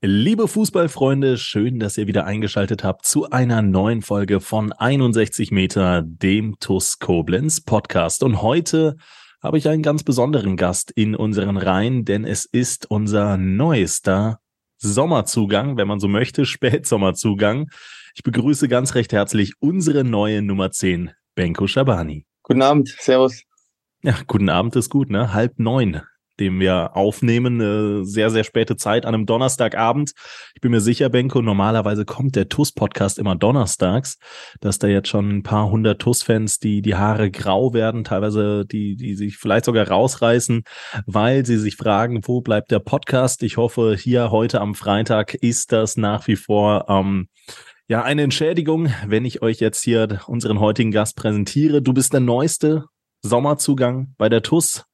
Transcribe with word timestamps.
Liebe 0.00 0.46
Fußballfreunde, 0.46 1.38
schön, 1.38 1.80
dass 1.80 1.98
ihr 1.98 2.06
wieder 2.06 2.24
eingeschaltet 2.24 2.84
habt 2.84 3.04
zu 3.04 3.30
einer 3.30 3.62
neuen 3.62 4.00
Folge 4.00 4.38
von 4.38 4.72
61 4.72 5.50
Meter, 5.50 6.02
dem 6.02 6.60
TUS 6.60 7.00
Koblenz 7.00 7.62
Podcast. 7.62 8.22
Und 8.22 8.40
heute 8.40 8.96
habe 9.42 9.58
ich 9.58 9.68
einen 9.68 9.82
ganz 9.82 10.04
besonderen 10.04 10.56
Gast 10.56 10.92
in 10.92 11.16
unseren 11.16 11.56
Reihen, 11.56 12.04
denn 12.04 12.24
es 12.24 12.44
ist 12.44 12.88
unser 12.88 13.36
neuester 13.38 14.38
Sommerzugang, 14.76 15.76
wenn 15.76 15.88
man 15.88 15.98
so 15.98 16.06
möchte, 16.06 16.44
Spätsommerzugang. 16.46 17.68
Ich 18.14 18.22
begrüße 18.22 18.68
ganz 18.68 18.94
recht 18.94 19.12
herzlich 19.12 19.54
unsere 19.58 20.04
neue 20.04 20.42
Nummer 20.42 20.70
10, 20.70 21.10
Benko 21.34 21.66
Schabani. 21.66 22.24
Guten 22.44 22.62
Abend, 22.62 22.86
Servus. 23.00 23.42
Ja, 24.02 24.14
guten 24.28 24.48
Abend 24.48 24.76
ist 24.76 24.90
gut, 24.90 25.10
ne? 25.10 25.32
Halb 25.32 25.58
neun 25.58 26.02
dem 26.40 26.60
wir 26.60 26.96
aufnehmen. 26.96 27.60
Eine 27.60 28.04
sehr, 28.04 28.30
sehr 28.30 28.44
späte 28.44 28.76
Zeit 28.76 29.06
an 29.06 29.14
einem 29.14 29.26
Donnerstagabend. 29.26 30.12
Ich 30.54 30.60
bin 30.60 30.70
mir 30.70 30.80
sicher, 30.80 31.08
Benko, 31.08 31.42
normalerweise 31.42 32.04
kommt 32.04 32.36
der 32.36 32.48
TUS-Podcast 32.48 33.18
immer 33.18 33.36
donnerstags, 33.36 34.18
dass 34.60 34.78
da 34.78 34.86
jetzt 34.86 35.08
schon 35.08 35.28
ein 35.30 35.42
paar 35.42 35.70
hundert 35.70 36.00
TUS-Fans, 36.00 36.58
die 36.58 36.82
die 36.82 36.94
Haare 36.94 37.30
grau 37.30 37.74
werden, 37.74 38.04
teilweise 38.04 38.64
die, 38.66 38.96
die 38.96 39.14
sich 39.14 39.36
vielleicht 39.36 39.64
sogar 39.64 39.88
rausreißen, 39.88 40.62
weil 41.06 41.44
sie 41.44 41.58
sich 41.58 41.76
fragen, 41.76 42.20
wo 42.24 42.40
bleibt 42.40 42.70
der 42.70 42.80
Podcast? 42.80 43.42
Ich 43.42 43.56
hoffe, 43.56 43.96
hier 43.98 44.30
heute 44.30 44.60
am 44.60 44.74
Freitag 44.74 45.34
ist 45.34 45.72
das 45.72 45.96
nach 45.96 46.26
wie 46.26 46.36
vor 46.36 46.86
ähm, 46.88 47.28
ja, 47.88 48.02
eine 48.02 48.22
Entschädigung, 48.22 48.92
wenn 49.06 49.24
ich 49.24 49.40
euch 49.40 49.60
jetzt 49.60 49.82
hier 49.82 50.20
unseren 50.26 50.60
heutigen 50.60 50.90
Gast 50.90 51.16
präsentiere. 51.16 51.80
Du 51.80 51.94
bist 51.94 52.12
der 52.12 52.20
neueste 52.20 52.84
Sommerzugang 53.22 54.14
bei 54.18 54.28
der 54.28 54.42
TUS. 54.42 54.84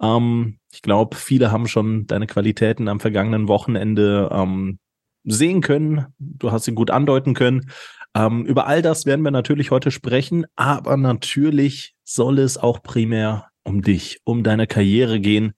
Ähm, 0.00 0.58
ich 0.72 0.82
glaube, 0.82 1.16
viele 1.16 1.50
haben 1.50 1.68
schon 1.68 2.06
deine 2.06 2.26
Qualitäten 2.26 2.88
am 2.88 3.00
vergangenen 3.00 3.48
Wochenende 3.48 4.30
ähm, 4.32 4.78
sehen 5.24 5.60
können. 5.60 6.06
Du 6.18 6.50
hast 6.50 6.64
sie 6.64 6.74
gut 6.74 6.90
andeuten 6.90 7.34
können. 7.34 7.70
Ähm, 8.14 8.44
über 8.44 8.66
all 8.66 8.82
das 8.82 9.06
werden 9.06 9.22
wir 9.22 9.30
natürlich 9.30 9.70
heute 9.70 9.90
sprechen, 9.90 10.46
aber 10.56 10.96
natürlich 10.96 11.94
soll 12.04 12.38
es 12.38 12.58
auch 12.58 12.82
primär 12.82 13.48
um 13.64 13.82
dich, 13.82 14.20
um 14.24 14.42
deine 14.42 14.66
Karriere 14.66 15.20
gehen. 15.20 15.52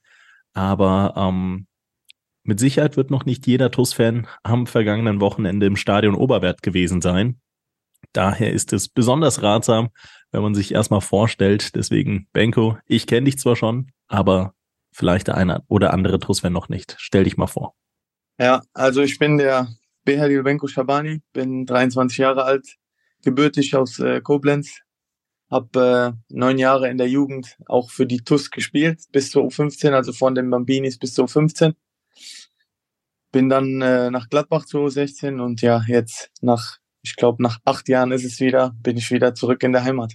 Aber 0.53 1.15
ähm, 1.17 1.67
mit 2.45 2.61
Sicherheit 2.61 2.97
wird 2.97 3.11
noch 3.11 3.25
nicht 3.25 3.47
jeder 3.47 3.71
TUS-Fan 3.71 4.27
am 4.43 4.67
vergangenen 4.67 5.21
Wochenende 5.21 5.67
im 5.67 5.77
Stadion 5.77 6.15
Oberwert 6.15 6.63
gewesen 6.63 7.01
sein. 7.01 7.41
Daher 8.13 8.53
ist 8.53 8.73
es 8.73 8.89
besonders 8.89 9.43
ratsam, 9.43 9.89
wenn 10.31 10.43
man 10.43 10.55
sich 10.55 10.73
erstmal 10.73 11.01
vorstellt. 11.01 11.75
Deswegen, 11.75 12.29
Benko, 12.33 12.77
ich 12.87 13.07
kenne 13.07 13.25
dich 13.25 13.39
zwar 13.39 13.57
schon, 13.57 13.91
aber 14.09 14.55
vielleicht 14.93 15.27
der 15.27 15.37
eine 15.37 15.63
oder 15.69 15.93
andere 15.93 16.19
TUS-Fan 16.19 16.53
noch 16.53 16.69
nicht. 16.69 16.97
Stell 16.99 17.25
dich 17.25 17.37
mal 17.37 17.47
vor. 17.47 17.75
Ja, 18.39 18.63
also 18.73 19.03
ich 19.03 19.19
bin 19.19 19.39
der 19.39 19.69
Behadil 20.05 20.43
Benko 20.43 20.67
Shabani, 20.67 21.23
bin 21.33 21.67
23 21.67 22.19
Jahre 22.19 22.45
alt, 22.45 22.77
gebürtig 23.23 23.75
aus 23.75 23.99
äh, 23.99 24.21
Koblenz, 24.21 24.81
habe 25.51 26.17
äh, 26.17 26.35
neun 26.35 26.59
Jahre 26.59 26.89
in 26.89 26.99
der 26.99 27.09
Jugend 27.09 27.57
auch 27.67 27.91
für 27.91 28.07
die 28.07 28.23
TUS 28.23 28.51
gespielt, 28.51 29.03
bis 29.13 29.31
zur 29.31 29.45
U15, 29.45 29.93
also 29.93 30.13
von 30.13 30.35
den 30.35 30.51
Bambinis 30.51 30.99
bis 30.99 31.15
zur 31.15 31.27
U15. 31.27 31.75
Bin 33.33 33.49
dann 33.49 33.81
äh, 33.81 34.11
nach 34.11 34.29
Gladbach 34.29 34.65
zur 34.67 34.89
U16 34.89 35.41
und 35.41 35.63
ja, 35.63 35.83
jetzt 35.87 36.31
nach, 36.41 36.79
ich 37.03 37.17
glaube, 37.17 37.43
nach 37.43 37.59
acht 37.65 37.89
Jahren 37.89 38.13
ist 38.13 38.25
es 38.25 38.41
wieder, 38.41 38.75
bin 38.81 38.97
ich 38.97 39.11
wieder 39.11 39.35
zurück 39.35 39.63
in 39.63 39.73
der 39.73 39.85
Heimat. 39.85 40.15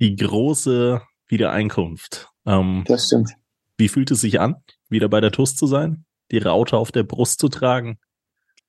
Die 0.00 0.16
große 0.16 1.02
Wiedereinkunft. 1.28 2.29
Ähm, 2.46 2.84
das 2.86 3.06
stimmt. 3.06 3.32
Wie 3.76 3.88
fühlt 3.88 4.10
es 4.10 4.20
sich 4.20 4.40
an, 4.40 4.56
wieder 4.88 5.08
bei 5.08 5.20
der 5.20 5.32
TUS 5.32 5.56
zu 5.56 5.66
sein, 5.66 6.04
die 6.30 6.38
Raute 6.38 6.76
auf 6.76 6.92
der 6.92 7.02
Brust 7.02 7.40
zu 7.40 7.48
tragen? 7.48 7.98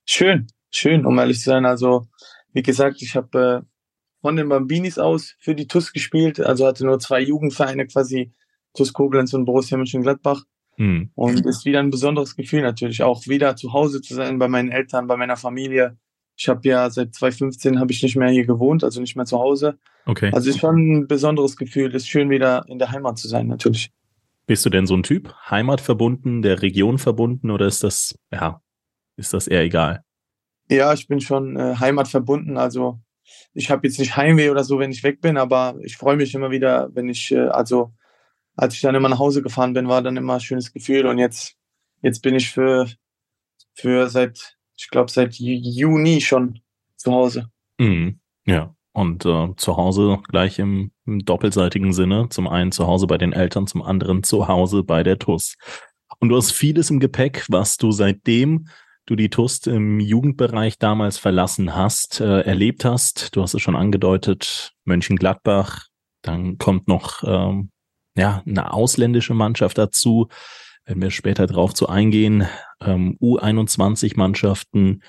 Schön, 0.06 0.48
schön, 0.72 1.06
um 1.06 1.18
ehrlich 1.20 1.40
zu 1.40 1.50
sein. 1.50 1.66
Also, 1.66 2.08
wie 2.54 2.64
gesagt, 2.64 3.02
ich 3.02 3.16
habe 3.16 3.64
äh, 3.64 3.72
von 4.22 4.36
den 4.36 4.50
Bambinis 4.50 4.98
aus 4.98 5.36
für 5.40 5.56
die 5.56 5.68
TUS 5.68 5.92
gespielt, 5.94 6.40
also 6.40 6.66
hatte 6.66 6.86
nur 6.86 7.00
zwei 7.00 7.22
Jugendvereine 7.22 7.88
quasi, 7.88 8.32
TUS 8.74 8.94
Koblenz 8.94 9.34
und 9.34 9.46
Borussia 9.46 9.78
Mönchengladbach. 9.78 10.44
Hm. 10.78 11.12
Und 11.16 11.46
ist 11.46 11.66
wieder 11.66 11.80
ein 11.80 11.90
besonderes 11.90 12.36
Gefühl 12.36 12.62
natürlich, 12.62 13.04
auch 13.04 13.28
wieder 13.28 13.56
zu 13.56 13.74
Hause 13.74 14.02
zu 14.02 14.16
sein 14.16 14.40
bei 14.40 14.48
meinen 14.48 14.72
Eltern, 14.72 15.08
bei 15.08 15.18
meiner 15.18 15.36
Familie. 15.36 15.98
Ich 16.42 16.50
habe 16.50 16.68
ja 16.68 16.90
seit 16.90 17.14
2015 17.14 17.80
habe 17.80 17.92
ich 17.92 18.02
nicht 18.02 18.16
mehr 18.16 18.30
hier 18.30 18.48
gewohnt, 18.48 18.84
also 18.84 19.00
nicht 19.00 19.16
mehr 19.16 19.28
zu 19.28 19.38
Hause. 19.38 19.78
Okay. 20.08 20.32
Also 20.34 20.50
ist 20.50 20.58
schon 20.58 21.02
ein 21.02 21.08
besonderes 21.08 21.56
Gefühl. 21.56 21.94
Ist 21.94 22.10
schön 22.10 22.32
wieder 22.32 22.64
in 22.68 22.80
der 22.80 22.90
Heimat 22.90 23.20
zu 23.20 23.28
sein, 23.28 23.46
natürlich. 23.46 23.92
Bist 24.48 24.66
du 24.66 24.72
denn 24.72 24.88
so 24.88 24.96
ein 24.96 25.04
Typ, 25.04 25.36
heimatverbunden, 25.52 26.42
der 26.42 26.64
Region 26.64 26.98
verbunden 26.98 27.52
oder 27.52 27.68
ist 27.68 27.84
das, 27.84 28.18
ja, 28.32 28.60
ist 29.18 29.36
das 29.36 29.48
eher 29.48 29.62
egal? 29.62 30.04
Ja, 30.68 30.92
ich 30.94 31.08
bin 31.08 31.22
schon 31.22 31.58
äh, 31.58 31.76
heimatverbunden. 31.76 32.58
Also 32.58 33.00
ich 33.54 33.70
habe 33.70 33.86
jetzt 33.86 34.00
nicht 34.00 34.18
Heimweh 34.18 34.50
oder 34.50 34.64
so, 34.64 34.80
wenn 34.80 34.90
ich 34.90 35.04
weg 35.04 35.22
bin, 35.22 35.38
aber 35.38 35.76
ich 35.84 35.96
freue 35.96 36.16
mich 36.16 36.34
immer 36.34 36.50
wieder, 36.50 36.90
wenn 36.96 37.08
ich, 37.08 37.32
äh, 37.32 37.50
also 37.50 37.94
als 38.56 38.74
ich 38.74 38.82
dann 38.82 38.96
immer 38.96 39.10
nach 39.10 39.20
Hause 39.20 39.44
gefahren 39.44 39.74
bin, 39.74 39.88
war 39.88 40.02
dann 40.02 40.18
immer 40.18 40.34
ein 40.34 40.40
schönes 40.40 40.74
Gefühl 40.74 41.06
und 41.06 41.20
jetzt, 41.20 41.56
jetzt 42.02 42.24
bin 42.24 42.34
ich 42.34 42.50
für, 42.50 42.88
für 43.76 44.10
seit 44.10 44.58
ich 44.82 44.90
glaube, 44.90 45.12
seit 45.12 45.36
Juni 45.36 46.22
schon 46.22 46.60
zu 46.98 47.12
Hause. 47.12 47.50
Mhm. 47.78 48.20
Ja. 48.46 48.76
Und 48.94 49.26
äh, 49.26 49.56
zu 49.56 49.78
Hause 49.78 50.20
gleich 50.28 50.60
im, 50.60 50.92
im, 51.06 51.24
doppelseitigen 51.24 51.94
Sinne. 51.94 52.28
Zum 52.30 52.48
einen 52.48 52.74
zu 52.74 52.88
Hause 52.88 53.08
bei 53.08 53.18
den 53.18 53.32
Eltern, 53.32 53.66
zum 53.68 53.82
anderen 53.82 54.24
zu 54.24 54.50
Hause 54.50 54.84
bei 54.84 55.02
der 55.04 55.18
TUS. 55.18 55.56
Und 56.20 56.30
du 56.30 56.36
hast 56.36 56.52
vieles 56.52 56.90
im 56.90 57.00
Gepäck, 57.00 57.46
was 57.48 57.78
du 57.78 57.92
seitdem 57.92 58.68
du 59.06 59.16
die 59.16 59.30
TUS 59.30 59.66
im 59.68 60.00
Jugendbereich 60.00 60.78
damals 60.78 61.18
verlassen 61.18 61.76
hast, 61.76 62.20
äh, 62.20 62.42
erlebt 62.42 62.84
hast. 62.84 63.36
Du 63.36 63.42
hast 63.42 63.54
es 63.54 63.62
schon 63.62 63.76
angedeutet, 63.76 64.74
Mönchengladbach. 64.84 65.88
Dann 66.22 66.58
kommt 66.58 66.88
noch 66.88 67.24
ähm, 67.24 67.72
ja 68.16 68.44
eine 68.46 68.74
ausländische 68.74 69.34
Mannschaft 69.34 69.78
dazu 69.78 70.28
wenn 70.86 71.02
wir 71.02 71.12
später 71.12 71.48
drauf 71.48 71.74
zu 71.74 71.88
eingehen, 71.88 72.48
ähm, 72.82 73.18
U21-Mannschaften, 73.22 75.04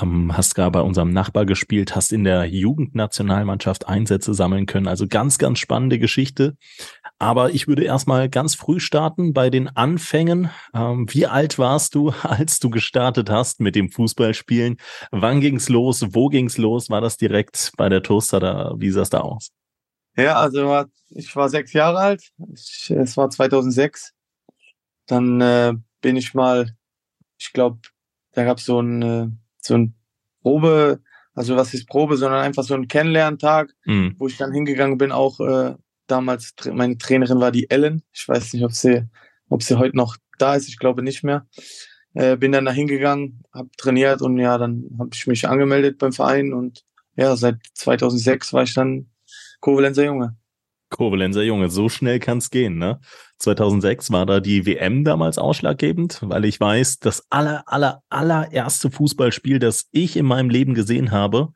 ähm, 0.00 0.36
hast 0.36 0.54
gar 0.54 0.70
bei 0.70 0.80
unserem 0.80 1.12
Nachbar 1.12 1.46
gespielt, 1.46 1.94
hast 1.94 2.12
in 2.12 2.24
der 2.24 2.46
Jugendnationalmannschaft 2.46 3.88
Einsätze 3.88 4.34
sammeln 4.34 4.66
können. 4.66 4.88
Also 4.88 5.06
ganz, 5.06 5.38
ganz 5.38 5.58
spannende 5.60 5.98
Geschichte. 5.98 6.56
Aber 7.18 7.50
ich 7.50 7.68
würde 7.68 7.84
erstmal 7.84 8.28
ganz 8.28 8.56
früh 8.56 8.80
starten 8.80 9.32
bei 9.32 9.50
den 9.50 9.68
Anfängen. 9.68 10.50
Ähm, 10.74 11.06
wie 11.10 11.26
alt 11.26 11.58
warst 11.58 11.94
du, 11.94 12.10
als 12.22 12.58
du 12.58 12.70
gestartet 12.70 13.30
hast 13.30 13.60
mit 13.60 13.76
dem 13.76 13.90
Fußballspielen? 13.90 14.78
Wann 15.12 15.40
ging's 15.40 15.68
los? 15.68 16.04
Wo 16.10 16.28
ging's 16.28 16.58
los? 16.58 16.90
War 16.90 17.00
das 17.00 17.16
direkt 17.16 17.72
bei 17.76 17.88
der 17.88 18.02
Toaster 18.02 18.38
oder 18.38 18.74
wie 18.78 18.90
sah 18.90 19.02
es 19.02 19.10
da 19.10 19.20
aus? 19.20 19.50
Ja, 20.16 20.36
also 20.36 20.84
ich 21.10 21.34
war 21.34 21.48
sechs 21.48 21.72
Jahre 21.72 21.98
alt. 21.98 22.30
Ich, 22.52 22.90
es 22.90 23.16
war 23.16 23.30
2006. 23.30 24.13
Dann 25.06 25.40
äh, 25.40 25.74
bin 26.00 26.16
ich 26.16 26.34
mal, 26.34 26.76
ich 27.38 27.52
glaube, 27.52 27.78
da 28.32 28.44
gab 28.44 28.60
so 28.60 28.80
ein 28.80 29.02
äh, 29.02 29.28
so 29.60 29.74
ein 29.74 29.94
Probe, 30.42 31.00
also 31.34 31.56
was 31.56 31.74
ist 31.74 31.88
Probe, 31.88 32.16
sondern 32.16 32.42
einfach 32.42 32.62
so 32.62 32.74
ein 32.74 32.88
Kennenlerntag, 32.88 33.74
mhm. 33.84 34.14
wo 34.18 34.28
ich 34.28 34.36
dann 34.36 34.52
hingegangen 34.52 34.98
bin. 34.98 35.12
Auch 35.12 35.40
äh, 35.40 35.74
damals 36.06 36.54
meine 36.70 36.98
Trainerin 36.98 37.40
war 37.40 37.50
die 37.50 37.70
Ellen. 37.70 38.02
Ich 38.12 38.28
weiß 38.28 38.52
nicht, 38.52 38.64
ob 38.64 38.72
sie, 38.72 39.08
ob 39.48 39.62
sie 39.62 39.78
heute 39.78 39.96
noch 39.96 40.16
da 40.38 40.54
ist. 40.54 40.68
Ich 40.68 40.78
glaube 40.78 41.02
nicht 41.02 41.24
mehr. 41.24 41.46
Äh, 42.14 42.36
bin 42.36 42.52
dann 42.52 42.64
da 42.64 42.72
hingegangen, 42.72 43.42
habe 43.52 43.70
trainiert 43.76 44.22
und 44.22 44.38
ja, 44.38 44.56
dann 44.56 44.88
habe 44.98 45.10
ich 45.12 45.26
mich 45.26 45.48
angemeldet 45.48 45.98
beim 45.98 46.12
Verein 46.12 46.52
und 46.52 46.84
ja, 47.16 47.34
seit 47.36 47.56
2006 47.74 48.52
war 48.52 48.62
ich 48.62 48.74
dann 48.74 49.10
Kovalenzer 49.60 50.04
Junge. 50.04 50.36
Kovalenzer 50.96 51.42
Junge, 51.42 51.68
so 51.70 51.88
schnell 51.88 52.18
kann's 52.20 52.50
gehen, 52.50 52.78
ne? 52.78 53.00
2006 53.38 54.10
war 54.12 54.26
da 54.26 54.40
die 54.40 54.64
WM 54.64 55.04
damals 55.04 55.38
ausschlaggebend, 55.38 56.20
weil 56.22 56.44
ich 56.44 56.60
weiß, 56.60 57.00
das 57.00 57.26
aller, 57.30 57.64
aller, 57.66 58.02
allererste 58.08 58.90
Fußballspiel, 58.90 59.58
das 59.58 59.88
ich 59.90 60.16
in 60.16 60.24
meinem 60.24 60.50
Leben 60.50 60.74
gesehen 60.74 61.10
habe, 61.10 61.48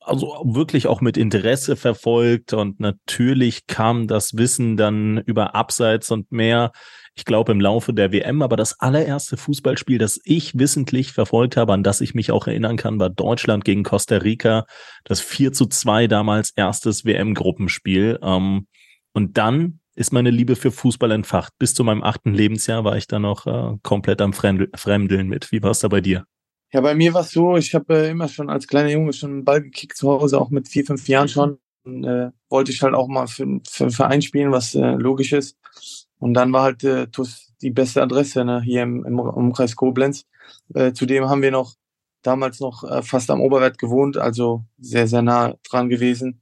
also 0.00 0.42
wirklich 0.44 0.86
auch 0.86 1.00
mit 1.00 1.16
Interesse 1.16 1.76
verfolgt 1.76 2.52
und 2.52 2.80
natürlich 2.80 3.66
kam 3.66 4.06
das 4.06 4.36
Wissen 4.36 4.76
dann 4.76 5.18
über 5.18 5.54
Abseits 5.54 6.10
und 6.10 6.32
mehr 6.32 6.72
ich 7.14 7.24
glaube, 7.24 7.52
im 7.52 7.60
Laufe 7.60 7.92
der 7.92 8.12
WM. 8.12 8.42
Aber 8.42 8.56
das 8.56 8.80
allererste 8.80 9.36
Fußballspiel, 9.36 9.98
das 9.98 10.20
ich 10.24 10.58
wissentlich 10.58 11.12
verfolgt 11.12 11.56
habe, 11.56 11.72
an 11.72 11.82
das 11.82 12.00
ich 12.00 12.14
mich 12.14 12.32
auch 12.32 12.46
erinnern 12.46 12.76
kann, 12.76 12.98
war 12.98 13.10
Deutschland 13.10 13.64
gegen 13.64 13.82
Costa 13.82 14.16
Rica. 14.16 14.64
Das 15.04 15.20
4 15.20 15.52
zu 15.52 15.66
2 15.66 16.06
damals 16.06 16.52
erstes 16.56 17.04
WM-Gruppenspiel. 17.04 18.18
Ähm, 18.22 18.66
und 19.12 19.36
dann 19.36 19.80
ist 19.94 20.12
meine 20.12 20.30
Liebe 20.30 20.56
für 20.56 20.70
Fußball 20.70 21.10
entfacht. 21.10 21.52
Bis 21.58 21.74
zu 21.74 21.84
meinem 21.84 22.02
achten 22.02 22.32
Lebensjahr 22.32 22.84
war 22.84 22.96
ich 22.96 23.06
da 23.06 23.18
noch 23.18 23.46
äh, 23.46 23.76
komplett 23.82 24.22
am 24.22 24.32
Fremdeln 24.32 25.28
mit. 25.28 25.52
Wie 25.52 25.62
war 25.62 25.72
es 25.72 25.80
da 25.80 25.88
bei 25.88 26.00
dir? 26.00 26.24
Ja, 26.72 26.80
bei 26.80 26.94
mir 26.94 27.12
war 27.12 27.20
es 27.20 27.32
so, 27.32 27.58
ich 27.58 27.74
habe 27.74 27.94
äh, 27.94 28.10
immer 28.10 28.28
schon 28.28 28.48
als 28.48 28.66
kleiner 28.66 28.88
Junge 28.88 29.12
schon 29.12 29.30
einen 29.30 29.44
Ball 29.44 29.60
gekickt 29.60 29.96
zu 29.96 30.10
Hause, 30.10 30.40
auch 30.40 30.48
mit 30.48 30.68
vier, 30.68 30.86
fünf 30.86 31.06
Jahren 31.06 31.28
schon. 31.28 31.58
Und, 31.84 32.04
äh, 32.04 32.30
wollte 32.48 32.72
ich 32.72 32.80
halt 32.80 32.94
auch 32.94 33.08
mal 33.08 33.26
für, 33.26 33.60
für 33.68 33.84
einen 33.84 33.92
Verein 33.92 34.22
spielen, 34.22 34.52
was 34.52 34.74
äh, 34.74 34.92
logisch 34.92 35.32
ist. 35.32 35.58
Und 36.22 36.34
dann 36.34 36.52
war 36.52 36.62
halt 36.62 36.84
äh, 36.84 37.08
TUS 37.08 37.52
die 37.62 37.72
beste 37.72 38.00
Adresse 38.00 38.44
ne, 38.44 38.62
hier 38.62 38.84
im, 38.84 39.04
im 39.04 39.18
Umkreis 39.18 39.74
Koblenz. 39.74 40.24
Äh, 40.72 40.92
zudem 40.92 41.28
haben 41.28 41.42
wir 41.42 41.50
noch 41.50 41.74
damals 42.22 42.60
noch 42.60 42.84
äh, 42.84 43.02
fast 43.02 43.28
am 43.32 43.40
Oberwert 43.40 43.76
gewohnt, 43.76 44.16
also 44.16 44.64
sehr, 44.78 45.08
sehr 45.08 45.22
nah 45.22 45.56
dran 45.68 45.88
gewesen. 45.88 46.40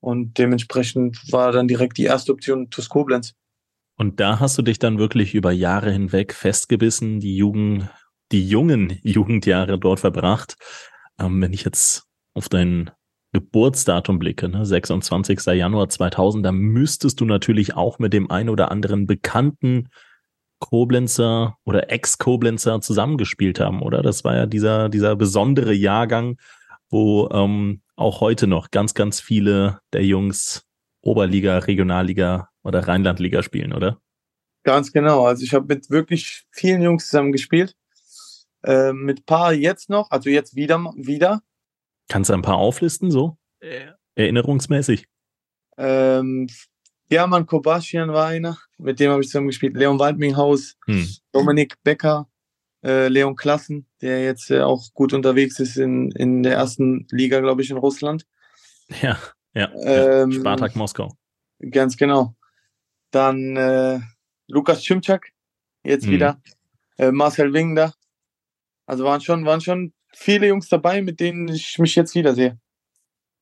Und 0.00 0.36
dementsprechend 0.36 1.32
war 1.32 1.52
dann 1.52 1.68
direkt 1.68 1.96
die 1.96 2.04
erste 2.04 2.32
Option 2.32 2.68
TUS 2.68 2.90
Koblenz. 2.90 3.32
Und 3.96 4.20
da 4.20 4.40
hast 4.40 4.58
du 4.58 4.62
dich 4.62 4.78
dann 4.78 4.98
wirklich 4.98 5.34
über 5.34 5.52
Jahre 5.52 5.90
hinweg 5.90 6.34
festgebissen, 6.34 7.18
die 7.18 7.34
Jugend 7.34 7.88
die 8.30 8.46
jungen 8.46 8.98
Jugendjahre 9.04 9.78
dort 9.78 10.00
verbracht. 10.00 10.56
Ähm, 11.18 11.40
wenn 11.40 11.54
ich 11.54 11.64
jetzt 11.64 12.04
auf 12.34 12.50
dein 12.50 12.90
Geburtsdatum 13.34 14.20
blicke, 14.20 14.48
ne, 14.48 14.64
26. 14.64 15.40
Januar 15.54 15.88
2000, 15.88 16.46
dann 16.46 16.54
müsstest 16.54 17.20
du 17.20 17.24
natürlich 17.24 17.74
auch 17.74 17.98
mit 17.98 18.12
dem 18.12 18.30
ein 18.30 18.48
oder 18.48 18.70
anderen 18.70 19.06
bekannten 19.06 19.88
Koblenzer 20.60 21.56
oder 21.64 21.90
Ex-Koblenzer 21.90 22.80
zusammengespielt 22.80 23.58
haben, 23.58 23.82
oder? 23.82 24.02
Das 24.02 24.22
war 24.22 24.36
ja 24.36 24.46
dieser, 24.46 24.88
dieser 24.88 25.16
besondere 25.16 25.74
Jahrgang, 25.74 26.36
wo 26.90 27.28
ähm, 27.32 27.82
auch 27.96 28.20
heute 28.20 28.46
noch 28.46 28.70
ganz, 28.70 28.94
ganz 28.94 29.20
viele 29.20 29.80
der 29.92 30.04
Jungs 30.04 30.64
Oberliga, 31.02 31.58
Regionalliga 31.58 32.48
oder 32.62 32.86
Rheinlandliga 32.86 33.42
spielen, 33.42 33.72
oder? 33.72 34.00
Ganz 34.62 34.92
genau. 34.92 35.26
Also 35.26 35.42
ich 35.42 35.52
habe 35.52 35.74
mit 35.74 35.90
wirklich 35.90 36.44
vielen 36.52 36.82
Jungs 36.82 37.08
zusammen 37.08 37.32
gespielt. 37.32 37.74
Äh, 38.62 38.92
mit 38.92 39.26
paar 39.26 39.52
jetzt 39.52 39.90
noch, 39.90 40.10
also 40.12 40.30
jetzt 40.30 40.54
wieder, 40.54 40.78
wieder. 40.96 41.42
Kannst 42.08 42.30
du 42.30 42.34
ein 42.34 42.42
paar 42.42 42.56
auflisten, 42.56 43.10
so? 43.10 43.38
Äh, 43.60 43.92
erinnerungsmäßig. 44.14 45.06
Ähm, 45.76 46.48
German 47.08 47.46
Kobaschian 47.46 48.12
war 48.12 48.26
einer, 48.26 48.58
mit 48.78 49.00
dem 49.00 49.10
habe 49.10 49.22
ich 49.22 49.28
zusammen 49.28 49.48
gespielt. 49.48 49.76
Leon 49.76 49.98
Waldminghaus, 49.98 50.76
hm. 50.86 51.08
Dominik 51.32 51.76
Becker, 51.82 52.28
äh, 52.84 53.08
Leon 53.08 53.36
Klassen, 53.36 53.86
der 54.00 54.22
jetzt 54.24 54.50
äh, 54.50 54.60
auch 54.60 54.92
gut 54.94 55.12
unterwegs 55.12 55.58
ist 55.60 55.76
in, 55.76 56.10
in 56.12 56.42
der 56.42 56.54
ersten 56.54 57.06
Liga, 57.10 57.40
glaube 57.40 57.62
ich, 57.62 57.70
in 57.70 57.76
Russland. 57.76 58.26
Ja, 59.00 59.18
ja. 59.54 59.72
Ähm, 59.82 60.30
Spartak 60.32 60.76
Moskau. 60.76 61.16
Ganz 61.70 61.96
genau. 61.96 62.34
Dann 63.10 63.56
äh, 63.56 64.00
Lukas 64.48 64.84
Schimczak, 64.84 65.32
jetzt 65.82 66.04
hm. 66.04 66.12
wieder. 66.12 66.42
Äh, 66.98 67.10
Marcel 67.10 67.52
Wingner, 67.54 67.94
also 68.84 69.04
waren 69.04 69.22
schon, 69.22 69.46
waren 69.46 69.62
schon 69.62 69.93
viele 70.14 70.48
Jungs 70.48 70.68
dabei, 70.68 71.02
mit 71.02 71.20
denen 71.20 71.48
ich 71.48 71.78
mich 71.78 71.94
jetzt 71.94 72.14
wiedersehe. 72.14 72.58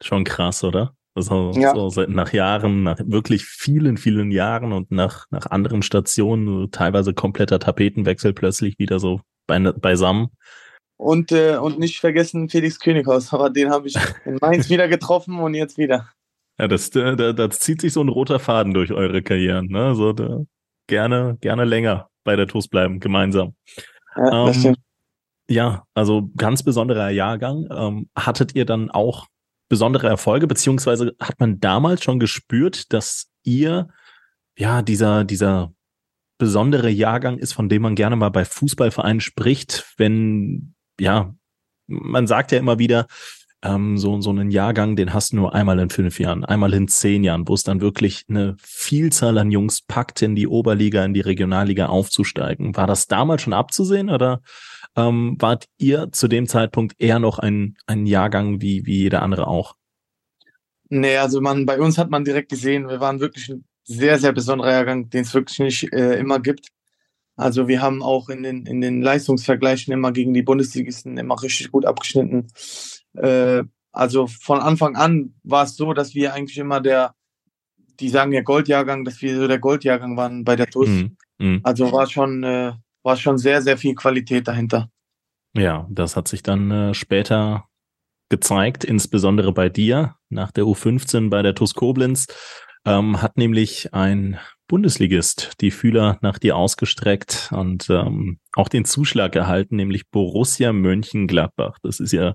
Schon 0.02 0.24
krass, 0.24 0.64
oder? 0.64 0.94
Also 1.14 1.52
ja. 1.54 1.74
so 1.74 1.90
seit 1.90 2.08
nach 2.08 2.32
Jahren, 2.32 2.84
nach 2.84 2.98
wirklich 3.04 3.44
vielen, 3.44 3.98
vielen 3.98 4.30
Jahren 4.30 4.72
und 4.72 4.90
nach, 4.90 5.26
nach 5.30 5.46
anderen 5.46 5.82
Stationen, 5.82 6.70
teilweise 6.70 7.12
kompletter 7.12 7.58
Tapetenwechsel 7.58 8.32
plötzlich 8.32 8.78
wieder 8.78 8.98
so 8.98 9.20
beisammen. 9.46 10.28
Und, 10.96 11.32
äh, 11.32 11.56
und 11.56 11.78
nicht 11.78 11.98
vergessen 11.98 12.48
Felix 12.48 12.78
Könighaus, 12.78 13.32
aber 13.32 13.50
den 13.50 13.70
habe 13.70 13.88
ich 13.88 13.96
in 14.24 14.38
Mainz 14.40 14.70
wieder 14.70 14.88
getroffen 14.88 15.38
und 15.38 15.54
jetzt 15.54 15.76
wieder. 15.76 16.08
Ja, 16.58 16.69
das, 16.69 16.90
da, 16.90 17.14
da 17.14 17.50
zieht 17.50 17.80
sich 17.80 17.92
so 17.92 18.02
ein 18.02 18.08
roter 18.08 18.38
Faden 18.38 18.72
durch 18.72 18.92
eure 18.92 19.22
Karrieren. 19.22 19.66
Ne? 19.66 19.86
Also 19.86 20.12
da, 20.12 20.42
gerne, 20.86 21.36
gerne 21.40 21.64
länger 21.64 22.08
bei 22.24 22.36
der 22.36 22.46
TUS 22.46 22.69
bleiben, 22.69 23.00
gemeinsam. 23.00 23.54
Ja, 24.16 24.46
das 24.46 24.56
ähm, 24.56 24.60
stimmt. 24.60 24.78
Ja, 25.48 25.84
also 25.94 26.30
ganz 26.36 26.62
besonderer 26.62 27.10
Jahrgang. 27.10 27.66
Ähm, 27.70 28.08
hattet 28.16 28.54
ihr 28.54 28.64
dann 28.64 28.90
auch 28.90 29.26
besondere 29.68 30.06
Erfolge, 30.06 30.46
beziehungsweise 30.46 31.14
hat 31.20 31.40
man 31.40 31.58
damals 31.58 32.02
schon 32.04 32.20
gespürt, 32.20 32.92
dass 32.92 33.28
ihr, 33.42 33.88
ja, 34.56 34.82
dieser, 34.82 35.24
dieser 35.24 35.72
besondere 36.38 36.90
Jahrgang 36.90 37.38
ist, 37.38 37.52
von 37.52 37.68
dem 37.68 37.82
man 37.82 37.94
gerne 37.94 38.16
mal 38.16 38.30
bei 38.30 38.44
Fußballvereinen 38.44 39.20
spricht, 39.20 39.94
wenn, 39.96 40.74
ja, 41.00 41.34
man 41.86 42.26
sagt 42.26 42.52
ja 42.52 42.58
immer 42.58 42.78
wieder, 42.78 43.06
ähm, 43.62 43.96
so, 43.96 44.20
so 44.20 44.30
einen 44.30 44.50
Jahrgang, 44.50 44.96
den 44.96 45.14
hast 45.14 45.32
du 45.32 45.36
nur 45.36 45.54
einmal 45.54 45.78
in 45.78 45.88
fünf 45.88 46.18
Jahren, 46.18 46.44
einmal 46.44 46.74
in 46.74 46.88
zehn 46.88 47.22
Jahren, 47.22 47.46
wo 47.46 47.54
es 47.54 47.62
dann 47.62 47.80
wirklich 47.80 48.24
eine 48.28 48.56
Vielzahl 48.58 49.38
an 49.38 49.50
Jungs 49.50 49.82
packt, 49.82 50.20
in 50.22 50.34
die 50.34 50.48
Oberliga, 50.48 51.04
in 51.04 51.14
die 51.14 51.20
Regionalliga 51.20 51.86
aufzusteigen. 51.86 52.76
War 52.76 52.86
das 52.86 53.06
damals 53.06 53.42
schon 53.42 53.52
abzusehen 53.52 54.10
oder 54.10 54.42
ähm, 54.96 55.36
wart 55.38 55.66
ihr 55.78 56.10
zu 56.12 56.28
dem 56.28 56.46
Zeitpunkt 56.46 56.94
eher 56.98 57.18
noch 57.18 57.38
ein, 57.38 57.76
ein 57.86 58.06
Jahrgang 58.06 58.60
wie, 58.60 58.84
wie 58.86 58.98
jeder 58.98 59.22
andere 59.22 59.46
auch? 59.46 59.76
Nee, 60.88 61.16
also 61.16 61.40
man, 61.40 61.64
bei 61.64 61.80
uns 61.80 61.96
hat 61.96 62.10
man 62.10 62.24
direkt 62.24 62.50
gesehen, 62.50 62.88
wir 62.88 63.00
waren 63.00 63.20
wirklich 63.20 63.48
ein 63.48 63.64
sehr, 63.84 64.18
sehr 64.18 64.32
besonderer 64.32 64.72
Jahrgang, 64.72 65.08
den 65.08 65.22
es 65.22 65.32
wirklich 65.34 65.58
nicht 65.58 65.92
äh, 65.92 66.18
immer 66.18 66.38
gibt. 66.38 66.68
Also 67.36 67.66
wir 67.66 67.80
haben 67.80 68.02
auch 68.02 68.28
in 68.28 68.42
den, 68.42 68.66
in 68.66 68.80
den 68.80 69.00
Leistungsvergleichen 69.00 69.92
immer 69.92 70.12
gegen 70.12 70.34
die 70.34 70.42
Bundesligisten 70.42 71.16
immer 71.16 71.42
richtig 71.42 71.72
gut 71.72 71.86
abgeschnitten. 71.86 72.48
Äh, 73.14 73.64
also 73.90 74.26
von 74.26 74.60
Anfang 74.60 74.96
an 74.96 75.34
war 75.42 75.64
es 75.64 75.76
so, 75.76 75.92
dass 75.92 76.14
wir 76.14 76.34
eigentlich 76.34 76.58
immer 76.58 76.80
der, 76.80 77.14
die 78.00 78.08
sagen 78.08 78.32
ja 78.32 78.42
Goldjahrgang, 78.42 79.04
dass 79.04 79.20
wir 79.22 79.36
so 79.36 79.48
der 79.48 79.58
Goldjahrgang 79.58 80.16
waren 80.16 80.44
bei 80.44 80.56
der 80.56 80.66
TUS. 80.66 80.88
Mm, 80.88 81.16
mm. 81.38 81.60
Also 81.62 81.92
war 81.92 82.06
schon, 82.06 82.42
äh, 82.42 82.72
war 83.02 83.16
schon 83.16 83.38
sehr, 83.38 83.62
sehr 83.62 83.76
viel 83.76 83.94
Qualität 83.94 84.49
dahinter. 84.49 84.88
Ja, 85.54 85.87
das 85.90 86.16
hat 86.16 86.28
sich 86.28 86.43
dann 86.43 86.70
äh, 86.70 86.94
später 86.94 87.69
gezeigt, 88.31 88.84
insbesondere 88.84 89.52
bei 89.52 89.69
dir 89.69 90.16
nach 90.31 90.50
der 90.50 90.64
U15 90.64 91.28
bei 91.28 91.43
der 91.43 91.54
TuS 91.54 91.75
Koblenz. 91.75 92.26
Ähm, 92.84 93.22
hat 93.22 93.37
nämlich 93.37 93.94
ein 93.94 94.40
Bundesligist 94.66 95.60
die 95.60 95.70
Fühler 95.70 96.19
nach 96.22 96.38
dir 96.38 96.56
ausgestreckt 96.56 97.50
und 97.52 97.90
ähm, 97.90 98.38
auch 98.54 98.69
den 98.69 98.87
Zuschlag 98.87 99.37
erhalten, 99.37 99.76
nämlich 99.76 100.08
Borussia 100.10 100.72
Mönchengladbach. 100.72 101.76
Das 101.82 102.00
ist 102.00 102.12
ja, 102.12 102.34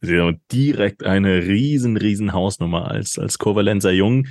ist 0.00 0.10
ja 0.10 0.32
direkt 0.52 1.04
eine 1.04 1.46
riesen, 1.46 1.96
riesen 1.96 2.32
Hausnummer 2.32 2.90
als, 2.90 3.18
als 3.18 3.38
Kovalenzer 3.38 3.92
Jung 3.92 4.26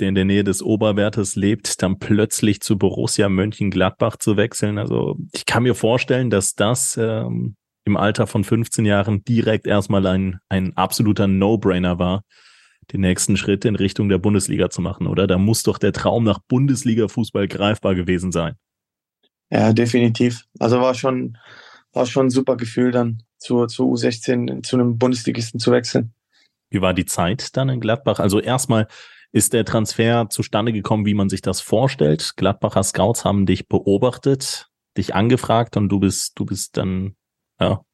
der 0.00 0.08
in 0.08 0.14
der 0.14 0.24
Nähe 0.24 0.44
des 0.44 0.62
Oberwertes 0.62 1.36
lebt, 1.36 1.82
dann 1.82 1.98
plötzlich 1.98 2.60
zu 2.60 2.76
Borussia 2.78 3.28
Mönchengladbach 3.28 4.16
zu 4.16 4.36
wechseln. 4.36 4.78
Also 4.78 5.16
ich 5.32 5.46
kann 5.46 5.62
mir 5.62 5.74
vorstellen, 5.74 6.30
dass 6.30 6.54
das 6.54 6.96
ähm, 6.96 7.56
im 7.84 7.96
Alter 7.96 8.26
von 8.26 8.44
15 8.44 8.84
Jahren 8.84 9.24
direkt 9.24 9.66
erstmal 9.66 10.06
ein, 10.06 10.38
ein 10.48 10.76
absoluter 10.76 11.26
No-Brainer 11.26 11.98
war, 11.98 12.22
den 12.92 13.00
nächsten 13.00 13.36
Schritt 13.36 13.64
in 13.64 13.76
Richtung 13.76 14.08
der 14.08 14.18
Bundesliga 14.18 14.70
zu 14.70 14.80
machen, 14.80 15.06
oder? 15.06 15.26
Da 15.26 15.38
muss 15.38 15.62
doch 15.62 15.78
der 15.78 15.92
Traum 15.92 16.24
nach 16.24 16.40
Bundesliga-Fußball 16.48 17.48
greifbar 17.48 17.94
gewesen 17.94 18.32
sein. 18.32 18.54
Ja, 19.50 19.72
definitiv. 19.72 20.44
Also 20.58 20.80
war 20.80 20.94
schon, 20.94 21.38
war 21.92 22.06
schon 22.06 22.26
ein 22.26 22.30
super 22.30 22.56
Gefühl, 22.56 22.90
dann 22.90 23.22
zur, 23.38 23.68
zur 23.68 23.86
U16 23.86 24.62
zu 24.62 24.76
einem 24.76 24.98
Bundesligisten 24.98 25.60
zu 25.60 25.70
wechseln. 25.70 26.14
Wie 26.70 26.80
war 26.80 26.94
die 26.94 27.06
Zeit 27.06 27.56
dann 27.56 27.68
in 27.68 27.80
Gladbach? 27.80 28.18
Also 28.18 28.40
erstmal 28.40 28.88
ist 29.34 29.52
der 29.52 29.64
Transfer 29.64 30.28
zustande 30.30 30.72
gekommen, 30.72 31.06
wie 31.06 31.14
man 31.14 31.28
sich 31.28 31.42
das 31.42 31.60
vorstellt? 31.60 32.34
Gladbacher 32.36 32.84
Scouts 32.84 33.24
haben 33.24 33.46
dich 33.46 33.66
beobachtet, 33.66 34.68
dich 34.96 35.16
angefragt 35.16 35.76
und 35.76 35.88
du 35.88 35.98
bist, 35.98 36.38
du 36.38 36.46
bist 36.46 36.76
dann 36.76 37.16
ja, 37.58 37.84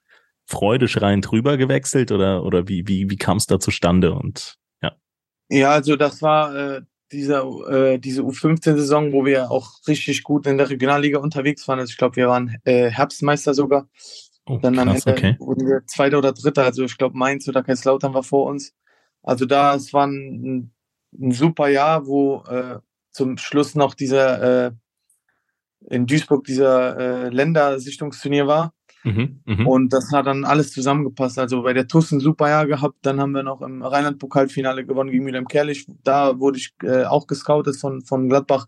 freudeschreiend 0.44 1.32
rüber 1.32 1.56
gewechselt 1.56 2.12
oder, 2.12 2.44
oder 2.44 2.68
wie, 2.68 2.86
wie, 2.86 3.08
wie 3.08 3.16
kam 3.16 3.38
es 3.38 3.46
da 3.46 3.58
zustande? 3.58 4.12
Und 4.12 4.56
ja. 4.82 4.92
Ja, 5.48 5.70
also 5.70 5.96
das 5.96 6.20
war 6.20 6.54
äh, 6.54 6.82
dieser, 7.10 7.44
äh, 7.70 7.98
diese 7.98 8.20
U15-Saison, 8.20 9.14
wo 9.14 9.24
wir 9.24 9.50
auch 9.50 9.70
richtig 9.88 10.22
gut 10.22 10.46
in 10.46 10.58
der 10.58 10.68
Regionalliga 10.68 11.20
unterwegs 11.20 11.66
waren. 11.68 11.78
Also 11.78 11.92
ich 11.92 11.96
glaube, 11.96 12.16
wir 12.16 12.28
waren 12.28 12.58
äh, 12.64 12.90
Herbstmeister 12.90 13.54
sogar. 13.54 13.88
Oh, 14.44 14.58
Dann 14.58 14.74
krass, 14.74 14.82
am 14.82 14.94
Ende 14.94 15.10
okay. 15.10 15.36
wurden 15.38 15.66
wir 15.66 15.86
Zweiter 15.86 16.18
oder 16.18 16.32
Dritter. 16.34 16.64
Also 16.64 16.84
ich 16.84 16.98
glaube, 16.98 17.16
Mainz 17.16 17.48
oder 17.48 17.62
Kaiserslautern 17.62 18.12
war 18.12 18.24
vor 18.24 18.44
uns. 18.44 18.74
Also 19.22 19.46
da, 19.46 19.74
es 19.74 19.94
war 19.94 20.06
ein 20.06 20.74
ein 21.18 21.32
super 21.32 21.68
Jahr, 21.68 22.06
wo 22.06 22.42
äh, 22.48 22.78
zum 23.10 23.36
Schluss 23.38 23.74
noch 23.74 23.94
dieser 23.94 24.66
äh, 24.66 24.70
in 25.88 26.06
Duisburg 26.06 26.44
dieser 26.44 26.98
äh, 26.98 27.28
Ländersichtungsturnier 27.30 28.46
war. 28.46 28.74
Mhm, 29.02 29.40
mh. 29.46 29.64
Und 29.64 29.92
das 29.92 30.12
hat 30.12 30.26
dann 30.26 30.44
alles 30.44 30.72
zusammengepasst. 30.72 31.38
Also 31.38 31.62
bei 31.62 31.72
der 31.72 31.86
TUS 31.86 32.12
ein 32.12 32.20
super 32.20 32.50
Jahr 32.50 32.66
gehabt. 32.66 32.98
Dann 33.02 33.20
haben 33.20 33.32
wir 33.32 33.42
noch 33.42 33.62
im 33.62 33.82
Rheinland-Pokalfinale 33.82 34.84
gewonnen 34.84 35.10
gegen 35.10 35.24
Wilhelm 35.24 35.48
Kerlich. 35.48 35.86
Da 36.04 36.38
wurde 36.38 36.58
ich 36.58 36.74
äh, 36.82 37.04
auch 37.04 37.26
gescoutet 37.26 37.76
von, 37.76 38.02
von 38.02 38.28
Gladbach. 38.28 38.66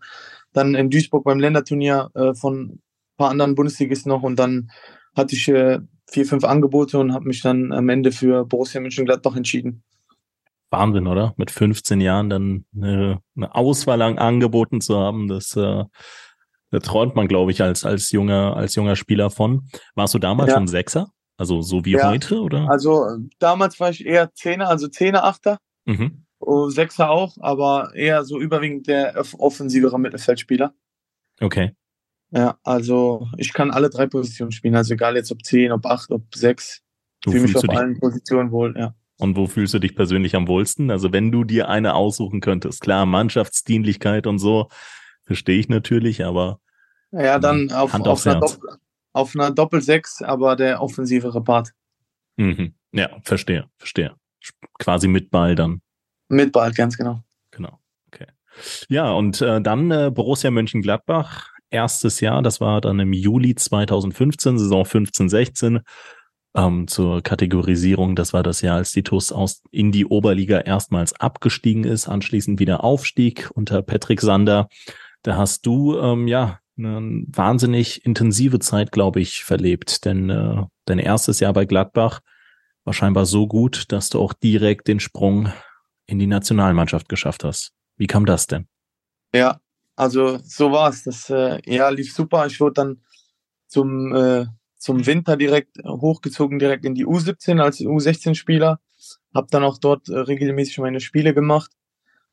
Dann 0.51 0.75
in 0.75 0.89
Duisburg 0.89 1.23
beim 1.23 1.39
Länderturnier 1.39 2.09
äh, 2.15 2.33
von 2.33 2.61
ein 2.63 2.81
paar 3.17 3.29
anderen 3.29 3.53
Bundesligisten 3.55 4.09
noch. 4.09 4.23
Und 4.23 4.37
dann 4.37 4.71
hatte 5.15 5.35
ich 5.35 5.47
äh, 5.49 5.79
vier, 6.09 6.25
fünf 6.25 6.43
Angebote 6.43 6.97
und 6.97 7.13
habe 7.13 7.25
mich 7.25 7.41
dann 7.41 7.71
am 7.71 7.89
Ende 7.89 8.11
für 8.11 8.45
Borussia 8.45 8.81
Mönchengladbach 8.81 9.35
entschieden. 9.35 9.83
Wahnsinn, 10.73 11.07
oder? 11.07 11.33
Mit 11.37 11.51
15 11.51 12.01
Jahren 12.01 12.29
dann 12.29 12.65
eine, 12.75 13.19
eine 13.35 13.55
Auswahl 13.55 14.01
an 14.01 14.17
Angeboten 14.17 14.81
zu 14.81 14.97
haben, 14.97 15.29
das, 15.29 15.55
äh, 15.55 15.83
da 16.71 16.79
träumt 16.79 17.15
man, 17.15 17.27
glaube 17.27 17.51
ich, 17.51 17.61
als, 17.61 17.85
als 17.85 18.11
junger, 18.11 18.57
als 18.57 18.75
junger 18.75 18.95
Spieler 18.95 19.29
von. 19.29 19.69
Warst 19.95 20.13
du 20.13 20.19
damals 20.19 20.49
ja. 20.49 20.55
schon 20.55 20.67
Sechser? 20.67 21.11
Also 21.37 21.61
so 21.61 21.85
wie 21.85 21.91
ja. 21.91 22.09
heute, 22.09 22.41
oder? 22.41 22.69
Also 22.69 23.05
damals 23.39 23.79
war 23.79 23.89
ich 23.89 24.05
eher 24.05 24.33
Zehner, 24.33 24.69
also 24.69 24.87
Zehner, 24.87 25.23
Achter. 25.23 25.59
Mhm. 25.85 26.25
Oh, 26.39 26.69
Sechser 26.69 27.09
auch, 27.09 27.37
aber 27.39 27.91
eher 27.95 28.25
so 28.25 28.39
überwiegend 28.39 28.87
der 28.87 29.23
offensivere 29.37 29.99
Mittelfeldspieler. 29.99 30.73
Okay. 31.39 31.75
Ja, 32.31 32.57
also 32.63 33.27
ich 33.37 33.53
kann 33.53 33.71
alle 33.71 33.89
drei 33.89 34.07
Positionen 34.07 34.51
spielen, 34.51 34.75
also 34.75 34.95
egal 34.95 35.15
jetzt 35.15 35.31
ob 35.31 35.45
zehn, 35.45 35.71
ob 35.71 35.85
acht, 35.85 36.11
ob 36.11 36.33
sechs. 36.35 36.81
Ich 37.25 37.31
fühle 37.31 37.43
mich 37.43 37.55
auf 37.55 37.69
allen 37.69 37.99
Positionen 37.99 38.51
wohl, 38.51 38.73
ja. 38.75 38.95
Und 39.23 39.37
wo 39.37 39.47
fühlst 39.47 39.73
du 39.73 39.79
dich 39.79 39.95
persönlich 39.95 40.35
am 40.35 40.49
wohlsten? 40.49 40.91
Also 40.91 41.13
wenn 41.13 41.31
du 41.31 41.45
dir 41.45 41.69
eine 41.69 41.95
aussuchen 41.95 42.41
könntest, 42.41 42.81
klar, 42.81 43.05
Mannschaftsdienlichkeit 43.05 44.27
und 44.27 44.37
so, 44.37 44.67
verstehe 45.23 45.57
ich 45.57 45.69
natürlich, 45.69 46.25
aber. 46.25 46.59
Ja, 47.11 47.39
dann 47.39 47.71
auf, 47.71 47.93
auf, 47.93 48.25
einer, 48.25 48.41
Doppel, 48.41 48.69
auf 49.13 49.33
einer 49.33 49.51
Doppel-Sechs, 49.51 50.21
aber 50.21 50.57
der 50.57 50.81
offensivere 50.81 51.41
Part. 51.41 51.71
Mhm. 52.35 52.73
Ja, 52.91 53.11
verstehe, 53.23 53.69
verstehe. 53.77 54.13
Quasi 54.77 55.07
mit 55.07 55.31
Ball 55.31 55.55
dann. 55.55 55.81
Mit 56.27 56.51
Ball, 56.51 56.73
ganz 56.73 56.97
genau. 56.97 57.23
Genau. 57.51 57.79
Okay. 58.07 58.27
Ja, 58.89 59.09
und 59.13 59.39
äh, 59.39 59.61
dann 59.61 59.89
äh, 59.89 60.11
Borussia 60.13 60.51
Mönchengladbach, 60.51 61.49
erstes 61.69 62.19
Jahr, 62.19 62.41
das 62.41 62.59
war 62.59 62.81
dann 62.81 62.99
im 62.99 63.13
Juli 63.13 63.55
2015, 63.55 64.59
Saison 64.59 64.83
15, 64.83 65.29
16 65.29 65.81
ähm, 66.55 66.87
zur 66.87 67.21
Kategorisierung. 67.21 68.15
Das 68.15 68.33
war 68.33 68.43
das 68.43 68.61
Jahr, 68.61 68.77
als 68.77 68.91
die 68.91 69.03
TUS 69.03 69.31
aus 69.31 69.63
in 69.71 69.91
die 69.91 70.05
Oberliga 70.05 70.59
erstmals 70.59 71.19
abgestiegen 71.19 71.83
ist, 71.83 72.07
anschließend 72.07 72.59
wieder 72.59 72.83
Aufstieg 72.83 73.49
unter 73.53 73.81
Patrick 73.81 74.21
Sander. 74.21 74.67
Da 75.23 75.37
hast 75.37 75.65
du 75.65 75.97
ähm, 75.97 76.27
ja 76.27 76.59
eine 76.77 77.23
wahnsinnig 77.27 78.05
intensive 78.05 78.59
Zeit, 78.59 78.91
glaube 78.91 79.21
ich, 79.21 79.43
verlebt. 79.43 80.05
Denn 80.05 80.29
äh, 80.29 80.63
dein 80.85 80.99
erstes 80.99 81.39
Jahr 81.39 81.53
bei 81.53 81.65
Gladbach 81.65 82.21
war 82.83 82.93
scheinbar 82.93 83.25
so 83.25 83.47
gut, 83.47 83.91
dass 83.91 84.09
du 84.09 84.19
auch 84.19 84.33
direkt 84.33 84.87
den 84.87 84.99
Sprung 84.99 85.51
in 86.05 86.19
die 86.19 86.27
Nationalmannschaft 86.27 87.07
geschafft 87.09 87.43
hast. 87.43 87.73
Wie 87.95 88.07
kam 88.07 88.25
das 88.25 88.47
denn? 88.47 88.67
Ja, 89.33 89.59
also 89.95 90.39
so 90.43 90.71
war 90.71 90.89
es. 90.89 91.03
Das 91.03 91.29
äh, 91.29 91.59
ja, 91.65 91.89
lief 91.89 92.13
super. 92.13 92.45
Ich 92.47 92.59
wurde 92.59 92.73
dann 92.73 93.01
zum 93.67 94.13
äh, 94.13 94.45
zum 94.83 95.05
Winter 95.05 95.37
direkt 95.37 95.77
hochgezogen, 95.85 96.59
direkt 96.59 96.83
in 96.83 96.93
die 96.93 97.05
U17 97.05 97.61
als 97.61 97.79
U16-Spieler. 97.79 98.81
Habe 99.33 99.47
dann 99.49 99.63
auch 99.63 99.77
dort 99.77 100.09
äh, 100.09 100.19
regelmäßig 100.19 100.77
meine 100.79 100.99
Spiele 100.99 101.33
gemacht 101.33 101.71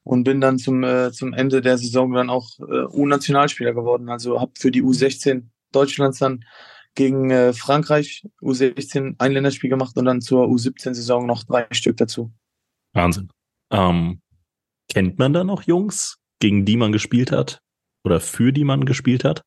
und 0.02 0.24
bin 0.24 0.40
dann 0.40 0.58
zum, 0.58 0.82
äh, 0.82 1.12
zum 1.12 1.32
Ende 1.32 1.60
der 1.60 1.78
Saison 1.78 2.12
dann 2.12 2.28
auch 2.28 2.58
äh, 2.58 2.86
U-Nationalspieler 2.92 3.72
geworden. 3.72 4.08
Also 4.08 4.40
habe 4.40 4.50
für 4.58 4.72
die 4.72 4.82
U16 4.82 5.44
Deutschlands 5.70 6.18
dann 6.18 6.44
gegen 6.96 7.30
äh, 7.30 7.52
Frankreich 7.52 8.26
U16 8.42 9.14
ein 9.18 9.30
Länderspiel 9.32 9.70
gemacht 9.70 9.96
und 9.96 10.06
dann 10.06 10.20
zur 10.20 10.46
U17-Saison 10.46 11.26
noch 11.26 11.44
drei 11.44 11.68
Stück 11.70 11.98
dazu. 11.98 12.32
Wahnsinn. 12.94 13.30
Ähm, 13.70 14.22
kennt 14.88 15.20
man 15.20 15.32
da 15.32 15.44
noch 15.44 15.62
Jungs, 15.62 16.18
gegen 16.40 16.64
die 16.64 16.76
man 16.76 16.90
gespielt 16.90 17.30
hat 17.30 17.60
oder 18.02 18.18
für 18.18 18.52
die 18.52 18.64
man 18.64 18.86
gespielt 18.86 19.22
hat? 19.22 19.42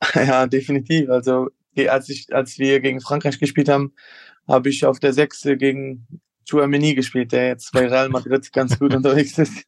Ja, 0.14 0.46
definitiv. 0.46 1.08
Also 1.08 1.48
als, 1.88 2.08
ich, 2.08 2.34
als 2.34 2.58
wir 2.58 2.80
gegen 2.80 3.00
Frankreich 3.00 3.38
gespielt 3.38 3.68
haben, 3.68 3.94
habe 4.48 4.68
ich 4.68 4.84
auf 4.84 4.98
der 4.98 5.12
Sechse 5.12 5.56
gegen 5.56 6.06
Chouameni 6.48 6.94
gespielt, 6.94 7.32
der 7.32 7.48
jetzt 7.48 7.72
bei 7.72 7.86
Real 7.86 8.08
Madrid 8.08 8.52
ganz 8.52 8.78
gut 8.78 8.94
unterwegs 8.94 9.38
ist. 9.38 9.64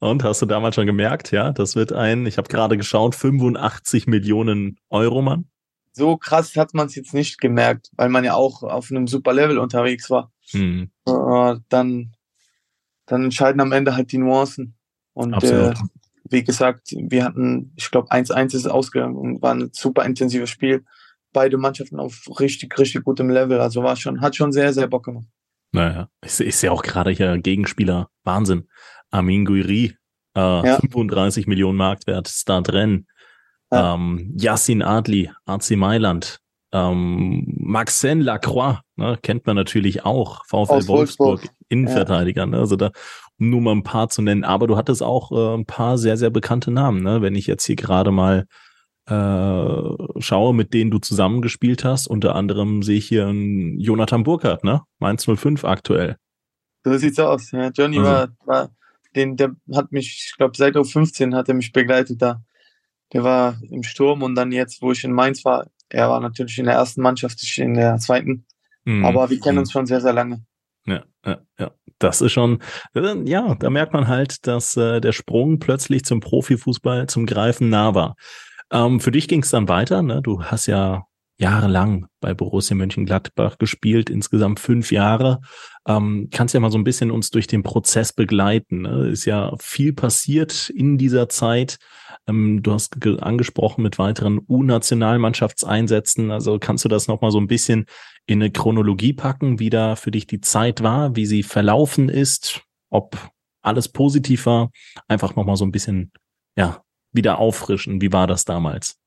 Und 0.00 0.22
hast 0.22 0.42
du 0.42 0.46
damals 0.46 0.74
schon 0.74 0.86
gemerkt, 0.86 1.30
ja, 1.30 1.52
das 1.52 1.76
wird 1.76 1.92
ein, 1.92 2.26
ich 2.26 2.36
habe 2.36 2.48
gerade 2.48 2.76
geschaut, 2.76 3.14
85 3.14 4.06
Millionen 4.06 4.78
Euro 4.90 5.22
Mann. 5.22 5.46
So 5.92 6.16
krass 6.16 6.56
hat 6.56 6.74
man 6.74 6.88
es 6.88 6.96
jetzt 6.96 7.14
nicht 7.14 7.40
gemerkt, 7.40 7.90
weil 7.96 8.08
man 8.08 8.24
ja 8.24 8.34
auch 8.34 8.62
auf 8.64 8.90
einem 8.90 9.06
super 9.06 9.32
Level 9.32 9.58
unterwegs 9.58 10.10
war. 10.10 10.32
Hm. 10.50 10.90
Uh, 11.08 11.56
dann, 11.68 12.12
dann 13.06 13.24
entscheiden 13.24 13.60
am 13.60 13.72
Ende 13.72 13.94
halt 13.94 14.10
die 14.12 14.18
Nuancen. 14.18 14.74
Und 15.14 15.42
äh, 15.44 15.72
wie 16.28 16.42
gesagt, 16.42 16.88
wir 16.90 17.24
hatten, 17.24 17.72
ich 17.76 17.90
glaube, 17.90 18.10
1-1 18.10 18.56
ist 18.56 18.66
ausgegangen 18.66 19.16
und 19.16 19.40
war 19.40 19.54
ein 19.54 19.70
super 19.72 20.04
intensives 20.04 20.50
Spiel 20.50 20.84
beide 21.34 21.58
Mannschaften 21.58 22.00
auf 22.00 22.22
richtig, 22.40 22.78
richtig 22.78 23.04
gutem 23.04 23.28
Level. 23.28 23.60
Also 23.60 23.82
war 23.82 23.96
schon, 23.96 24.22
hat 24.22 24.34
schon 24.34 24.52
sehr, 24.52 24.72
sehr 24.72 24.86
Bock 24.86 25.04
gemacht. 25.04 25.26
Naja, 25.72 26.08
ich, 26.24 26.40
ich 26.40 26.56
sehe 26.56 26.72
auch 26.72 26.82
gerade 26.82 27.10
hier 27.10 27.36
Gegenspieler. 27.36 28.08
Wahnsinn. 28.22 28.68
Armin 29.10 29.44
Guiri, 29.44 29.96
äh, 30.36 30.40
ja. 30.40 30.78
35 30.80 31.46
Millionen 31.46 31.76
Marktwert, 31.76 32.28
Start-Rennen. 32.28 33.06
Ja. 33.70 33.94
Ähm, 33.94 34.34
Yassin 34.38 34.82
Adli, 34.82 35.30
AC 35.44 35.72
Mailand. 35.72 36.38
Ähm, 36.72 37.44
Maxen 37.56 38.20
Lacroix, 38.20 38.80
ne, 38.96 39.16
kennt 39.22 39.46
man 39.46 39.54
natürlich 39.54 40.04
auch. 40.04 40.44
VfL 40.46 40.88
Wolfsburg, 40.88 40.88
Wolfsburg. 40.88 41.48
Innenverteidiger. 41.68 42.46
Ne, 42.46 42.58
also 42.58 42.74
da, 42.74 42.90
um 43.38 43.50
nur 43.50 43.60
mal 43.60 43.72
ein 43.72 43.84
paar 43.84 44.08
zu 44.08 44.22
nennen. 44.22 44.44
Aber 44.44 44.66
du 44.66 44.76
hattest 44.76 45.02
auch 45.02 45.30
äh, 45.30 45.56
ein 45.56 45.66
paar 45.66 45.98
sehr, 45.98 46.16
sehr 46.16 46.30
bekannte 46.30 46.70
Namen. 46.70 47.02
Ne? 47.02 47.22
Wenn 47.22 47.36
ich 47.36 47.46
jetzt 47.46 47.64
hier 47.64 47.76
gerade 47.76 48.10
mal 48.10 48.46
äh, 49.06 50.20
schaue, 50.20 50.54
mit 50.54 50.72
denen 50.72 50.90
du 50.90 50.98
zusammengespielt 50.98 51.84
hast. 51.84 52.06
Unter 52.06 52.34
anderem 52.34 52.82
sehe 52.82 52.98
ich 52.98 53.06
hier 53.06 53.26
einen 53.26 53.78
Jonathan 53.78 54.24
Burkhardt, 54.24 54.64
ne? 54.64 54.82
Mainz 54.98 55.26
05 55.26 55.64
aktuell. 55.64 56.16
So 56.84 56.96
sieht's 56.96 57.18
aus. 57.18 57.50
Ja, 57.50 57.70
Johnny 57.70 57.98
also. 57.98 58.10
war, 58.10 58.28
war, 58.44 58.70
den, 59.14 59.36
der 59.36 59.54
hat 59.74 59.92
mich, 59.92 60.28
ich 60.30 60.36
glaube, 60.36 60.56
seit 60.56 60.74
15 60.74 61.34
hat 61.34 61.48
er 61.48 61.54
mich 61.54 61.72
begleitet 61.72 62.20
da. 62.20 62.42
Der 63.12 63.22
war 63.22 63.56
im 63.70 63.82
Sturm 63.82 64.22
und 64.22 64.34
dann 64.34 64.52
jetzt, 64.52 64.82
wo 64.82 64.92
ich 64.92 65.04
in 65.04 65.12
Mainz 65.12 65.44
war, 65.44 65.66
er 65.88 66.08
war 66.08 66.20
natürlich 66.20 66.58
in 66.58 66.64
der 66.64 66.74
ersten 66.74 67.02
Mannschaft, 67.02 67.42
ich 67.42 67.58
in 67.58 67.74
der 67.74 67.98
zweiten. 67.98 68.46
Mhm. 68.84 69.04
Aber 69.04 69.30
wir 69.30 69.38
kennen 69.38 69.58
uns 69.58 69.72
schon 69.72 69.86
sehr, 69.86 70.00
sehr 70.00 70.12
lange. 70.12 70.44
Ja, 70.86 71.04
ja, 71.24 71.38
ja. 71.58 71.70
Das 71.98 72.20
ist 72.20 72.32
schon, 72.32 72.60
äh, 72.94 73.16
ja, 73.24 73.54
da 73.54 73.70
merkt 73.70 73.92
man 73.92 74.08
halt, 74.08 74.46
dass 74.46 74.76
äh, 74.76 75.00
der 75.00 75.12
Sprung 75.12 75.58
plötzlich 75.58 76.04
zum 76.04 76.20
Profifußball, 76.20 77.06
zum 77.06 77.24
Greifen 77.24 77.70
nah 77.70 77.94
war. 77.94 78.16
Ähm, 78.70 79.00
für 79.00 79.10
dich 79.10 79.28
ging 79.28 79.42
es 79.42 79.50
dann 79.50 79.68
weiter. 79.68 80.02
Ne? 80.02 80.20
Du 80.22 80.42
hast 80.42 80.66
ja 80.66 81.04
jahrelang 81.36 82.06
bei 82.20 82.32
Borussia 82.32 82.76
Mönchengladbach 82.76 83.58
gespielt, 83.58 84.08
insgesamt 84.08 84.60
fünf 84.60 84.92
Jahre. 84.92 85.40
Ähm, 85.86 86.28
kannst 86.32 86.54
ja 86.54 86.60
mal 86.60 86.70
so 86.70 86.78
ein 86.78 86.84
bisschen 86.84 87.10
uns 87.10 87.30
durch 87.30 87.46
den 87.46 87.62
Prozess 87.62 88.12
begleiten. 88.12 88.82
Ne? 88.82 89.08
Ist 89.08 89.24
ja 89.24 89.52
viel 89.58 89.92
passiert 89.92 90.70
in 90.70 90.96
dieser 90.96 91.28
Zeit. 91.28 91.78
Ähm, 92.28 92.62
du 92.62 92.72
hast 92.72 92.96
angesprochen 93.20 93.82
mit 93.82 93.98
weiteren 93.98 94.40
U-Nationalmannschaftseinsätzen. 94.48 96.30
Also 96.30 96.58
kannst 96.58 96.84
du 96.84 96.88
das 96.88 97.08
nochmal 97.08 97.32
so 97.32 97.38
ein 97.38 97.48
bisschen 97.48 97.86
in 98.26 98.40
eine 98.40 98.52
Chronologie 98.52 99.12
packen, 99.12 99.58
wie 99.58 99.70
da 99.70 99.96
für 99.96 100.10
dich 100.10 100.26
die 100.26 100.40
Zeit 100.40 100.82
war, 100.82 101.16
wie 101.16 101.26
sie 101.26 101.42
verlaufen 101.42 102.08
ist, 102.08 102.62
ob 102.90 103.18
alles 103.60 103.88
positiv 103.88 104.46
war. 104.46 104.70
Einfach 105.08 105.34
nochmal 105.34 105.56
so 105.56 105.64
ein 105.64 105.72
bisschen, 105.72 106.12
ja, 106.56 106.83
wieder 107.14 107.38
auffrischen? 107.38 108.00
Wie 108.00 108.12
war 108.12 108.26
das 108.26 108.44
damals? 108.44 108.98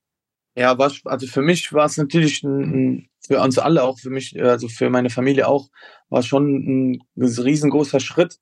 Ja, 0.56 0.76
was, 0.78 1.00
also 1.04 1.26
für 1.26 1.42
mich 1.42 1.72
war 1.72 1.86
es 1.86 1.96
natürlich 1.96 2.42
ein, 2.42 3.08
für 3.20 3.40
uns 3.40 3.58
alle 3.58 3.84
auch, 3.84 3.98
für 3.98 4.10
mich, 4.10 4.40
also 4.42 4.68
für 4.68 4.90
meine 4.90 5.10
Familie 5.10 5.46
auch, 5.46 5.68
war 6.08 6.22
schon 6.22 6.94
ein, 6.94 7.02
riesengroßer 7.16 8.00
Schritt, 8.00 8.38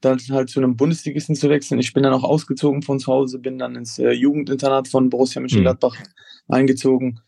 dann 0.00 0.20
halt 0.30 0.50
zu 0.50 0.60
einem 0.60 0.76
Bundesligisten 0.76 1.34
zu 1.34 1.48
wechseln. 1.48 1.80
Ich 1.80 1.92
bin 1.92 2.04
dann 2.04 2.12
auch 2.12 2.22
ausgezogen 2.22 2.82
von 2.82 3.00
zu 3.00 3.12
Hause, 3.12 3.38
bin 3.38 3.58
dann 3.58 3.74
ins 3.74 3.98
äh, 3.98 4.12
Jugendinternat 4.12 4.86
von 4.86 5.10
Borussia 5.10 5.40
Mönchengladbach 5.40 5.98
mhm. 5.98 6.54
eingezogen. 6.54 7.20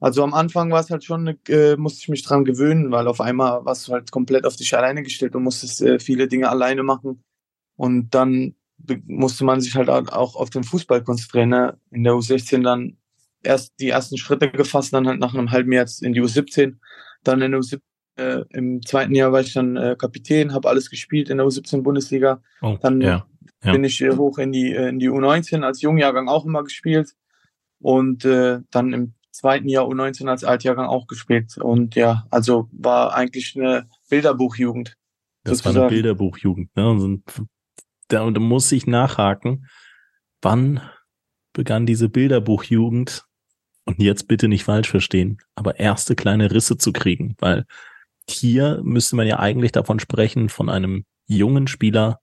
Also 0.00 0.22
am 0.24 0.34
Anfang 0.34 0.70
war 0.70 0.80
es 0.80 0.90
halt 0.90 1.04
schon, 1.04 1.38
äh, 1.48 1.76
musste 1.76 2.00
ich 2.00 2.08
mich 2.08 2.22
dran 2.22 2.44
gewöhnen, 2.44 2.90
weil 2.90 3.06
auf 3.06 3.20
einmal 3.20 3.64
warst 3.64 3.88
du 3.88 3.92
halt 3.92 4.10
komplett 4.10 4.46
auf 4.46 4.56
dich 4.56 4.76
alleine 4.76 5.02
gestellt 5.02 5.34
und 5.36 5.42
musstest 5.42 5.82
äh, 5.82 5.98
viele 5.98 6.26
Dinge 6.28 6.48
alleine 6.48 6.82
machen. 6.82 7.22
Und 7.76 8.14
dann 8.14 8.54
musste 9.06 9.44
man 9.44 9.60
sich 9.60 9.74
halt 9.74 9.88
auch 9.88 10.34
auf 10.36 10.50
den 10.50 10.64
Fußball 10.64 11.02
konzentrieren. 11.02 11.50
Ne? 11.50 11.78
In 11.90 12.04
der 12.04 12.14
U16 12.14 12.62
dann 12.62 12.96
erst 13.42 13.72
die 13.80 13.88
ersten 13.88 14.18
Schritte 14.18 14.50
gefasst, 14.50 14.92
dann 14.92 15.06
halt 15.06 15.20
nach 15.20 15.34
einem 15.34 15.50
halben 15.50 15.72
Jahr 15.72 15.86
in 16.02 16.12
die 16.12 16.22
U17. 16.22 16.76
Dann 17.24 17.42
in 17.42 17.52
der 17.52 17.60
U17, 17.60 17.80
äh, 18.16 18.44
im 18.50 18.82
zweiten 18.82 19.14
Jahr 19.14 19.32
war 19.32 19.40
ich 19.40 19.52
dann 19.52 19.76
äh, 19.76 19.96
Kapitän, 19.98 20.52
habe 20.52 20.68
alles 20.68 20.90
gespielt 20.90 21.30
in 21.30 21.38
der 21.38 21.46
U17 21.46 21.82
Bundesliga. 21.82 22.42
Oh, 22.60 22.76
dann 22.80 23.00
ja, 23.00 23.26
ja. 23.64 23.72
bin 23.72 23.84
ich 23.84 24.00
äh, 24.00 24.16
hoch 24.16 24.38
in 24.38 24.52
die, 24.52 24.72
äh, 24.72 24.88
in 24.88 24.98
die 24.98 25.10
U19 25.10 25.62
als 25.62 25.82
Jungjahrgang 25.82 26.28
auch 26.28 26.44
immer 26.44 26.62
gespielt. 26.62 27.14
Und 27.80 28.24
äh, 28.24 28.60
dann 28.70 28.92
im 28.92 29.14
zweiten 29.30 29.68
Jahr 29.68 29.86
U19 29.86 30.28
als 30.28 30.44
Altjahrgang 30.44 30.86
auch 30.86 31.06
gespielt. 31.06 31.56
Und 31.56 31.94
ja, 31.94 32.26
also 32.30 32.68
war 32.72 33.14
eigentlich 33.14 33.56
eine 33.56 33.88
Bilderbuchjugend. 34.08 34.96
Das 35.44 35.58
sozusagen. 35.58 35.76
war 35.76 35.82
eine 35.84 35.90
Bilderbuchjugend. 35.90 36.76
Ne? 36.76 36.90
Und 36.90 37.22
da, 38.12 38.30
da 38.30 38.40
muss 38.40 38.70
ich 38.72 38.86
nachhaken, 38.86 39.66
wann 40.42 40.80
begann 41.52 41.86
diese 41.86 42.08
Bilderbuchjugend, 42.08 43.24
und 43.90 44.00
jetzt 44.00 44.28
bitte 44.28 44.48
nicht 44.48 44.64
falsch 44.64 44.88
verstehen, 44.88 45.38
aber 45.54 45.80
erste 45.80 46.14
kleine 46.14 46.52
Risse 46.52 46.78
zu 46.78 46.92
kriegen, 46.92 47.34
weil 47.38 47.64
hier 48.28 48.80
müsste 48.84 49.16
man 49.16 49.26
ja 49.26 49.40
eigentlich 49.40 49.72
davon 49.72 49.98
sprechen, 49.98 50.48
von 50.48 50.68
einem 50.68 51.04
jungen 51.26 51.66
Spieler, 51.66 52.20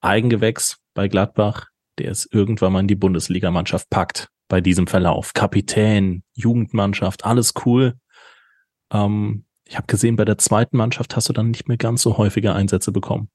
Eigengewächs 0.00 0.78
bei 0.94 1.08
Gladbach, 1.08 1.66
der 1.98 2.10
es 2.10 2.28
irgendwann 2.30 2.72
mal 2.72 2.80
in 2.80 2.88
die 2.88 2.96
Bundesligamannschaft 2.96 3.88
packt 3.88 4.28
bei 4.48 4.60
diesem 4.60 4.86
Verlauf. 4.86 5.32
Kapitän, 5.32 6.22
Jugendmannschaft, 6.34 7.24
alles 7.24 7.54
cool. 7.64 7.94
Ähm, 8.92 9.44
ich 9.64 9.76
habe 9.76 9.86
gesehen, 9.86 10.16
bei 10.16 10.24
der 10.24 10.38
zweiten 10.38 10.76
Mannschaft 10.76 11.16
hast 11.16 11.28
du 11.28 11.32
dann 11.32 11.50
nicht 11.50 11.68
mehr 11.68 11.76
ganz 11.76 12.02
so 12.02 12.18
häufige 12.18 12.52
Einsätze 12.52 12.92
bekommen. 12.92 13.30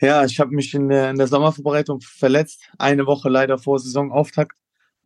Ja, 0.00 0.24
ich 0.24 0.40
habe 0.40 0.54
mich 0.54 0.74
in 0.74 0.88
der, 0.88 1.10
in 1.10 1.18
der 1.18 1.26
Sommervorbereitung 1.26 2.00
verletzt. 2.00 2.62
Eine 2.78 3.06
Woche 3.06 3.28
leider 3.28 3.58
vor 3.58 3.78
Saisonauftakt 3.78 4.56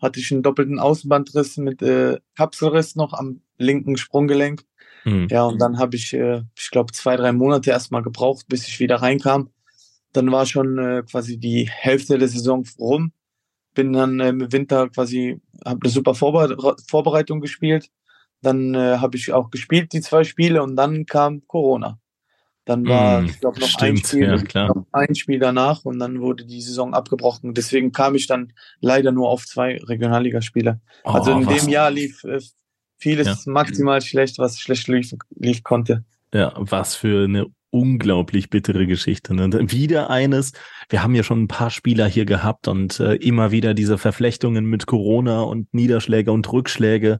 hatte 0.00 0.20
ich 0.20 0.30
einen 0.30 0.42
doppelten 0.42 0.78
Außenbandriss 0.78 1.56
mit 1.56 1.82
äh, 1.82 2.18
Kapselriss 2.36 2.94
noch 2.94 3.12
am 3.12 3.40
linken 3.58 3.96
Sprunggelenk. 3.96 4.64
Mhm. 5.04 5.28
Ja, 5.30 5.44
und 5.44 5.58
dann 5.58 5.78
habe 5.78 5.96
ich, 5.96 6.12
äh, 6.14 6.42
ich 6.56 6.70
glaube, 6.70 6.92
zwei, 6.92 7.16
drei 7.16 7.32
Monate 7.32 7.70
erstmal 7.70 8.02
gebraucht, 8.02 8.46
bis 8.48 8.68
ich 8.68 8.80
wieder 8.80 8.96
reinkam. 8.96 9.50
Dann 10.12 10.30
war 10.30 10.46
schon 10.46 10.78
äh, 10.78 11.02
quasi 11.10 11.38
die 11.38 11.68
Hälfte 11.68 12.18
der 12.18 12.28
Saison 12.28 12.64
rum. 12.78 13.12
Bin 13.74 13.92
dann 13.92 14.20
äh, 14.20 14.28
im 14.28 14.52
Winter 14.52 14.88
quasi, 14.88 15.40
habe 15.64 15.80
eine 15.82 15.90
super 15.90 16.14
Vorbere 16.14 16.76
Vorbereitung 16.88 17.40
gespielt. 17.40 17.90
Dann 18.42 18.74
äh, 18.74 18.98
habe 18.98 19.16
ich 19.16 19.32
auch 19.32 19.50
gespielt, 19.50 19.92
die 19.92 20.00
zwei 20.00 20.22
Spiele, 20.22 20.62
und 20.62 20.76
dann 20.76 21.06
kam 21.06 21.46
Corona. 21.46 21.98
Dann 22.64 22.86
war, 22.86 23.20
mm, 23.20 23.26
ich 23.26 23.40
glaube, 23.40 23.60
noch, 23.60 23.78
ein 23.80 23.96
Spiel, 23.98 24.42
ja, 24.54 24.68
noch 24.68 24.86
ein 24.92 25.14
Spiel 25.14 25.38
danach 25.38 25.84
und 25.84 25.98
dann 25.98 26.20
wurde 26.20 26.46
die 26.46 26.62
Saison 26.62 26.94
abgebrochen. 26.94 27.52
Deswegen 27.52 27.92
kam 27.92 28.14
ich 28.14 28.26
dann 28.26 28.52
leider 28.80 29.12
nur 29.12 29.28
auf 29.28 29.46
zwei 29.46 29.76
Regionalligaspiele. 29.76 30.80
Oh, 31.04 31.10
also 31.10 31.32
in 31.32 31.46
was? 31.46 31.64
dem 31.64 31.68
Jahr 31.68 31.90
lief 31.90 32.24
äh, 32.24 32.40
vieles 32.96 33.26
ja. 33.26 33.52
maximal 33.52 34.00
schlecht, 34.00 34.38
was 34.38 34.58
schlecht 34.58 34.88
lief, 34.88 35.12
lief 35.36 35.62
konnte. 35.62 36.04
Ja, 36.32 36.52
was 36.56 36.94
für 36.94 37.24
eine 37.24 37.46
unglaublich 37.74 38.50
bittere 38.50 38.86
Geschichte. 38.86 39.34
Ne? 39.34 39.50
Wieder 39.70 40.08
eines, 40.08 40.52
wir 40.88 41.02
haben 41.02 41.14
ja 41.14 41.24
schon 41.24 41.42
ein 41.42 41.48
paar 41.48 41.70
Spieler 41.70 42.06
hier 42.06 42.24
gehabt 42.24 42.68
und 42.68 43.00
äh, 43.00 43.14
immer 43.16 43.50
wieder 43.50 43.74
diese 43.74 43.98
Verflechtungen 43.98 44.64
mit 44.64 44.86
Corona 44.86 45.42
und 45.42 45.74
Niederschläge 45.74 46.30
und 46.30 46.50
Rückschläge. 46.50 47.18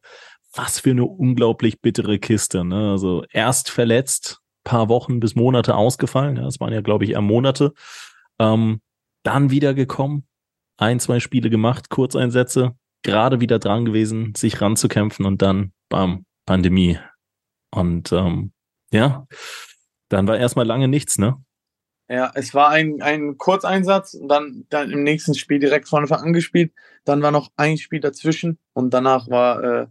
Was 0.55 0.79
für 0.79 0.91
eine 0.91 1.05
unglaublich 1.05 1.81
bittere 1.81 2.21
Kiste. 2.21 2.65
Ne? 2.65 2.93
Also 2.93 3.25
erst 3.33 3.69
verletzt, 3.69 4.39
paar 4.65 4.89
Wochen 4.89 5.21
bis 5.21 5.35
Monate 5.35 5.77
ausgefallen. 5.77 6.37
Das 6.37 6.59
waren 6.61 6.73
ja, 6.73 6.81
glaube 6.81 7.05
ich, 7.05 7.11
eher 7.11 7.21
Monate. 7.21 7.73
Ähm, 8.39 8.81
dann 9.23 9.51
wiedergekommen, 9.51 10.27
ein, 10.77 11.01
zwei 11.01 11.21
Spiele 11.21 11.51
gemacht, 11.51 11.91
Kurzeinsätze, 11.91 12.73
gerade 13.03 13.41
wieder 13.41 13.59
dran 13.59 13.85
gewesen, 13.85 14.35
sich 14.35 14.61
ranzukämpfen 14.61 15.25
und 15.27 15.43
dann, 15.43 15.73
bam, 15.89 16.25
Pandemie. 16.47 16.99
Und 17.71 18.13
ähm, 18.13 18.53
ja, 18.93 19.27
dann 20.09 20.27
war 20.27 20.37
erstmal 20.37 20.67
lange 20.67 20.89
nichts, 20.89 21.19
ne? 21.19 21.37
Ja, 22.09 22.31
es 22.35 22.53
war 22.53 22.69
ein, 22.69 23.01
ein 23.01 23.39
Kurzeinsatz 23.39 24.15
und 24.15 24.29
dann, 24.29 24.67
dann 24.69 24.91
im 24.91 25.03
nächsten 25.03 25.35
Spiel 25.35 25.59
direkt 25.59 25.89
von 25.89 26.03
Anfang 26.03 26.35
an. 26.35 26.71
Dann 27.05 27.23
war 27.23 27.31
noch 27.31 27.51
ein 27.57 27.79
Spiel 27.79 28.01
dazwischen 28.01 28.59
und 28.75 28.93
danach 28.93 29.29
war, 29.29 29.65
äh, 29.65 29.87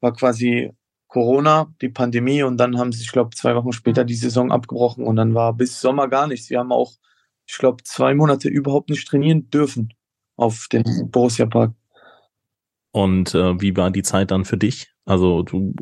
war 0.00 0.12
quasi 0.12 0.72
Corona, 1.08 1.74
die 1.80 1.88
Pandemie 1.88 2.42
und 2.42 2.58
dann 2.58 2.78
haben 2.78 2.92
sie, 2.92 3.02
ich 3.02 3.12
glaube, 3.12 3.34
zwei 3.34 3.54
Wochen 3.56 3.72
später 3.72 4.04
die 4.04 4.14
Saison 4.14 4.52
abgebrochen 4.52 5.04
und 5.04 5.16
dann 5.16 5.34
war 5.34 5.54
bis 5.54 5.80
Sommer 5.80 6.06
gar 6.08 6.26
nichts. 6.26 6.50
Wir 6.50 6.58
haben 6.58 6.70
auch, 6.70 6.92
ich 7.46 7.56
glaube, 7.56 7.82
zwei 7.82 8.14
Monate 8.14 8.48
überhaupt 8.48 8.90
nicht 8.90 9.08
trainieren 9.08 9.48
dürfen 9.50 9.94
auf 10.36 10.68
dem 10.70 10.84
Borussia 11.10 11.46
Park. 11.46 11.72
Und 12.92 13.34
äh, 13.34 13.60
wie 13.60 13.76
war 13.76 13.90
die 13.90 14.02
Zeit 14.02 14.30
dann 14.30 14.44
für 14.44 14.58
dich? 14.58 14.92
Also 15.06 15.42
du, 15.42 15.74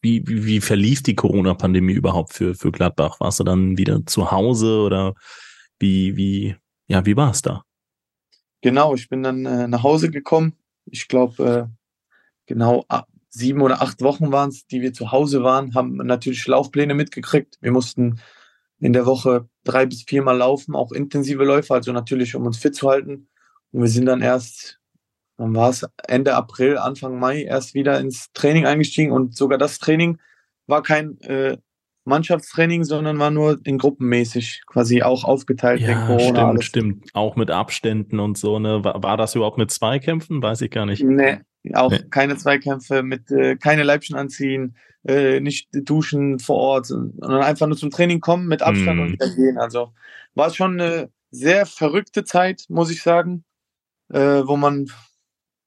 wie, 0.00 0.26
wie, 0.26 0.44
wie 0.44 0.60
verlief 0.60 1.02
die 1.02 1.14
Corona-Pandemie 1.14 1.92
überhaupt 1.92 2.32
für, 2.32 2.54
für 2.54 2.72
Gladbach? 2.72 3.20
Warst 3.20 3.40
du 3.40 3.44
dann 3.44 3.78
wieder 3.78 4.04
zu 4.06 4.30
Hause 4.30 4.80
oder 4.80 5.14
wie, 5.78 6.16
wie, 6.16 6.56
ja, 6.88 7.06
wie 7.06 7.16
war 7.16 7.30
es 7.30 7.42
da? 7.42 7.62
Genau, 8.62 8.94
ich 8.94 9.08
bin 9.08 9.22
dann 9.22 9.46
äh, 9.46 9.68
nach 9.68 9.84
Hause 9.84 10.10
gekommen. 10.10 10.54
Ich 10.86 11.06
glaube, 11.06 11.68
äh, 11.68 11.76
genau 12.46 12.84
sieben 13.36 13.60
oder 13.60 13.82
acht 13.82 14.00
Wochen 14.02 14.32
waren 14.32 14.48
es, 14.48 14.66
die 14.66 14.80
wir 14.80 14.92
zu 14.92 15.12
Hause 15.12 15.42
waren, 15.42 15.74
haben 15.74 15.96
natürlich 15.96 16.46
Laufpläne 16.46 16.94
mitgekriegt. 16.94 17.58
Wir 17.60 17.70
mussten 17.70 18.20
in 18.78 18.92
der 18.92 19.06
Woche 19.06 19.48
drei 19.64 19.86
bis 19.86 20.02
viermal 20.02 20.38
laufen, 20.38 20.74
auch 20.74 20.92
intensive 20.92 21.44
Läufe, 21.44 21.74
also 21.74 21.92
natürlich, 21.92 22.34
um 22.34 22.46
uns 22.46 22.58
fit 22.58 22.74
zu 22.74 22.88
halten. 22.88 23.28
Und 23.72 23.82
wir 23.82 23.88
sind 23.88 24.06
dann 24.06 24.22
erst, 24.22 24.80
wann 25.36 25.54
war 25.54 25.70
es, 25.70 25.86
Ende 26.08 26.34
April, 26.34 26.78
Anfang 26.78 27.18
Mai 27.18 27.42
erst 27.42 27.74
wieder 27.74 28.00
ins 28.00 28.32
Training 28.32 28.66
eingestiegen 28.66 29.12
und 29.12 29.36
sogar 29.36 29.58
das 29.58 29.78
Training 29.78 30.18
war 30.66 30.82
kein 30.82 31.20
äh, 31.20 31.58
Mannschaftstraining, 32.04 32.84
sondern 32.84 33.18
war 33.18 33.30
nur 33.30 33.58
in 33.64 33.78
gruppenmäßig 33.78 34.62
quasi 34.66 35.02
auch 35.02 35.24
aufgeteilt. 35.24 35.80
Ja, 35.80 36.06
Corona, 36.06 36.20
stimmt, 36.20 36.38
alles. 36.38 36.64
stimmt. 36.64 37.10
Auch 37.14 37.36
mit 37.36 37.50
Abständen 37.50 38.20
und 38.20 38.38
so. 38.38 38.58
Ne? 38.58 38.84
War, 38.84 39.02
war 39.02 39.16
das 39.16 39.34
überhaupt 39.34 39.58
mit 39.58 39.70
Zweikämpfen? 39.70 40.40
Weiß 40.40 40.60
ich 40.60 40.70
gar 40.70 40.86
nicht. 40.86 41.02
Nee, 41.02 41.40
auch 41.74 41.90
nee. 41.90 42.04
keine 42.10 42.36
Zweikämpfe, 42.36 43.02
mit 43.02 43.30
äh, 43.30 43.56
keine 43.56 43.82
Leibchen 43.82 44.16
anziehen, 44.16 44.76
äh, 45.06 45.40
nicht 45.40 45.68
duschen 45.72 46.38
vor 46.38 46.56
Ort, 46.56 46.86
sondern 46.86 47.42
einfach 47.42 47.66
nur 47.66 47.76
zum 47.76 47.90
Training 47.90 48.20
kommen, 48.20 48.46
mit 48.46 48.62
Abstand 48.62 48.98
mm. 48.98 49.02
und 49.02 49.12
wieder 49.12 49.34
gehen. 49.34 49.58
Also 49.58 49.92
war 50.34 50.48
es 50.48 50.56
schon 50.56 50.80
eine 50.80 51.10
sehr 51.30 51.66
verrückte 51.66 52.24
Zeit, 52.24 52.64
muss 52.68 52.90
ich 52.90 53.02
sagen, 53.02 53.44
äh, 54.12 54.18
wo 54.18 54.56
man 54.56 54.86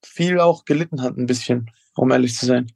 viel 0.03 0.39
auch 0.39 0.65
gelitten 0.65 1.01
hat, 1.01 1.17
ein 1.17 1.25
bisschen, 1.25 1.69
um 1.95 2.11
ehrlich 2.11 2.35
zu 2.35 2.45
sein. 2.45 2.71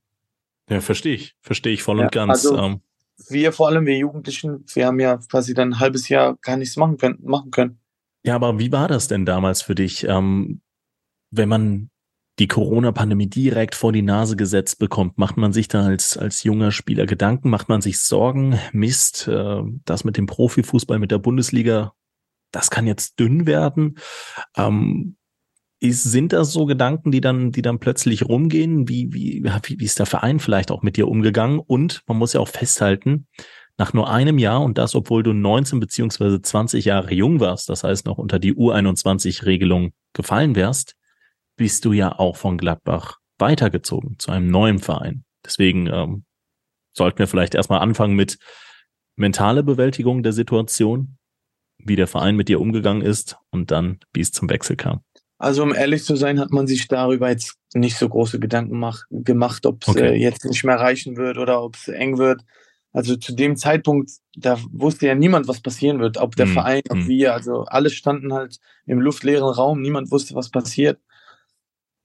Ja, 0.69 0.81
verstehe 0.81 1.15
ich. 1.15 1.35
Verstehe 1.41 1.73
ich 1.73 1.83
voll 1.83 1.99
ja, 1.99 2.05
und 2.05 2.11
ganz. 2.11 2.45
Also, 2.45 2.57
ähm. 2.57 2.81
Wir 3.29 3.53
vor 3.53 3.67
allem, 3.67 3.85
wir 3.85 3.97
Jugendlichen, 3.97 4.65
wir 4.73 4.87
haben 4.87 4.99
ja 4.99 5.17
quasi 5.17 5.53
dann 5.53 5.73
ein 5.73 5.79
halbes 5.79 6.09
Jahr 6.09 6.35
gar 6.41 6.57
nichts 6.57 6.77
machen 6.77 6.97
können. 6.97 7.19
Machen 7.21 7.51
können. 7.51 7.79
Ja, 8.23 8.35
aber 8.35 8.57
wie 8.59 8.71
war 8.71 8.87
das 8.87 9.07
denn 9.07 9.25
damals 9.25 9.61
für 9.61 9.75
dich? 9.75 10.05
Ähm, 10.05 10.61
wenn 11.29 11.49
man 11.49 11.89
die 12.39 12.47
Corona-Pandemie 12.47 13.27
direkt 13.27 13.75
vor 13.75 13.91
die 13.91 14.01
Nase 14.01 14.35
gesetzt 14.35 14.79
bekommt, 14.79 15.17
macht 15.17 15.37
man 15.37 15.53
sich 15.53 15.67
da 15.67 15.85
als, 15.85 16.17
als 16.17 16.43
junger 16.43 16.71
Spieler 16.71 17.05
Gedanken, 17.05 17.49
macht 17.49 17.69
man 17.69 17.81
sich 17.81 17.99
Sorgen, 17.99 18.59
Mist, 18.71 19.27
äh, 19.27 19.61
das 19.85 20.03
mit 20.03 20.17
dem 20.17 20.25
Profifußball, 20.25 20.97
mit 20.97 21.11
der 21.11 21.19
Bundesliga, 21.19 21.93
das 22.51 22.69
kann 22.69 22.87
jetzt 22.87 23.19
dünn 23.19 23.45
werden. 23.45 23.97
Ähm, 24.57 25.17
ist, 25.79 26.03
sind 26.03 26.33
das 26.33 26.53
so 26.53 26.65
Gedanken, 26.65 27.11
die 27.11 27.21
dann, 27.21 27.51
die 27.51 27.61
dann 27.61 27.79
plötzlich 27.79 28.23
rumgehen? 28.23 28.87
Wie, 28.87 29.13
wie, 29.13 29.43
wie, 29.43 29.83
ist 29.83 29.99
der 29.99 30.05
Verein 30.05 30.39
vielleicht 30.39 30.71
auch 30.71 30.81
mit 30.81 30.97
dir 30.97 31.09
umgegangen? 31.09 31.59
Und 31.59 32.03
man 32.07 32.17
muss 32.17 32.33
ja 32.33 32.39
auch 32.39 32.47
festhalten, 32.47 33.27
nach 33.77 33.93
nur 33.93 34.09
einem 34.09 34.37
Jahr 34.37 34.61
und 34.61 34.77
das, 34.77 34.95
obwohl 34.95 35.23
du 35.23 35.33
19 35.33 35.79
beziehungsweise 35.79 36.41
20 36.41 36.85
Jahre 36.85 37.13
jung 37.13 37.39
warst, 37.39 37.69
das 37.69 37.83
heißt 37.83 38.05
noch 38.05 38.17
unter 38.17 38.39
die 38.39 38.53
U21-Regelung 38.53 39.93
gefallen 40.13 40.55
wärst, 40.55 40.95
bist 41.55 41.85
du 41.85 41.93
ja 41.93 42.17
auch 42.17 42.35
von 42.35 42.57
Gladbach 42.57 43.17
weitergezogen 43.37 44.17
zu 44.19 44.31
einem 44.31 44.47
neuen 44.47 44.79
Verein. 44.79 45.25
Deswegen 45.45 45.87
ähm, 45.87 46.25
sollten 46.93 47.19
wir 47.19 47.27
vielleicht 47.27 47.55
erstmal 47.55 47.81
anfangen 47.81 48.15
mit 48.15 48.37
mentale 49.15 49.63
Bewältigung 49.63 50.23
der 50.23 50.33
Situation, 50.33 51.17
wie 51.77 51.95
der 51.95 52.07
Verein 52.07 52.35
mit 52.35 52.49
dir 52.49 52.61
umgegangen 52.61 53.01
ist 53.01 53.37
und 53.51 53.71
dann, 53.71 53.99
wie 54.13 54.21
es 54.21 54.31
zum 54.31 54.49
Wechsel 54.49 54.75
kam. 54.75 55.01
Also 55.37 55.63
um 55.63 55.73
ehrlich 55.73 56.05
zu 56.05 56.15
sein, 56.15 56.39
hat 56.39 56.51
man 56.51 56.67
sich 56.67 56.87
darüber 56.87 57.29
jetzt 57.29 57.57
nicht 57.73 57.97
so 57.97 58.07
große 58.07 58.39
Gedanken 58.39 58.79
mach, 58.79 59.03
gemacht, 59.09 59.65
ob 59.65 59.83
es 59.83 59.89
okay. 59.89 60.13
äh, 60.13 60.15
jetzt 60.15 60.45
nicht 60.45 60.63
mehr 60.63 60.79
reichen 60.79 61.17
wird 61.17 61.37
oder 61.37 61.61
ob 61.61 61.75
es 61.75 61.87
eng 61.89 62.17
wird. 62.17 62.41
Also 62.93 63.15
zu 63.15 63.33
dem 63.33 63.57
Zeitpunkt, 63.57 64.11
da 64.37 64.57
wusste 64.71 65.07
ja 65.07 65.15
niemand, 65.15 65.47
was 65.47 65.61
passieren 65.61 65.99
wird, 65.99 66.17
ob 66.17 66.35
der 66.35 66.45
hm. 66.45 66.53
Verein, 66.53 66.81
ob 66.89 66.97
hm. 66.97 67.07
wir. 67.07 67.33
Also 67.33 67.63
alle 67.63 67.89
standen 67.89 68.33
halt 68.33 68.59
im 68.85 69.01
luftleeren 69.01 69.49
Raum, 69.49 69.81
niemand 69.81 70.11
wusste, 70.11 70.35
was 70.35 70.49
passiert. 70.49 70.99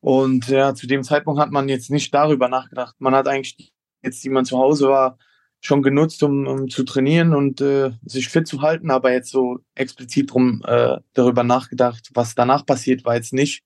Und 0.01 0.49
ja, 0.49 0.75
zu 0.75 0.87
dem 0.87 1.03
Zeitpunkt 1.03 1.41
hat 1.41 1.51
man 1.51 1.69
jetzt 1.69 1.91
nicht 1.91 2.15
darüber 2.15 2.49
nachgedacht. 2.49 2.97
Man 2.99 3.15
hat 3.15 3.29
eigentlich 3.29 3.73
jetzt, 4.03 4.23
die 4.25 4.31
man 4.31 4.45
zu 4.45 4.59
Hause 4.59 4.89
war, 4.89 5.19
schon 5.61 5.83
genutzt, 5.83 6.23
um, 6.23 6.47
um 6.47 6.69
zu 6.69 6.85
trainieren 6.85 7.35
und 7.35 7.61
äh, 7.61 7.91
sich 8.05 8.29
fit 8.29 8.47
zu 8.47 8.63
halten, 8.63 8.91
aber 8.91 9.13
jetzt 9.13 9.31
so 9.31 9.59
explizit 9.75 10.33
drum 10.33 10.63
äh, 10.65 10.99
darüber 11.15 11.43
nachgedacht, 11.43 12.11
was 12.15 12.35
danach 12.37 12.65
passiert, 12.65 13.05
war 13.05 13.17
jetzt 13.17 13.33
nicht. 13.33 13.65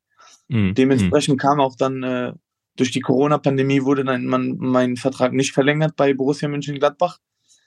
Mhm. 0.49 0.75
Dementsprechend 0.75 1.38
kam 1.38 1.61
auch 1.61 1.77
dann 1.77 2.03
äh, 2.03 2.33
durch 2.77 2.90
die 2.90 3.01
Corona-Pandemie 3.01 3.83
wurde 3.83 4.05
dann 4.05 4.27
man, 4.27 4.57
mein 4.59 4.97
Vertrag 4.97 5.33
nicht 5.33 5.53
verlängert 5.53 5.97
bei 5.97 6.14
Borussia 6.14 6.49
Mönchengladbach. 6.49 7.18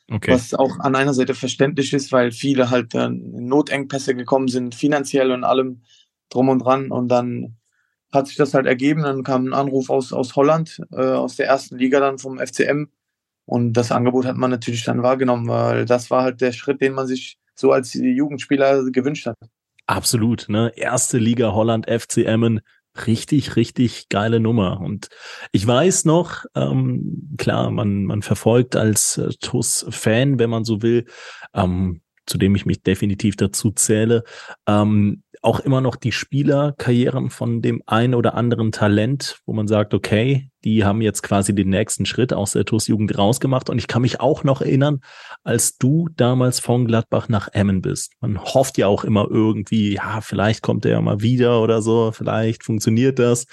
Okay. 0.10 0.32
Was 0.32 0.54
auch 0.54 0.80
an 0.80 0.96
einer 0.96 1.16
Seite 1.16 1.34
verständlich 1.34 1.92
ist, 1.94 2.12
weil 2.12 2.32
viele 2.32 2.70
halt 2.70 2.94
äh, 2.94 3.10
Notengpässe 3.10 4.16
gekommen 4.16 4.48
sind, 4.48 4.76
finanziell 4.76 5.32
und 5.32 5.44
allem 5.44 5.84
drum 6.30 6.50
und 6.50 6.60
dran. 6.60 6.92
Und 6.92 7.08
dann 7.08 7.58
hat 8.16 8.28
sich 8.28 8.38
das 8.38 8.54
halt 8.54 8.66
ergeben. 8.66 9.04
Dann 9.04 9.24
kam 9.24 9.46
ein 9.46 9.54
Anruf 9.54 9.90
aus, 9.90 10.14
aus 10.14 10.36
Holland, 10.36 10.82
äh, 10.92 10.96
aus 10.96 11.36
der 11.36 11.48
ersten 11.48 11.78
Liga 11.78 12.00
dann 12.00 12.18
vom 12.18 12.40
FCM. 12.40 12.88
Und 13.46 13.74
das 13.74 13.92
Angebot 13.92 14.26
hat 14.26 14.38
man 14.38 14.50
natürlich 14.50 14.84
dann 14.84 15.04
wahrgenommen, 15.04 15.48
weil 15.48 15.86
das 15.86 16.10
war 16.10 16.24
halt 16.24 16.42
der 16.42 16.52
Schritt, 16.52 16.82
den 16.82 16.94
man 16.94 17.06
sich 17.06 17.38
so 17.54 17.72
als 17.72 17.94
Jugendspieler 17.94 18.90
gewünscht 18.92 19.28
hat. 19.28 19.38
Absolut, 19.86 20.50
ne? 20.50 20.72
Erste 20.76 21.20
Liga 21.20 21.54
Holland, 21.54 21.88
FCM, 21.88 22.60
richtig, 23.06 23.56
richtig 23.56 24.10
geile 24.10 24.40
Nummer. 24.40 24.82
Und 24.82 25.10
ich 25.52 25.66
weiß 25.66 26.06
noch, 26.06 26.46
ähm, 26.56 27.36
klar, 27.38 27.70
man, 27.70 28.06
man 28.06 28.22
verfolgt 28.24 28.76
als 28.76 29.18
äh, 29.18 29.30
TUS-Fan, 29.40 30.40
wenn 30.40 30.50
man 30.50 30.64
so 30.64 30.82
will, 30.82 31.06
ähm, 31.54 32.02
zu 32.26 32.38
dem 32.38 32.56
ich 32.56 32.66
mich 32.66 32.84
definitiv 32.84 33.36
dazu 33.36 33.72
zähle, 33.72 34.24
ähm, 34.68 35.24
auch 35.46 35.60
immer 35.60 35.80
noch 35.80 35.96
die 35.96 36.12
Spielerkarrieren 36.12 37.30
von 37.30 37.62
dem 37.62 37.84
einen 37.86 38.16
oder 38.16 38.34
anderen 38.34 38.72
Talent, 38.72 39.40
wo 39.46 39.54
man 39.54 39.68
sagt, 39.68 39.94
okay, 39.94 40.50
die 40.64 40.84
haben 40.84 41.02
jetzt 41.02 41.22
quasi 41.22 41.54
den 41.54 41.70
nächsten 41.70 42.08
Schritt 42.08 42.34
aus 42.34 42.54
der 42.54 42.66
TUS-Jugend 42.66 43.18
rausgemacht. 43.18 43.70
Und 43.70 43.78
ich 43.78 43.88
kann 43.88 44.02
mich 44.02 44.20
auch 44.20 44.44
noch 44.44 44.62
erinnern, 44.62 45.02
als 45.44 45.78
du 45.78 46.10
damals 46.16 46.60
von 46.60 46.86
Gladbach 46.86 47.30
nach 47.30 47.50
Emmen 47.54 47.82
bist. 47.82 48.14
Man 48.20 48.44
hofft 48.44 48.80
ja 48.80 48.88
auch 48.88 49.04
immer 49.04 49.28
irgendwie, 49.30 49.94
ja, 49.94 50.22
vielleicht 50.22 50.64
kommt 50.64 50.86
er 50.86 50.94
ja 50.94 51.02
mal 51.02 51.22
wieder 51.22 51.62
oder 51.62 51.84
so, 51.84 52.12
vielleicht 52.12 52.64
funktioniert 52.64 53.20
das. 53.20 53.46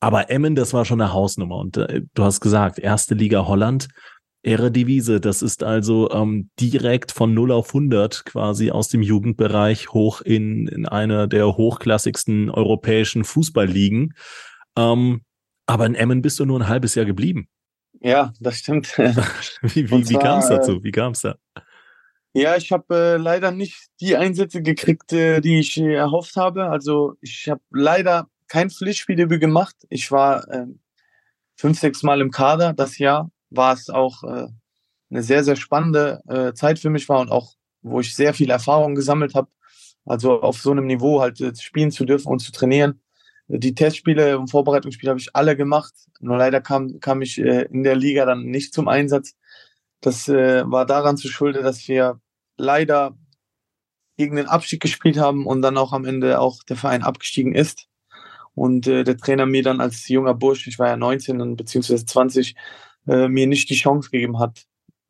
Aber 0.00 0.30
Emmen, 0.30 0.56
das 0.56 0.74
war 0.74 0.84
schon 0.84 1.00
eine 1.00 1.12
Hausnummer. 1.12 1.56
Und 1.56 1.76
äh, 1.76 2.02
du 2.14 2.24
hast 2.24 2.40
gesagt, 2.40 2.80
erste 2.80 3.14
Liga 3.14 3.46
Holland. 3.46 3.88
Ehre-Devise. 4.42 5.20
Das 5.20 5.42
ist 5.42 5.62
also 5.62 6.10
ähm, 6.10 6.50
direkt 6.58 7.12
von 7.12 7.34
0 7.34 7.52
auf 7.52 7.68
100 7.68 8.24
quasi 8.24 8.70
aus 8.70 8.88
dem 8.88 9.02
Jugendbereich 9.02 9.92
hoch 9.92 10.20
in, 10.20 10.66
in 10.68 10.86
eine 10.86 11.28
der 11.28 11.56
hochklassigsten 11.56 12.50
europäischen 12.50 13.24
Fußballligen. 13.24 14.14
Ähm, 14.76 15.22
aber 15.66 15.86
in 15.86 15.94
Emmen 15.94 16.22
bist 16.22 16.40
du 16.40 16.46
nur 16.46 16.60
ein 16.60 16.68
halbes 16.68 16.94
Jahr 16.94 17.06
geblieben. 17.06 17.48
Ja, 18.00 18.32
das 18.40 18.58
stimmt. 18.58 18.96
wie 18.98 19.90
wie, 19.90 20.08
wie 20.08 20.14
kam 20.14 20.40
es 20.40 20.48
dazu? 20.48 20.76
Äh, 20.78 20.84
wie 20.84 20.90
kam 20.90 21.12
es 21.12 21.20
da? 21.20 21.36
Ja, 22.32 22.56
ich 22.56 22.70
habe 22.70 22.94
äh, 22.94 23.16
leider 23.16 23.50
nicht 23.50 23.88
die 24.00 24.16
Einsätze 24.16 24.62
gekriegt, 24.62 25.12
äh, 25.12 25.40
die 25.40 25.58
ich 25.58 25.76
äh, 25.78 25.94
erhofft 25.94 26.36
habe. 26.36 26.70
Also 26.70 27.16
ich 27.20 27.48
habe 27.48 27.60
leider 27.70 28.28
kein 28.46 28.70
Pflichtspieldebüt 28.70 29.40
gemacht. 29.40 29.74
Ich 29.90 30.10
war 30.12 30.48
äh, 30.48 30.66
fünf, 31.56 31.78
sechs 31.78 32.02
Mal 32.02 32.20
im 32.20 32.30
Kader 32.30 32.72
das 32.72 32.98
Jahr 32.98 33.30
war 33.50 33.74
es 33.74 33.90
auch 33.90 34.22
äh, 34.24 34.48
eine 35.10 35.22
sehr, 35.22 35.44
sehr 35.44 35.56
spannende 35.56 36.22
äh, 36.28 36.52
Zeit 36.54 36.78
für 36.78 36.90
mich 36.90 37.08
war 37.08 37.20
und 37.20 37.30
auch, 37.30 37.54
wo 37.82 38.00
ich 38.00 38.14
sehr 38.14 38.34
viel 38.34 38.50
Erfahrung 38.50 38.94
gesammelt 38.94 39.34
habe. 39.34 39.48
Also 40.04 40.40
auf 40.40 40.60
so 40.60 40.70
einem 40.70 40.86
Niveau 40.86 41.20
halt 41.20 41.40
äh, 41.40 41.54
spielen 41.54 41.90
zu 41.90 42.04
dürfen 42.04 42.28
und 42.28 42.40
zu 42.40 42.52
trainieren. 42.52 43.00
Die 43.48 43.74
Testspiele 43.74 44.38
und 44.38 44.48
Vorbereitungsspiele 44.48 45.10
habe 45.10 45.20
ich 45.20 45.34
alle 45.34 45.56
gemacht. 45.56 45.92
Nur 46.20 46.36
leider 46.36 46.60
kam, 46.60 47.00
kam 47.00 47.20
ich 47.20 47.38
äh, 47.38 47.62
in 47.62 47.82
der 47.82 47.96
Liga 47.96 48.24
dann 48.24 48.44
nicht 48.44 48.72
zum 48.72 48.86
Einsatz. 48.86 49.34
Das 50.00 50.28
äh, 50.28 50.62
war 50.70 50.86
daran 50.86 51.16
zu 51.16 51.28
schulden, 51.28 51.64
dass 51.64 51.86
wir 51.88 52.20
leider 52.56 53.16
gegen 54.16 54.36
den 54.36 54.46
Abstieg 54.46 54.80
gespielt 54.80 55.18
haben 55.18 55.46
und 55.46 55.62
dann 55.62 55.76
auch 55.76 55.92
am 55.92 56.04
Ende 56.04 56.40
auch 56.40 56.62
der 56.62 56.76
Verein 56.76 57.02
abgestiegen 57.02 57.54
ist. 57.54 57.88
Und 58.54 58.86
äh, 58.86 59.02
der 59.04 59.16
Trainer 59.16 59.46
mir 59.46 59.62
dann 59.62 59.80
als 59.80 60.06
junger 60.08 60.34
Bursch, 60.34 60.66
ich 60.66 60.78
war 60.78 60.88
ja 60.88 60.96
19 60.96 61.56
beziehungsweise 61.56 62.04
20, 62.04 62.54
äh, 63.10 63.28
mir 63.28 63.46
nicht 63.46 63.68
die 63.68 63.74
Chance 63.74 64.10
gegeben 64.10 64.38
hat, 64.38 64.66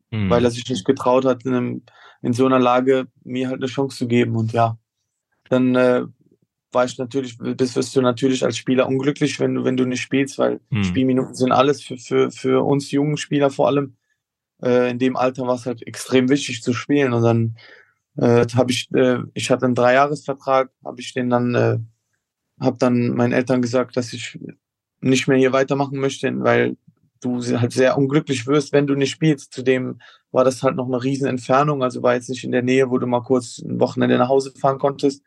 mhm. 0.09 0.29
weil 0.29 0.43
er 0.43 0.51
sich 0.51 0.67
nicht 0.67 0.85
getraut 0.85 1.23
hat, 1.23 1.45
in, 1.45 1.53
einem, 1.53 1.81
in, 2.21 2.33
so 2.33 2.45
einer 2.45 2.59
Lage 2.59 3.07
mir 3.23 3.47
halt 3.47 3.59
eine 3.59 3.67
Chance 3.67 3.97
zu 3.97 4.07
geben. 4.07 4.35
Und 4.35 4.53
ja, 4.53 4.77
dann 5.49 5.75
äh, 5.75 6.03
war 6.71 6.85
ich 6.85 6.97
natürlich, 6.97 7.37
das 7.37 7.75
wirst 7.75 7.95
du 7.95 8.01
natürlich 8.01 8.43
als 8.43 8.57
Spieler 8.57 8.87
unglücklich, 8.87 9.39
wenn 9.39 9.55
du, 9.55 9.63
wenn 9.65 9.77
du 9.77 9.85
nicht 9.85 10.01
spielst, 10.01 10.39
weil 10.39 10.61
mhm. 10.69 10.83
Spielminuten 10.83 11.35
sind 11.35 11.51
alles 11.51 11.83
für, 11.83 11.97
für, 11.97 12.31
für 12.31 12.65
uns 12.65 12.89
jungen 12.91 13.17
Spieler 13.17 13.51
vor 13.51 13.67
allem. 13.67 13.97
Äh, 14.63 14.89
in 14.89 14.97
dem 14.97 15.15
Alter 15.15 15.45
war 15.45 15.55
es 15.55 15.65
halt 15.65 15.85
extrem 15.85 16.29
wichtig 16.29 16.63
zu 16.63 16.73
spielen. 16.73 17.13
Und 17.13 17.21
dann 17.21 17.55
äh, 18.17 18.47
habe 18.55 18.71
ich, 18.71 18.89
äh, 18.93 19.19
ich 19.33 19.51
hatte 19.51 19.65
einen 19.65 19.75
Dreijahresvertrag, 19.75 20.71
habe 20.83 21.01
ich 21.01 21.13
den 21.13 21.29
dann, 21.29 21.55
äh, 21.55 21.77
habe 22.59 22.77
dann 22.79 23.09
meinen 23.09 23.33
Eltern 23.33 23.61
gesagt, 23.61 23.95
dass 23.95 24.13
ich 24.13 24.39
nicht 25.01 25.27
mehr 25.27 25.37
hier 25.37 25.51
weitermachen 25.51 25.99
möchte, 25.99 26.31
weil 26.39 26.77
du 27.21 27.41
halt 27.59 27.71
sehr 27.71 27.97
unglücklich 27.97 28.47
wirst, 28.47 28.73
wenn 28.73 28.87
du 28.87 28.95
nicht 28.95 29.11
spielst. 29.11 29.53
Zudem 29.53 29.99
war 30.31 30.43
das 30.43 30.63
halt 30.63 30.75
noch 30.75 30.87
eine 30.87 31.01
riesen 31.03 31.27
Entfernung, 31.27 31.83
also 31.83 32.03
war 32.03 32.15
jetzt 32.15 32.29
nicht 32.29 32.43
in 32.43 32.51
der 32.51 32.63
Nähe, 32.63 32.89
wo 32.89 32.97
du 32.97 33.07
mal 33.07 33.21
kurz 33.21 33.59
ein 33.59 33.79
Wochenende 33.79 34.17
nach 34.17 34.29
Hause 34.29 34.51
fahren 34.51 34.79
konntest. 34.79 35.23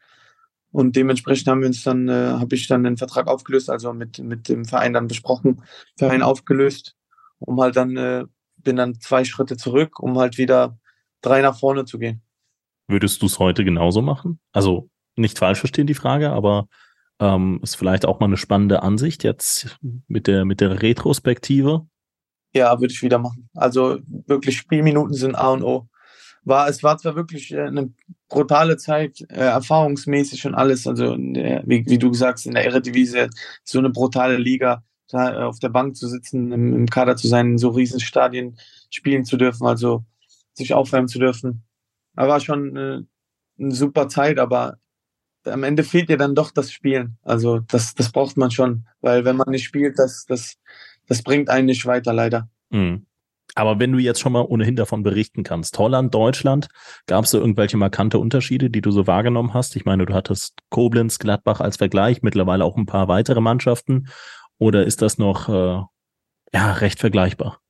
Und 0.73 0.97
dementsprechend 0.97 1.47
haben 1.47 1.61
wir 1.61 1.69
uns 1.69 1.85
dann, 1.85 2.09
äh, 2.09 2.13
habe 2.13 2.57
ich 2.57 2.67
dann 2.67 2.83
den 2.83 2.97
Vertrag 2.97 3.29
aufgelöst, 3.29 3.71
also 3.71 3.93
mit, 3.93 4.19
mit 4.19 4.49
dem 4.49 4.65
Verein 4.65 4.93
dann 4.93 5.07
besprochen, 5.07 5.63
Verein 5.97 6.23
aufgelöst, 6.23 6.97
um 7.39 7.61
halt 7.61 7.77
dann, 7.77 7.97
äh, 7.97 8.25
bin 8.57 8.77
dann 8.77 8.99
zwei 8.99 9.25
Schritte 9.25 9.57
zurück, 9.57 10.01
um 10.01 10.19
halt 10.19 10.37
wieder 10.37 10.77
drei 11.21 11.43
nach 11.43 11.59
vorne 11.59 11.85
zu 11.85 11.99
gehen. 11.99 12.23
Würdest 12.89 13.23
du 13.23 13.27
es 13.27 13.39
heute 13.39 13.65
genauso 13.65 14.03
machen? 14.03 14.41
Also 14.53 14.91
nicht 15.17 15.39
falsch 15.39 15.61
verstehen 15.61 15.87
die 15.87 15.95
Frage, 15.95 16.31
aber 16.31 16.67
ähm, 17.25 17.61
ist 17.63 17.77
vielleicht 17.77 18.05
auch 18.05 18.21
mal 18.21 18.27
eine 18.27 18.37
spannende 18.37 18.83
Ansicht 18.83 19.25
jetzt 19.25 19.79
mit 20.09 20.27
der, 20.27 20.45
mit 20.45 20.61
der 20.61 20.83
Retrospektive. 20.83 21.87
Ja, 22.53 22.79
würde 22.81 22.93
ich 22.93 23.03
wieder 23.03 23.19
machen. 23.19 23.49
Also 23.55 23.99
wirklich 24.27 24.57
Spielminuten 24.57 25.15
sind 25.15 25.35
A 25.35 25.53
und 25.53 25.63
O. 25.63 25.89
War, 26.45 26.69
es 26.69 26.83
war 26.83 26.99
zwar 26.99 27.17
wirklich 27.17 27.53
äh, 27.53 27.63
eine 27.63 27.93
brutale 28.29 28.77
Zeit, 28.77 29.23
äh, 29.31 29.41
erfahrungsmäßig 29.41 30.47
und 30.47 30.55
alles. 30.55 30.87
Also, 30.87 31.17
der, 31.17 31.63
wie, 31.67 31.87
wie, 31.87 31.99
du 31.99 32.13
sagst, 32.13 32.47
in 32.47 32.53
der 32.53 32.67
Eredivisie 32.67 33.29
so 33.65 33.79
eine 33.79 33.89
brutale 33.89 34.37
Liga, 34.37 34.85
da 35.09 35.33
äh, 35.33 35.43
auf 35.45 35.59
der 35.59 35.71
Bank 35.71 35.97
zu 35.97 36.07
sitzen, 36.07 36.53
im, 36.53 36.75
im 36.75 36.87
Kader 36.87 37.17
zu 37.17 37.29
sein, 37.29 37.53
in 37.53 37.59
so 37.59 37.71
riesen 37.71 38.01
Stadien 38.01 38.59
spielen 38.91 39.25
zu 39.25 39.39
dürfen, 39.39 39.67
also 39.67 40.05
sich 40.53 40.75
aufwärmen 40.75 41.09
zu 41.09 41.19
dürfen. 41.19 41.65
Aber 42.15 42.29
war 42.29 42.41
schon 42.41 42.77
äh, 42.77 43.01
eine 43.59 43.75
super 43.75 44.09
Zeit, 44.09 44.39
aber 44.39 44.77
am 45.45 45.63
Ende 45.63 45.85
fehlt 45.85 46.09
dir 46.09 46.17
dann 46.17 46.35
doch 46.35 46.51
das 46.51 46.73
Spielen. 46.73 47.19
Also 47.23 47.61
das, 47.61 47.95
das 47.95 48.11
braucht 48.13 48.37
man 48.37 48.51
schon, 48.51 48.87
weil 49.01 49.25
wenn 49.25 49.37
man 49.37 49.51
nicht 49.51 49.65
spielt, 49.65 49.99
das, 49.99 50.25
das, 50.27 50.57
das 51.07 51.23
bringt 51.23 51.49
einen 51.49 51.67
nicht 51.67 51.87
weiter, 51.87 52.13
leider. 52.13 52.49
Mhm. 52.71 53.07
Aber 53.55 53.79
wenn 53.79 53.93
du 53.93 53.99
jetzt 53.99 54.21
schon 54.21 54.33
mal 54.33 54.45
ohnehin 54.45 54.75
davon 54.75 55.03
berichten 55.03 55.45
kannst, 55.45 55.79
Holland, 55.79 56.13
Deutschland, 56.13 56.69
gab 57.07 57.25
es 57.25 57.31
da 57.31 57.39
irgendwelche 57.39 57.77
markante 57.77 58.19
Unterschiede, 58.19 58.69
die 58.69 58.81
du 58.81 58.91
so 58.91 59.07
wahrgenommen 59.07 59.55
hast? 59.55 59.77
Ich 59.77 59.85
meine, 59.85 60.07
du 60.07 60.15
hattest 60.15 60.55
Koblenz, 60.71 61.19
Gladbach 61.19 61.61
als 61.61 61.77
Vergleich, 61.77 62.23
mittlerweile 62.23 62.65
auch 62.65 62.77
ein 62.77 62.87
paar 62.87 63.07
weitere 63.07 63.41
Mannschaften. 63.41 64.09
Oder 64.59 64.85
ist 64.85 65.03
das 65.03 65.19
noch 65.19 65.49
äh, 65.49 65.83
ja, 66.53 66.73
recht 66.73 66.99
vergleichbar? 66.99 67.61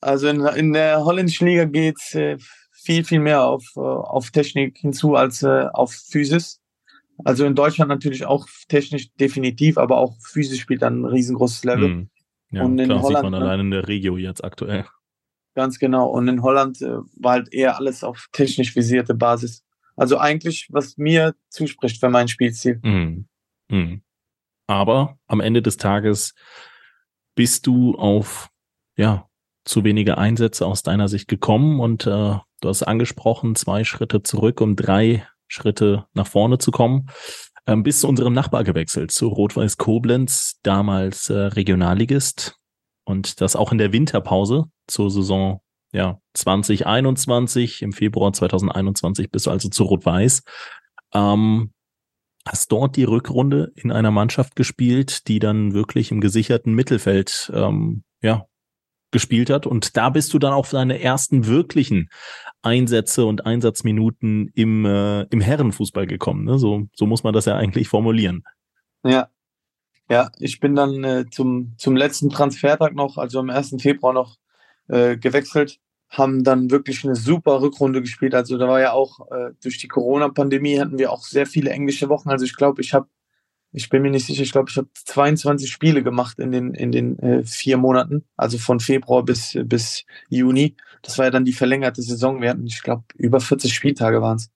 Also 0.00 0.28
in, 0.28 0.40
in 0.46 0.72
der 0.72 1.04
holländischen 1.04 1.48
Liga 1.48 1.64
geht's 1.64 2.14
äh, 2.14 2.38
viel, 2.72 3.04
viel 3.04 3.20
mehr 3.20 3.42
auf, 3.42 3.64
äh, 3.76 3.80
auf 3.80 4.30
Technik 4.30 4.78
hinzu 4.78 5.16
als 5.16 5.42
äh, 5.42 5.66
auf 5.72 5.92
Physis. 5.92 6.60
Also 7.24 7.44
in 7.44 7.54
Deutschland 7.54 7.88
natürlich 7.88 8.24
auch 8.24 8.46
technisch 8.68 9.12
definitiv, 9.14 9.78
aber 9.78 9.98
auch 9.98 10.14
physisch 10.20 10.60
spielt 10.60 10.82
dann 10.82 11.02
ein 11.02 11.04
riesengroßes 11.04 11.64
Level. 11.64 11.88
Hm. 11.88 12.10
Ja, 12.50 12.62
und 12.62 12.78
in 12.78 12.86
klar, 12.86 13.02
Holland, 13.02 13.24
sieht 13.24 13.30
man 13.30 13.42
allein 13.42 13.60
in 13.60 13.70
der 13.70 13.88
Regio 13.88 14.16
jetzt 14.16 14.42
aktuell. 14.42 14.86
Ganz 15.54 15.78
genau. 15.78 16.08
Und 16.08 16.28
in 16.28 16.42
Holland 16.42 16.80
äh, 16.80 16.98
war 17.16 17.32
halt 17.32 17.52
eher 17.52 17.76
alles 17.76 18.04
auf 18.04 18.28
technisch 18.32 18.74
visierte 18.76 19.14
Basis. 19.14 19.64
Also 19.96 20.18
eigentlich, 20.18 20.68
was 20.70 20.96
mir 20.96 21.34
zuspricht 21.48 21.98
für 21.98 22.08
mein 22.08 22.28
Spielziel. 22.28 22.80
Mhm. 22.82 23.26
Mhm. 23.68 24.02
Aber 24.68 25.18
am 25.26 25.40
Ende 25.40 25.60
des 25.60 25.76
Tages 25.76 26.34
bist 27.34 27.66
du 27.66 27.94
auf 27.96 28.50
ja 28.96 29.28
zu 29.64 29.84
wenige 29.84 30.16
Einsätze 30.16 30.66
aus 30.66 30.82
deiner 30.82 31.08
Sicht 31.08 31.28
gekommen 31.28 31.80
und 31.80 32.06
äh, 32.06 32.38
du 32.60 32.68
hast 32.68 32.84
angesprochen, 32.84 33.54
zwei 33.54 33.84
Schritte 33.84 34.22
zurück, 34.22 34.60
um 34.60 34.76
drei 34.76 35.26
Schritte 35.48 36.06
nach 36.14 36.26
vorne 36.26 36.58
zu 36.58 36.70
kommen. 36.70 37.08
Ähm, 37.66 37.82
bis 37.82 38.00
zu 38.00 38.08
unserem 38.08 38.32
Nachbar 38.32 38.64
gewechselt, 38.64 39.10
zu 39.10 39.28
Rot-Weiß 39.28 39.76
Koblenz, 39.76 40.58
damals 40.62 41.28
äh, 41.28 41.34
Regionalligist. 41.38 42.56
Und 43.04 43.40
das 43.40 43.56
auch 43.56 43.72
in 43.72 43.78
der 43.78 43.92
Winterpause 43.92 44.64
zur 44.86 45.10
Saison 45.10 45.60
ja, 45.92 46.20
2021, 46.34 47.82
im 47.82 47.92
Februar 47.92 48.32
2021 48.32 49.30
bist 49.30 49.46
du 49.46 49.50
also 49.50 49.68
zu 49.68 49.84
Rot-Weiß. 49.84 50.42
Ähm, 51.14 51.72
hast 52.46 52.72
dort 52.72 52.96
die 52.96 53.04
Rückrunde 53.04 53.72
in 53.74 53.90
einer 53.90 54.10
Mannschaft 54.10 54.56
gespielt, 54.56 55.28
die 55.28 55.38
dann 55.38 55.72
wirklich 55.74 56.10
im 56.10 56.20
gesicherten 56.20 56.74
Mittelfeld 56.74 57.50
ähm, 57.54 58.04
ja, 58.22 58.46
gespielt 59.10 59.50
hat. 59.50 59.66
Und 59.66 59.96
da 59.96 60.10
bist 60.10 60.32
du 60.34 60.38
dann 60.38 60.52
auf 60.52 60.70
deine 60.70 61.00
ersten 61.00 61.46
wirklichen 61.46 62.10
Einsätze 62.62 63.24
und 63.24 63.46
Einsatzminuten 63.46 64.50
im, 64.54 64.84
äh, 64.84 65.22
im 65.24 65.40
Herrenfußball 65.40 66.06
gekommen. 66.06 66.44
Ne? 66.44 66.58
So, 66.58 66.88
so 66.94 67.06
muss 67.06 67.22
man 67.22 67.34
das 67.34 67.46
ja 67.46 67.56
eigentlich 67.56 67.88
formulieren. 67.88 68.44
Ja. 69.04 69.28
Ja, 70.10 70.30
ich 70.38 70.58
bin 70.58 70.74
dann 70.74 71.04
äh, 71.04 71.26
zum, 71.30 71.74
zum 71.76 71.94
letzten 71.94 72.30
Transfertag 72.30 72.94
noch, 72.94 73.18
also 73.18 73.40
am 73.40 73.50
1. 73.50 73.76
Februar 73.78 74.14
noch 74.14 74.36
äh, 74.88 75.18
gewechselt, 75.18 75.80
haben 76.08 76.44
dann 76.44 76.70
wirklich 76.70 77.04
eine 77.04 77.14
super 77.14 77.60
Rückrunde 77.60 78.00
gespielt. 78.00 78.34
Also 78.34 78.56
da 78.56 78.66
war 78.66 78.80
ja 78.80 78.92
auch 78.92 79.30
äh, 79.30 79.50
durch 79.62 79.76
die 79.76 79.88
Corona-Pandemie 79.88 80.80
hatten 80.80 80.98
wir 80.98 81.12
auch 81.12 81.22
sehr 81.22 81.44
viele 81.44 81.70
englische 81.70 82.08
Wochen. 82.08 82.30
Also 82.30 82.46
ich 82.46 82.56
glaube, 82.56 82.80
ich 82.80 82.94
habe 82.94 83.08
ich 83.72 83.88
bin 83.90 84.02
mir 84.02 84.10
nicht 84.10 84.26
sicher, 84.26 84.42
ich 84.42 84.52
glaube, 84.52 84.70
ich 84.70 84.76
habe 84.76 84.88
22 84.94 85.70
Spiele 85.70 86.02
gemacht 86.02 86.38
in 86.38 86.52
den, 86.52 86.74
in 86.74 86.90
den 86.90 87.18
äh, 87.18 87.44
vier 87.44 87.76
Monaten, 87.76 88.24
also 88.36 88.58
von 88.58 88.80
Februar 88.80 89.22
bis, 89.22 89.58
bis 89.64 90.04
Juni. 90.28 90.76
Das 91.02 91.18
war 91.18 91.26
ja 91.26 91.30
dann 91.30 91.44
die 91.44 91.52
verlängerte 91.52 92.02
Saison. 92.02 92.40
Wir 92.40 92.50
hatten, 92.50 92.66
ich 92.66 92.82
glaube, 92.82 93.04
über 93.16 93.40
40 93.40 93.74
Spieltage 93.74 94.22
waren 94.22 94.36
es. 94.36 94.50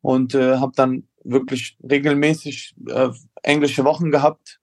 Und 0.00 0.34
äh, 0.34 0.56
habe 0.56 0.72
dann 0.74 1.04
wirklich 1.22 1.76
regelmäßig 1.82 2.74
äh, 2.88 3.10
englische 3.42 3.84
Wochen 3.84 4.10
gehabt. 4.10 4.60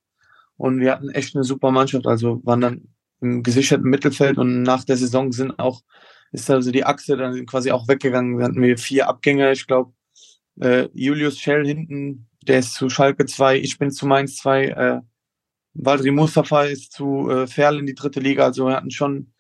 Und 0.58 0.80
wir 0.80 0.92
hatten 0.92 1.10
echt 1.10 1.36
eine 1.36 1.44
super 1.44 1.72
Mannschaft. 1.72 2.08
Also 2.08 2.42
waren 2.46 2.62
dann 2.62 2.88
im 3.22 3.44
gesicherten 3.44 3.90
Mittelfeld 3.90 4.38
und 4.38 4.64
nach 4.64 4.84
der 4.84 4.98
Saison 4.98 5.32
sind 5.32 5.58
auch, 5.58 5.82
ist 6.32 6.50
also 6.50 6.72
die 6.72 6.84
Achse 6.84 7.16
dann 7.16 7.46
quasi 7.46 7.72
auch 7.72 7.88
weggegangen. 7.88 8.38
Wir 8.38 8.46
hatten 8.46 8.62
wir 8.62 8.78
vier 8.78 9.08
Abgänge, 9.08 9.52
ich 9.52 9.66
glaube, 9.66 9.94
äh, 10.60 10.90
Julius 10.94 11.40
Schell 11.40 11.66
hinten 11.66 12.28
der 12.48 12.60
ist 12.60 12.74
zu 12.74 12.90
Schalke 12.90 13.26
2, 13.26 13.58
ich 13.58 13.78
bin 13.78 13.92
zu 13.92 14.06
Mainz 14.06 14.38
2, 14.38 14.66
äh, 14.66 15.02
Valdri 15.74 16.12
Mustafa 16.12 16.64
ist 16.64 16.92
zu 16.92 17.30
äh, 17.30 17.48
Ferl 17.48 17.80
in 17.80 17.86
die 17.86 17.96
dritte 17.96 18.20
Liga. 18.20 18.46
Also 18.46 18.68
wir 18.68 18.76
hatten 18.76 18.92
schon 18.92 19.34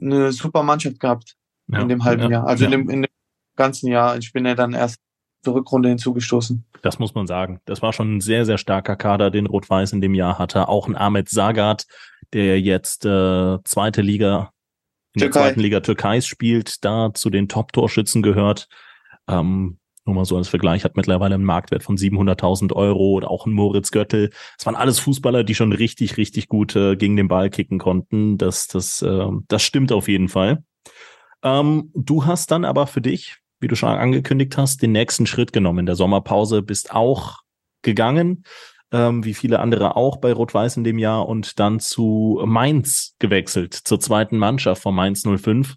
eine 0.00 0.32
super 0.32 0.62
Mannschaft 0.62 1.00
gehabt 1.00 1.36
ja, 1.68 1.80
in 1.80 1.88
dem 1.88 2.04
halben 2.04 2.24
ja, 2.24 2.30
Jahr. 2.30 2.46
Also 2.46 2.64
ja. 2.64 2.70
in, 2.70 2.72
dem, 2.72 2.90
in 2.90 3.02
dem 3.02 3.10
ganzen 3.56 3.88
Jahr. 3.88 4.18
Ich 4.18 4.32
bin 4.32 4.44
ja 4.44 4.54
dann 4.54 4.72
erst 4.72 5.00
zur 5.44 5.54
Rückrunde 5.54 5.88
hinzugestoßen. 5.88 6.64
Das 6.82 6.98
muss 6.98 7.14
man 7.14 7.26
sagen. 7.26 7.60
Das 7.64 7.82
war 7.82 7.92
schon 7.92 8.16
ein 8.16 8.20
sehr, 8.20 8.44
sehr 8.44 8.58
starker 8.58 8.96
Kader, 8.96 9.30
den 9.30 9.46
Rot-Weiß 9.46 9.92
in 9.92 10.00
dem 10.00 10.14
Jahr 10.14 10.38
hatte. 10.38 10.68
Auch 10.68 10.88
ein 10.88 10.96
Ahmed 10.96 11.28
Sagat, 11.28 11.86
der 12.32 12.60
jetzt 12.60 13.04
äh, 13.04 13.58
zweite 13.64 14.02
Liga 14.02 14.52
in 15.14 15.20
Türkei. 15.20 15.40
der 15.40 15.48
zweiten 15.48 15.60
Liga 15.60 15.80
Türkeis 15.80 16.26
spielt, 16.26 16.84
da 16.84 17.12
zu 17.14 17.30
den 17.30 17.48
Top-Torschützen 17.48 18.22
gehört. 18.22 18.68
Ähm, 19.28 19.78
nur 20.08 20.16
mal 20.16 20.24
so 20.24 20.36
als 20.36 20.48
Vergleich, 20.48 20.82
hat 20.82 20.96
mittlerweile 20.96 21.36
einen 21.36 21.44
Marktwert 21.44 21.84
von 21.84 21.96
700.000 21.96 22.72
Euro 22.72 23.12
oder 23.12 23.30
auch 23.30 23.46
ein 23.46 23.52
Moritz 23.52 23.92
Göttel. 23.92 24.30
Es 24.58 24.66
waren 24.66 24.74
alles 24.74 24.98
Fußballer, 24.98 25.44
die 25.44 25.54
schon 25.54 25.72
richtig, 25.72 26.16
richtig 26.16 26.48
gut 26.48 26.74
äh, 26.74 26.96
gegen 26.96 27.16
den 27.16 27.28
Ball 27.28 27.50
kicken 27.50 27.78
konnten. 27.78 28.38
Das, 28.38 28.66
das, 28.66 29.02
äh, 29.02 29.26
das 29.46 29.62
stimmt 29.62 29.92
auf 29.92 30.08
jeden 30.08 30.28
Fall. 30.28 30.64
Ähm, 31.44 31.92
du 31.94 32.26
hast 32.26 32.50
dann 32.50 32.64
aber 32.64 32.86
für 32.86 33.00
dich, 33.00 33.36
wie 33.60 33.68
du 33.68 33.76
schon 33.76 33.90
angekündigt 33.90 34.56
hast, 34.56 34.82
den 34.82 34.92
nächsten 34.92 35.26
Schritt 35.26 35.52
genommen 35.52 35.80
in 35.80 35.86
der 35.86 35.96
Sommerpause, 35.96 36.62
bist 36.62 36.92
auch 36.92 37.38
gegangen, 37.82 38.44
ähm, 38.90 39.24
wie 39.24 39.34
viele 39.34 39.60
andere 39.60 39.96
auch 39.96 40.16
bei 40.16 40.32
Rot-Weiß 40.32 40.76
in 40.78 40.84
dem 40.84 40.98
Jahr 40.98 41.28
und 41.28 41.60
dann 41.60 41.80
zu 41.80 42.42
Mainz 42.44 43.14
gewechselt, 43.18 43.74
zur 43.74 44.00
zweiten 44.00 44.38
Mannschaft 44.38 44.82
von 44.82 44.94
Mainz 44.94 45.22
05. 45.22 45.76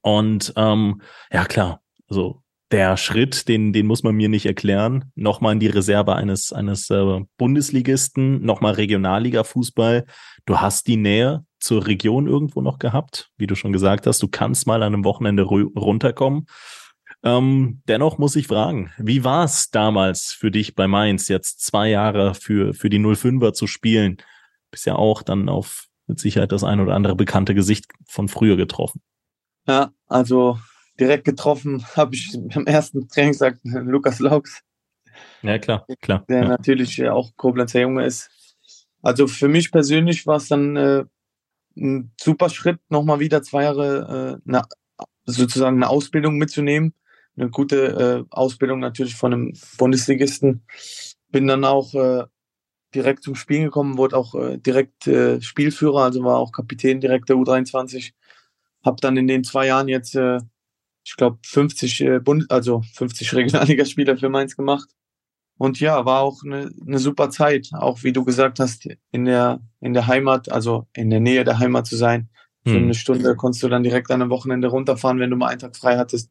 Und 0.00 0.52
ähm, 0.56 1.02
ja 1.30 1.44
klar, 1.44 1.82
also 2.08 2.42
der 2.70 2.96
Schritt, 2.96 3.48
den, 3.48 3.72
den 3.72 3.86
muss 3.86 4.02
man 4.02 4.14
mir 4.14 4.28
nicht 4.28 4.46
erklären. 4.46 5.10
Nochmal 5.14 5.54
in 5.54 5.60
die 5.60 5.68
Reserve 5.68 6.14
eines, 6.14 6.52
eines 6.52 6.90
äh, 6.90 7.20
Bundesligisten, 7.38 8.42
nochmal 8.44 8.74
Regionalliga-Fußball. 8.74 10.04
Du 10.44 10.60
hast 10.60 10.86
die 10.86 10.96
Nähe 10.96 11.44
zur 11.60 11.86
Region 11.86 12.26
irgendwo 12.26 12.60
noch 12.60 12.78
gehabt, 12.78 13.30
wie 13.36 13.46
du 13.46 13.54
schon 13.54 13.72
gesagt 13.72 14.06
hast. 14.06 14.22
Du 14.22 14.28
kannst 14.28 14.66
mal 14.66 14.82
an 14.82 14.94
einem 14.94 15.04
Wochenende 15.04 15.44
runterkommen. 15.44 16.46
Ähm, 17.22 17.82
dennoch 17.88 18.18
muss 18.18 18.36
ich 18.36 18.46
fragen, 18.46 18.92
wie 18.98 19.24
war 19.24 19.44
es 19.44 19.70
damals 19.70 20.32
für 20.32 20.50
dich 20.50 20.74
bei 20.74 20.86
Mainz, 20.86 21.28
jetzt 21.28 21.64
zwei 21.64 21.88
Jahre 21.88 22.34
für, 22.34 22.74
für 22.74 22.90
die 22.90 23.00
05er 23.00 23.54
zu 23.54 23.66
spielen? 23.66 24.18
Bist 24.70 24.86
ja 24.86 24.94
auch 24.94 25.22
dann 25.22 25.48
auf 25.48 25.86
mit 26.06 26.20
Sicherheit 26.20 26.52
das 26.52 26.64
ein 26.64 26.80
oder 26.80 26.94
andere 26.94 27.16
bekannte 27.16 27.54
Gesicht 27.54 27.86
von 28.06 28.28
früher 28.28 28.56
getroffen. 28.56 29.02
Ja, 29.66 29.90
also 30.06 30.58
direkt 30.98 31.24
getroffen 31.24 31.84
habe 31.96 32.14
ich 32.14 32.36
am 32.54 32.66
ersten 32.66 33.08
Trainingstag 33.08 33.58
Lukas 33.62 34.18
Laux. 34.18 34.62
Ja, 35.42 35.58
klar, 35.58 35.84
klar. 36.00 36.24
Der 36.28 36.42
ja. 36.42 36.48
natürlich 36.48 37.04
auch 37.08 37.32
Koblenzer 37.36 37.80
Junge 37.80 38.04
ist. 38.04 38.30
Also 39.02 39.26
für 39.26 39.48
mich 39.48 39.70
persönlich 39.70 40.26
war 40.26 40.36
es 40.36 40.48
dann 40.48 40.76
äh, 40.76 41.04
ein 41.76 42.12
super 42.20 42.50
Schritt, 42.50 42.78
nochmal 42.88 43.20
wieder 43.20 43.42
zwei 43.42 43.64
Jahre 43.64 44.40
äh, 44.44 44.48
eine, 44.48 44.62
sozusagen 45.24 45.76
eine 45.76 45.88
Ausbildung 45.88 46.36
mitzunehmen. 46.36 46.94
Eine 47.36 47.50
gute 47.50 48.26
äh, 48.30 48.34
Ausbildung 48.34 48.80
natürlich 48.80 49.14
von 49.14 49.32
einem 49.32 49.52
Bundesligisten. 49.76 50.64
Bin 51.30 51.46
dann 51.46 51.64
auch 51.64 51.94
äh, 51.94 52.24
direkt 52.94 53.22
zum 53.22 53.36
Spielen 53.36 53.64
gekommen, 53.64 53.98
wurde 53.98 54.16
auch 54.16 54.34
äh, 54.34 54.58
direkt 54.58 55.06
äh, 55.06 55.40
Spielführer, 55.40 56.02
also 56.02 56.24
war 56.24 56.38
auch 56.38 56.52
Kapitän 56.52 57.00
direkt 57.00 57.28
der 57.28 57.36
U23. 57.36 58.12
Hab 58.84 59.00
dann 59.00 59.16
in 59.16 59.28
den 59.28 59.44
zwei 59.44 59.66
Jahren 59.66 59.88
jetzt 59.88 60.16
äh, 60.16 60.40
ich 61.08 61.16
glaube, 61.16 61.38
50 61.42 62.00
äh, 62.02 62.20
Bund, 62.20 62.50
also 62.50 62.82
50 62.94 63.32
Regionalligaspieler 63.34 64.16
für 64.16 64.28
Mainz 64.28 64.56
gemacht. 64.56 64.88
Und 65.56 65.80
ja, 65.80 66.04
war 66.04 66.20
auch 66.20 66.44
eine, 66.44 66.70
eine 66.86 66.98
super 66.98 67.30
Zeit, 67.30 67.70
auch 67.72 68.04
wie 68.04 68.12
du 68.12 68.24
gesagt 68.24 68.60
hast, 68.60 68.88
in 69.10 69.24
der, 69.24 69.60
in 69.80 69.92
der 69.92 70.06
Heimat, 70.06 70.52
also 70.52 70.86
in 70.92 71.10
der 71.10 71.20
Nähe 71.20 71.44
der 71.44 71.58
Heimat 71.58 71.86
zu 71.86 71.96
sein. 71.96 72.28
Für 72.64 72.74
hm. 72.74 72.84
eine 72.84 72.94
Stunde 72.94 73.34
konntest 73.34 73.62
du 73.62 73.68
dann 73.68 73.82
direkt 73.82 74.10
an 74.10 74.20
einem 74.20 74.30
Wochenende 74.30 74.68
runterfahren, 74.68 75.18
wenn 75.18 75.30
du 75.30 75.36
mal 75.36 75.48
einen 75.48 75.58
Tag 75.58 75.76
frei 75.76 75.96
hattest. 75.96 76.30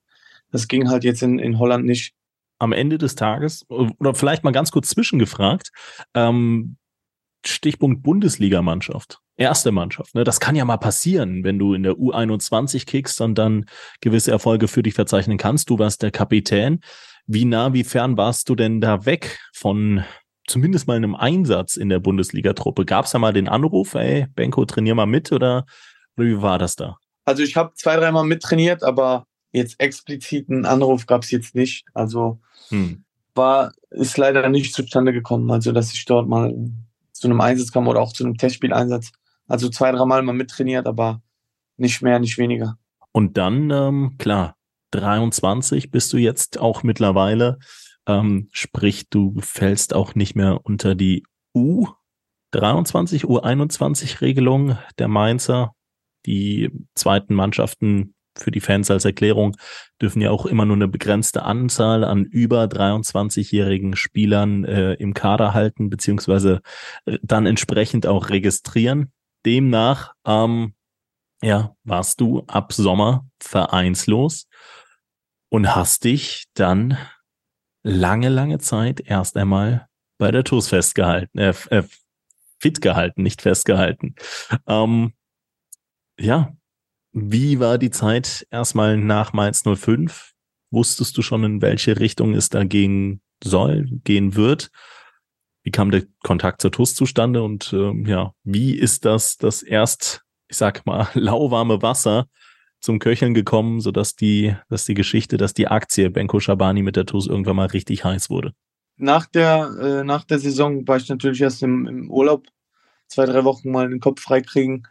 Das 0.52 0.68
ging 0.68 0.90
halt 0.90 1.04
jetzt 1.04 1.24
in, 1.24 1.40
in 1.40 1.60
Holland 1.60 1.86
nicht. 1.86 2.14
Am 2.60 2.72
Ende 2.72 2.98
des 2.98 3.16
Tages, 3.16 3.66
oder 3.70 4.16
vielleicht 4.16 4.44
mal 4.44 4.52
ganz 4.52 4.72
kurz 4.72 4.90
zwischengefragt, 4.90 5.72
ähm, 6.14 6.78
Stichpunkt 7.46 8.04
Bundesligamannschaft 8.04 9.22
erste 9.38 9.72
Mannschaft. 9.72 10.16
Ne? 10.16 10.24
Das 10.24 10.40
kann 10.40 10.56
ja 10.56 10.66
mal 10.66 10.78
passieren, 10.78 11.44
wenn 11.44 11.60
du 11.60 11.74
in 11.74 11.84
der 11.84 11.94
U21 11.94 12.86
kickst 12.86 13.22
und 13.22 13.36
dann 13.36 13.66
gewisse 14.02 14.32
Erfolge 14.32 14.68
für 14.68 14.84
dich 14.84 14.96
verzeichnen 14.96 15.38
kannst. 15.38 15.70
Du 15.70 15.80
warst 15.80 16.02
der 16.02 16.12
Kapitän. 16.12 16.82
Wie 17.28 17.46
nah, 17.46 17.74
wie 17.74 17.84
fern 17.84 18.18
warst 18.18 18.50
du 18.50 18.56
denn 18.56 18.82
da 18.82 19.06
weg 19.06 19.40
von 19.54 20.04
zumindest 20.48 20.88
mal 20.88 20.96
einem 20.96 21.16
Einsatz 21.16 21.76
in 21.76 21.90
der 21.90 22.00
Bundesliga-Truppe? 22.00 22.86
Gab 22.86 23.06
es 23.06 23.12
da 23.12 23.20
mal 23.20 23.34
den 23.34 23.48
Anruf, 23.48 23.94
ey, 23.96 24.28
Benko, 24.34 24.66
trainier 24.66 24.96
mal 24.96 25.06
mit 25.06 25.32
oder, 25.32 25.66
oder 26.18 26.28
wie 26.28 26.42
war 26.42 26.58
das 26.58 26.76
da? 26.76 26.98
Also 27.26 27.44
ich 27.44 27.56
habe 27.58 27.74
zwei, 27.76 27.98
dreimal 27.98 28.24
mittrainiert, 28.24 28.84
aber 28.84 29.26
jetzt 29.52 29.80
explizit 29.80 30.50
einen 30.50 30.66
Anruf 30.66 31.06
gab 31.06 31.24
es 31.24 31.32
jetzt 31.32 31.54
nicht. 31.54 31.86
Also 31.94 32.40
hm. 32.70 33.04
war, 33.36 33.74
ist 33.90 34.18
leider 34.18 34.48
nicht 34.50 34.74
zustande 34.74 35.12
gekommen, 35.12 35.52
also 35.52 35.74
dass 35.74 35.94
ich 35.94 36.06
dort 36.06 36.28
mal 36.28 36.56
zu 37.12 37.28
einem 37.28 37.42
Einsatz 37.42 37.72
kam 37.72 37.88
oder 37.88 38.00
auch 38.00 38.14
zu 38.14 38.24
einem 38.24 38.38
Testspieleinsatz. 38.38 39.12
Also 39.48 39.70
zwei, 39.70 39.92
dreimal 39.92 40.22
mal 40.22 40.34
mittrainiert, 40.34 40.88
aber 40.88 41.22
nicht 41.78 42.02
mehr, 42.02 42.20
nicht 42.20 42.38
weniger. 42.38 42.78
Und 43.12 43.38
dann, 43.38 43.72
ähm, 43.72 44.16
klar, 44.18 44.56
23 44.92 45.92
bist 45.92 46.14
du 46.14 46.18
jetzt 46.18 46.60
auch 46.60 46.84
mittlerweile. 46.84 47.60
Ähm, 48.08 48.50
sprich, 48.52 49.10
du 49.10 49.36
fällst 49.40 49.94
auch 49.94 50.16
nicht 50.16 50.36
mehr 50.36 50.66
unter 50.66 50.96
die 50.96 51.24
U23, 51.56 53.26
U21-Regelung 53.26 54.78
der 54.98 55.08
Mainzer. 55.08 55.74
Die 56.26 56.70
zweiten 56.96 57.34
Mannschaften 57.34 58.14
für 58.36 58.52
die 58.52 58.60
Fans 58.60 58.92
als 58.92 59.06
Erklärung 59.06 59.58
dürfen 60.02 60.22
ja 60.22 60.30
auch 60.30 60.46
immer 60.46 60.66
nur 60.66 60.76
eine 60.76 60.88
begrenzte 60.88 61.44
Anzahl 61.44 62.04
an 62.04 62.24
über 62.24 62.66
23-jährigen 62.66 63.96
Spielern 63.96 64.64
äh, 64.64 64.94
im 64.94 65.14
Kader 65.14 65.54
halten, 65.54 65.90
beziehungsweise 65.90 66.62
äh, 67.06 67.18
dann 67.24 67.46
entsprechend 67.46 68.06
auch 68.06 68.30
registrieren 68.30 69.12
demnach, 69.46 70.14
ähm, 70.26 70.74
ja, 71.42 71.76
warst 71.84 72.20
du 72.22 72.44
ab 72.48 72.74
Sommer 72.74 73.26
vereinslos 73.40 74.48
und 75.50 75.76
hast 75.76 76.04
dich 76.04 76.46
dann 76.54 76.98
lange, 77.84 78.30
lange 78.30 78.60
Zeit 78.60 79.00
erst 79.02 79.38
einmal 79.38 79.88
bei 80.18 80.32
der 80.32 80.44
TUS 80.44 80.70
festgehalten, 80.70 81.38
äh, 81.38 81.54
äh, 81.70 81.84
fit 82.60 82.82
gehalten, 82.82 83.24
nicht 83.24 83.42
festgehalten. 83.42 84.16
Ähm, 84.68 85.14
ja, 86.20 86.52
wie 87.14 87.60
war 87.60 87.78
die 87.78 87.92
Zeit 87.92 88.48
erstmal 88.52 88.98
nach 88.98 89.34
Mainz 89.34 89.64
05? 89.64 90.34
Wusstest 90.72 91.18
du 91.18 91.22
schon, 91.22 91.44
in 91.44 91.62
welche 91.62 92.00
Richtung 92.00 92.34
es 92.34 92.50
da 92.50 92.64
gehen 92.64 93.22
soll, 93.44 93.88
gehen 94.04 94.36
wird? 94.36 94.70
Wie 95.68 95.72
kam 95.72 95.92
der 95.92 96.04
Kontakt 96.24 96.62
zur 96.62 96.72
TUS 96.72 96.96
zustande 96.96 97.44
und 97.44 97.74
ähm, 97.74 98.06
ja, 98.06 98.32
wie 98.46 98.74
ist 98.74 99.04
das, 99.04 99.36
das 99.36 99.62
erst, 99.62 100.24
ich 100.48 100.56
sag 100.56 100.86
mal, 100.86 101.10
lauwarme 101.14 101.82
Wasser 101.82 102.28
zum 102.80 103.00
Köcheln 103.00 103.34
gekommen, 103.34 103.82
sodass 103.82 104.16
die, 104.16 104.56
dass 104.70 104.86
die 104.86 104.94
Geschichte, 104.94 105.36
dass 105.36 105.54
die 105.54 105.68
Aktie 105.68 106.10
Benko 106.10 106.40
Shabani 106.40 106.84
mit 106.84 106.96
der 106.96 107.06
TUS 107.06 107.28
irgendwann 107.28 107.58
mal 107.58 107.68
richtig 107.68 108.06
heiß 108.06 108.30
wurde? 108.30 108.54
Nach 108.96 109.26
der, 109.26 109.70
äh, 109.82 110.04
nach 110.06 110.24
der 110.24 110.40
Saison 110.40 110.88
war 110.88 110.96
ich 110.96 111.10
natürlich 111.10 111.42
erst 111.42 111.62
im, 111.64 111.86
im 111.86 112.10
Urlaub, 112.10 112.48
zwei, 113.10 113.26
drei 113.26 113.44
Wochen 113.44 113.70
mal 113.70 113.90
den 113.90 114.00
Kopf 114.00 114.22
freikriegen. 114.22 114.88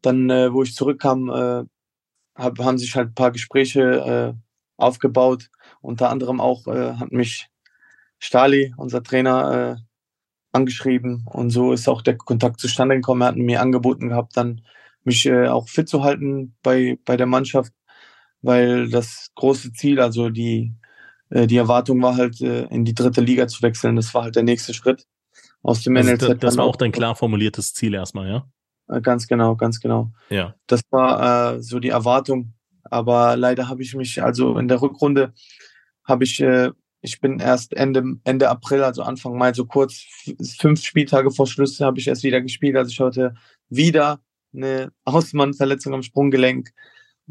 Dann, 0.00 0.30
äh, 0.30 0.52
wo 0.52 0.62
ich 0.62 0.76
zurückkam, 0.76 1.28
äh, 1.28 1.64
hab, 2.36 2.56
haben 2.60 2.78
sich 2.78 2.94
halt 2.94 3.08
ein 3.08 3.14
paar 3.14 3.32
Gespräche 3.32 3.82
äh, 3.82 4.32
aufgebaut. 4.76 5.50
Unter 5.80 6.08
anderem 6.08 6.40
auch 6.40 6.68
äh, 6.68 6.94
hat 6.94 7.10
mich 7.10 7.48
Stali, 8.20 8.72
unser 8.76 9.02
Trainer, 9.02 9.76
äh, 9.76 9.89
angeschrieben 10.52 11.24
und 11.26 11.50
so 11.50 11.72
ist 11.72 11.88
auch 11.88 12.02
der 12.02 12.16
Kontakt 12.16 12.60
zustande 12.60 12.96
gekommen. 12.96 13.22
Er 13.22 13.28
hat 13.28 13.36
mir 13.36 13.60
angeboten 13.60 14.08
gehabt, 14.08 14.36
dann 14.36 14.62
mich 15.04 15.26
äh, 15.26 15.48
auch 15.48 15.68
fit 15.68 15.88
zu 15.88 16.02
halten 16.02 16.54
bei, 16.62 16.98
bei 17.04 17.16
der 17.16 17.26
Mannschaft, 17.26 17.72
weil 18.42 18.88
das 18.90 19.30
große 19.34 19.72
Ziel, 19.72 20.00
also 20.00 20.28
die, 20.28 20.74
äh, 21.30 21.46
die 21.46 21.56
Erwartung 21.56 22.02
war 22.02 22.16
halt, 22.16 22.40
äh, 22.40 22.64
in 22.64 22.84
die 22.84 22.94
dritte 22.94 23.20
Liga 23.20 23.46
zu 23.48 23.62
wechseln. 23.62 23.96
Das 23.96 24.12
war 24.14 24.24
halt 24.24 24.36
der 24.36 24.42
nächste 24.42 24.74
Schritt. 24.74 25.06
aus 25.62 25.82
dem 25.82 25.96
Also 25.96 26.10
NLZ. 26.10 26.38
das, 26.40 26.56
war 26.56 26.64
auch 26.64 26.76
dein 26.76 26.92
klar 26.92 27.14
formuliertes 27.14 27.72
Ziel 27.72 27.94
erstmal, 27.94 28.28
ja? 28.28 28.46
Äh, 28.88 29.00
Ganz 29.00 29.26
genau, 29.26 29.56
ganz 29.56 29.80
genau. 29.80 30.10
Ja. 30.30 30.54
Das 30.66 30.80
war 30.90 31.54
äh, 31.54 31.62
so 31.62 31.78
die 31.80 31.90
Erwartung. 31.90 32.54
Aber 32.84 33.36
leider 33.36 33.68
habe 33.68 33.82
ich 33.82 33.94
mich, 33.94 34.22
also 34.22 34.58
in 34.58 34.66
der 34.66 34.82
Rückrunde 34.82 35.32
habe 36.04 36.24
ich, 36.24 36.40
äh, 36.40 36.70
ich 37.00 37.20
bin 37.20 37.40
erst 37.40 37.74
Ende, 37.74 38.04
Ende 38.24 38.48
April, 38.50 38.82
also 38.84 39.02
Anfang 39.02 39.36
Mai, 39.36 39.52
so 39.52 39.64
kurz 39.64 40.04
fünf 40.58 40.82
Spieltage 40.82 41.30
vor 41.30 41.46
Schluss 41.46 41.80
habe 41.80 41.98
ich 41.98 42.08
erst 42.08 42.22
wieder 42.22 42.40
gespielt. 42.40 42.76
Also 42.76 42.90
ich 42.90 43.00
hatte 43.00 43.34
wieder 43.68 44.20
eine 44.54 44.92
Außenmannverletzung 45.04 45.94
am 45.94 46.02
Sprunggelenk. 46.02 46.70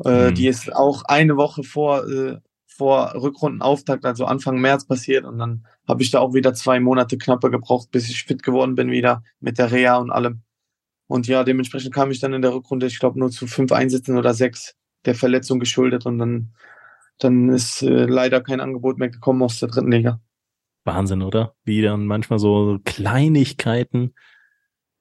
Äh, 0.05 0.29
Mhm. 0.29 0.35
Die 0.35 0.47
ist 0.47 0.73
auch 0.73 1.03
eine 1.03 1.35
Woche 1.37 1.63
vor, 1.63 2.07
äh, 2.07 2.37
vor 2.67 3.13
Rückrundenauftakt, 3.15 4.05
also 4.05 4.25
Anfang 4.25 4.59
März 4.59 4.85
passiert. 4.85 5.25
Und 5.25 5.37
dann 5.37 5.65
habe 5.87 6.01
ich 6.01 6.11
da 6.11 6.19
auch 6.19 6.33
wieder 6.33 6.53
zwei 6.53 6.79
Monate 6.79 7.17
knappe 7.17 7.51
gebraucht, 7.51 7.91
bis 7.91 8.09
ich 8.09 8.23
fit 8.23 8.41
geworden 8.41 8.75
bin 8.75 8.89
wieder 8.91 9.23
mit 9.41 9.57
der 9.57 9.71
Reha 9.71 9.97
und 9.97 10.11
allem. 10.11 10.41
Und 11.07 11.27
ja, 11.27 11.43
dementsprechend 11.43 11.93
kam 11.93 12.11
ich 12.11 12.19
dann 12.19 12.33
in 12.33 12.41
der 12.41 12.53
Rückrunde, 12.53 12.85
ich 12.85 12.99
glaube, 12.99 13.19
nur 13.19 13.31
zu 13.31 13.47
fünf 13.47 13.71
Einsätzen 13.71 14.17
oder 14.17 14.33
sechs 14.33 14.75
der 15.05 15.15
Verletzung 15.15 15.59
geschuldet. 15.59 16.05
Und 16.05 16.19
dann, 16.19 16.53
dann 17.19 17.49
ist 17.49 17.81
äh, 17.81 18.05
leider 18.05 18.41
kein 18.41 18.61
Angebot 18.61 18.97
mehr 18.97 19.09
gekommen 19.09 19.43
aus 19.43 19.59
der 19.59 19.69
dritten 19.69 19.91
Liga. 19.91 20.19
Wahnsinn, 20.85 21.21
oder? 21.21 21.53
Wie 21.63 21.81
dann 21.81 22.05
manchmal 22.05 22.39
so 22.39 22.79
Kleinigkeiten 22.83 24.13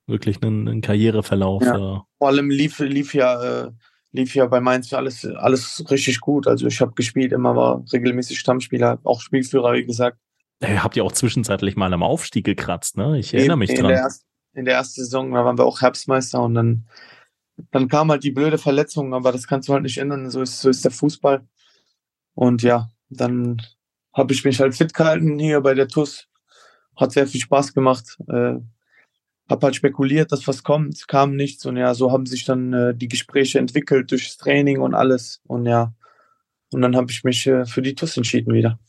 wirklich 0.07 0.41
einen, 0.41 0.67
einen 0.67 0.81
Karriereverlauf. 0.81 1.63
Ja. 1.63 1.75
Äh, 1.75 1.99
Vor 2.17 2.27
allem 2.27 2.49
lief, 2.49 2.79
lief 2.79 3.13
ja, 3.13 3.65
äh, 3.65 3.71
lief 4.11 4.35
ja 4.35 4.45
bei 4.47 4.59
Mainz 4.59 4.91
alles, 4.93 5.25
alles 5.25 5.85
richtig 5.89 6.19
gut. 6.19 6.47
Also 6.47 6.67
ich 6.67 6.81
habe 6.81 6.93
gespielt, 6.93 7.31
immer 7.31 7.55
war 7.55 7.83
regelmäßig 7.93 8.39
Stammspieler, 8.39 8.99
auch 9.03 9.21
Spielführer, 9.21 9.73
wie 9.73 9.85
gesagt. 9.85 10.17
ihr 10.61 10.83
habt 10.83 10.95
ja 10.95 11.03
auch 11.03 11.11
zwischenzeitlich 11.11 11.75
mal 11.75 11.93
am 11.93 12.03
Aufstieg 12.03 12.45
gekratzt, 12.45 12.97
ne? 12.97 13.19
Ich 13.19 13.33
erinnere 13.33 13.57
mich 13.57 13.69
in 13.69 13.77
dran. 13.77 13.89
Der 13.89 13.99
ersten, 13.99 14.25
in 14.53 14.65
der 14.65 14.75
ersten 14.75 15.01
Saison, 15.01 15.31
da 15.31 15.45
waren 15.45 15.57
wir 15.57 15.65
auch 15.65 15.81
Herbstmeister 15.81 16.41
und 16.41 16.55
dann, 16.55 16.85
dann 17.71 17.87
kam 17.87 18.09
halt 18.09 18.23
die 18.23 18.31
blöde 18.31 18.57
Verletzung, 18.57 19.13
aber 19.13 19.31
das 19.31 19.47
kannst 19.47 19.69
du 19.69 19.73
halt 19.73 19.83
nicht 19.83 19.99
ändern. 19.99 20.29
So 20.29 20.41
ist, 20.41 20.59
so 20.59 20.69
ist 20.69 20.83
der 20.83 20.91
Fußball. 20.91 21.47
Und 22.39 22.63
ja, 22.63 22.89
dann 23.09 23.61
habe 24.13 24.31
ich 24.31 24.45
mich 24.45 24.61
halt 24.61 24.73
fit 24.73 24.93
gehalten 24.93 25.37
hier 25.39 25.59
bei 25.59 25.73
der 25.73 25.89
TUS. 25.89 26.29
Hat 26.95 27.11
sehr 27.11 27.27
viel 27.27 27.41
Spaß 27.41 27.73
gemacht. 27.73 28.17
Äh, 28.29 28.53
hab 29.49 29.61
halt 29.61 29.75
spekuliert, 29.75 30.31
dass 30.31 30.47
was 30.47 30.63
kommt, 30.63 31.05
kam 31.09 31.35
nichts 31.35 31.65
und 31.65 31.75
ja, 31.75 31.93
so 31.93 32.13
haben 32.13 32.25
sich 32.25 32.45
dann 32.45 32.71
äh, 32.71 32.95
die 32.95 33.09
Gespräche 33.09 33.59
entwickelt 33.59 34.11
durchs 34.11 34.37
Training 34.37 34.79
und 34.79 34.93
alles 34.93 35.41
und 35.47 35.65
ja, 35.65 35.93
und 36.71 36.81
dann 36.81 36.95
habe 36.95 37.11
ich 37.11 37.25
mich 37.25 37.45
äh, 37.45 37.65
für 37.65 37.81
die 37.81 37.93
TUS 37.93 38.15
entschieden 38.15 38.53
wieder. 38.53 38.79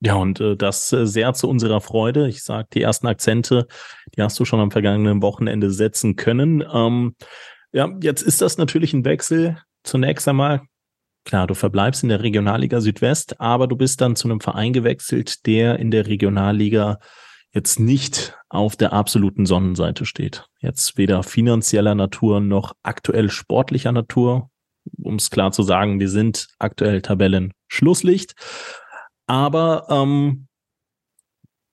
Ja, 0.00 0.14
und 0.14 0.38
äh, 0.38 0.56
das 0.56 0.92
äh, 0.92 1.04
sehr 1.04 1.32
zu 1.32 1.48
unserer 1.48 1.80
Freude. 1.80 2.28
Ich 2.28 2.44
sag, 2.44 2.70
die 2.70 2.82
ersten 2.82 3.08
Akzente, 3.08 3.66
die 4.14 4.22
hast 4.22 4.38
du 4.38 4.44
schon 4.44 4.60
am 4.60 4.70
vergangenen 4.70 5.20
Wochenende 5.20 5.72
setzen 5.72 6.14
können. 6.14 6.62
Ähm, 6.72 7.16
ja, 7.72 7.88
jetzt 8.02 8.22
ist 8.22 8.40
das 8.40 8.56
natürlich 8.56 8.92
ein 8.92 9.04
Wechsel. 9.04 9.58
Zunächst 9.82 10.28
einmal, 10.28 10.60
klar, 11.28 11.46
du 11.46 11.54
verbleibst 11.54 12.02
in 12.02 12.08
der 12.08 12.22
Regionalliga 12.22 12.80
Südwest, 12.80 13.38
aber 13.38 13.68
du 13.68 13.76
bist 13.76 14.00
dann 14.00 14.16
zu 14.16 14.28
einem 14.28 14.40
Verein 14.40 14.72
gewechselt, 14.72 15.46
der 15.46 15.78
in 15.78 15.90
der 15.90 16.06
Regionalliga 16.06 16.98
jetzt 17.52 17.78
nicht 17.78 18.34
auf 18.48 18.76
der 18.76 18.94
absoluten 18.94 19.44
Sonnenseite 19.44 20.06
steht. 20.06 20.46
Jetzt 20.60 20.96
weder 20.96 21.22
finanzieller 21.22 21.94
Natur 21.94 22.40
noch 22.40 22.74
aktuell 22.82 23.30
sportlicher 23.30 23.92
Natur. 23.92 24.50
Um 25.02 25.16
es 25.16 25.30
klar 25.30 25.52
zu 25.52 25.62
sagen, 25.62 26.00
wir 26.00 26.08
sind 26.08 26.48
aktuell 26.58 27.02
Tabellen 27.02 27.52
Schlusslicht. 27.68 28.34
Aber 29.26 29.86
ähm, 29.90 30.48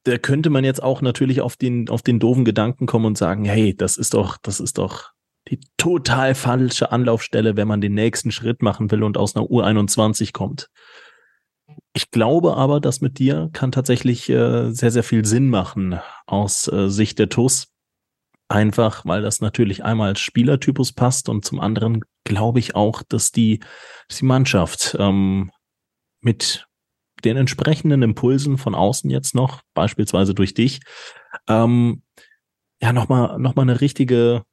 da 0.03 0.17
könnte 0.17 0.49
man 0.49 0.65
jetzt 0.65 0.83
auch 0.83 1.01
natürlich 1.01 1.39
auf 1.39 1.55
den, 1.55 1.87
auf 1.87 2.01
den 2.01 2.19
doofen 2.19 2.43
Gedanken 2.43 2.87
kommen 2.87 3.05
und 3.05 3.17
sagen, 3.17 3.45
hey, 3.45 3.73
das 3.73 3.95
ist 3.95 4.13
doch, 4.13 4.37
das 4.41 4.59
ist 4.59 4.77
doch 4.77 5.14
die 5.47 5.59
total 5.77 6.35
falsche 6.35 6.91
Anlaufstelle, 6.91 7.55
wenn 7.55 7.67
man 7.67 7.81
den 7.81 7.93
nächsten 7.93 8.31
Schritt 8.31 8.61
machen 8.61 8.89
will 8.91 9.03
und 9.03 9.17
aus 9.17 9.35
einer 9.35 9.45
U21 9.45 10.33
kommt. 10.33 10.69
Ich 11.93 12.11
glaube 12.11 12.55
aber, 12.55 12.79
dass 12.79 13.01
mit 13.01 13.19
dir 13.19 13.49
kann 13.53 13.71
tatsächlich 13.71 14.29
äh, 14.29 14.71
sehr, 14.71 14.91
sehr 14.91 15.03
viel 15.03 15.25
Sinn 15.25 15.49
machen 15.49 15.99
aus 16.25 16.67
äh, 16.67 16.89
Sicht 16.89 17.19
der 17.19 17.29
TUS. 17.29 17.71
Einfach, 18.47 19.05
weil 19.05 19.23
das 19.23 19.41
natürlich 19.41 19.83
einmal 19.83 20.09
als 20.09 20.19
Spielertypus 20.19 20.93
passt 20.93 21.29
und 21.29 21.43
zum 21.45 21.59
anderen 21.59 22.01
glaube 22.25 22.59
ich 22.59 22.75
auch, 22.75 23.01
dass 23.01 23.31
die, 23.31 23.59
dass 24.07 24.19
die 24.19 24.25
Mannschaft 24.25 24.95
ähm, 24.99 25.51
mit 26.21 26.67
den 27.23 27.37
entsprechenden 27.37 28.03
Impulsen 28.03 28.59
von 28.59 28.75
außen 28.75 29.09
jetzt 29.09 29.33
noch, 29.33 29.61
beispielsweise 29.73 30.35
durch 30.35 30.53
dich, 30.53 30.81
ähm, 31.47 32.03
ja, 32.81 32.93
nochmal 32.93 33.39
noch 33.39 33.55
mal 33.55 33.63
eine 33.63 33.81
richtige 33.81 34.43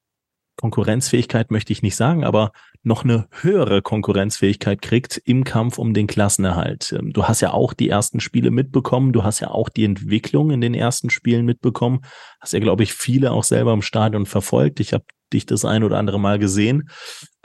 Konkurrenzfähigkeit 0.62 1.50
möchte 1.50 1.72
ich 1.72 1.82
nicht 1.82 1.96
sagen, 1.96 2.22
aber 2.22 2.52
noch 2.84 3.02
eine 3.02 3.26
höhere 3.40 3.82
Konkurrenzfähigkeit 3.82 4.80
kriegt 4.80 5.20
im 5.24 5.42
Kampf 5.42 5.76
um 5.76 5.92
den 5.92 6.06
Klassenerhalt. 6.06 6.94
Ähm, 6.96 7.12
Du 7.12 7.24
hast 7.24 7.40
ja 7.40 7.52
auch 7.52 7.72
die 7.72 7.88
ersten 7.88 8.20
Spiele 8.20 8.52
mitbekommen, 8.52 9.12
du 9.12 9.24
hast 9.24 9.40
ja 9.40 9.50
auch 9.50 9.68
die 9.68 9.84
Entwicklung 9.84 10.52
in 10.52 10.60
den 10.60 10.74
ersten 10.74 11.10
Spielen 11.10 11.44
mitbekommen, 11.44 12.02
hast 12.40 12.52
ja, 12.52 12.60
glaube 12.60 12.84
ich, 12.84 12.92
viele 12.92 13.32
auch 13.32 13.42
selber 13.42 13.72
im 13.72 13.82
Stadion 13.82 14.24
verfolgt. 14.24 14.78
Ich 14.78 14.92
habe 14.92 15.04
dich 15.32 15.46
das 15.46 15.64
ein 15.64 15.82
oder 15.82 15.98
andere 15.98 16.20
Mal 16.20 16.38
gesehen. 16.38 16.88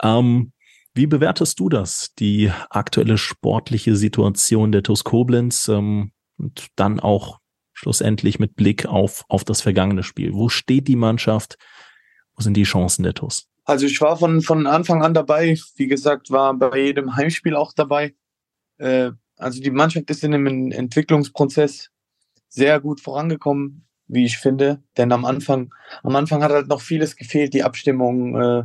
Ähm, 0.00 0.52
wie 0.94 1.08
bewertest 1.08 1.58
du 1.58 1.68
das, 1.68 2.14
die 2.20 2.52
aktuelle 2.70 3.18
sportliche 3.18 3.96
Situation 3.96 4.70
der 4.70 4.84
TuS 4.84 5.02
Koblenz 5.02 5.66
ähm, 5.66 6.12
und 6.36 6.68
dann 6.76 7.00
auch 7.00 7.40
schlussendlich 7.72 8.38
mit 8.38 8.54
Blick 8.54 8.86
auf, 8.86 9.24
auf 9.28 9.42
das 9.42 9.60
vergangene 9.60 10.04
Spiel? 10.04 10.34
Wo 10.34 10.48
steht 10.48 10.86
die 10.86 10.96
Mannschaft? 10.96 11.56
Wo 12.38 12.42
sind 12.42 12.56
die 12.56 12.62
Chancen 12.62 13.02
der 13.02 13.14
TuS? 13.14 13.48
Also 13.64 13.86
ich 13.86 14.00
war 14.00 14.16
von, 14.16 14.42
von 14.42 14.68
Anfang 14.68 15.02
an 15.02 15.12
dabei. 15.12 15.58
Wie 15.74 15.88
gesagt, 15.88 16.30
war 16.30 16.54
bei 16.54 16.78
jedem 16.78 17.16
Heimspiel 17.16 17.56
auch 17.56 17.72
dabei. 17.72 18.14
Äh, 18.78 19.10
also 19.36 19.60
die 19.60 19.72
Mannschaft 19.72 20.08
ist 20.08 20.22
in 20.22 20.32
einem 20.32 20.70
Entwicklungsprozess 20.70 21.90
sehr 22.48 22.80
gut 22.80 23.00
vorangekommen, 23.00 23.88
wie 24.06 24.24
ich 24.24 24.38
finde. 24.38 24.84
Denn 24.96 25.10
am 25.10 25.24
Anfang, 25.24 25.74
am 26.04 26.14
Anfang 26.14 26.44
hat 26.44 26.52
halt 26.52 26.68
noch 26.68 26.80
vieles 26.80 27.16
gefehlt, 27.16 27.54
die 27.54 27.64
Abstimmung 27.64 28.40
äh, 28.40 28.64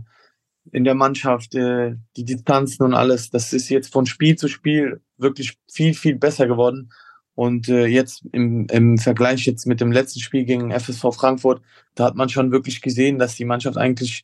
in 0.72 0.84
der 0.84 0.96
Mannschaft, 0.96 1.56
äh, 1.56 1.96
die 2.16 2.26
Distanzen 2.26 2.86
und 2.86 2.94
alles. 2.94 3.32
Das 3.32 3.54
ist 3.54 3.70
jetzt 3.70 3.92
von 3.92 4.06
Spiel 4.06 4.36
zu 4.36 4.48
Spiel 4.48 5.02
wirklich 5.18 5.58
viel, 5.68 5.96
viel 5.96 6.16
besser 6.16 6.46
geworden. 6.46 6.92
Und 7.36 7.68
äh, 7.68 7.88
jetzt 7.88 8.24
im, 8.32 8.68
im 8.68 8.98
Vergleich 8.98 9.46
jetzt 9.46 9.66
mit 9.66 9.82
dem 9.82 9.92
letzten 9.92 10.20
Spiel 10.20 10.46
gegen 10.46 10.72
FSV 10.72 11.14
Frankfurt, 11.14 11.62
da 11.96 12.06
hat 12.06 12.16
man 12.16 12.30
schon 12.30 12.52
wirklich 12.52 12.82
gesehen, 12.82 13.18
dass 13.18 13.36
die 13.36 13.46
Mannschaft 13.46 13.78
eigentlich 13.78 14.24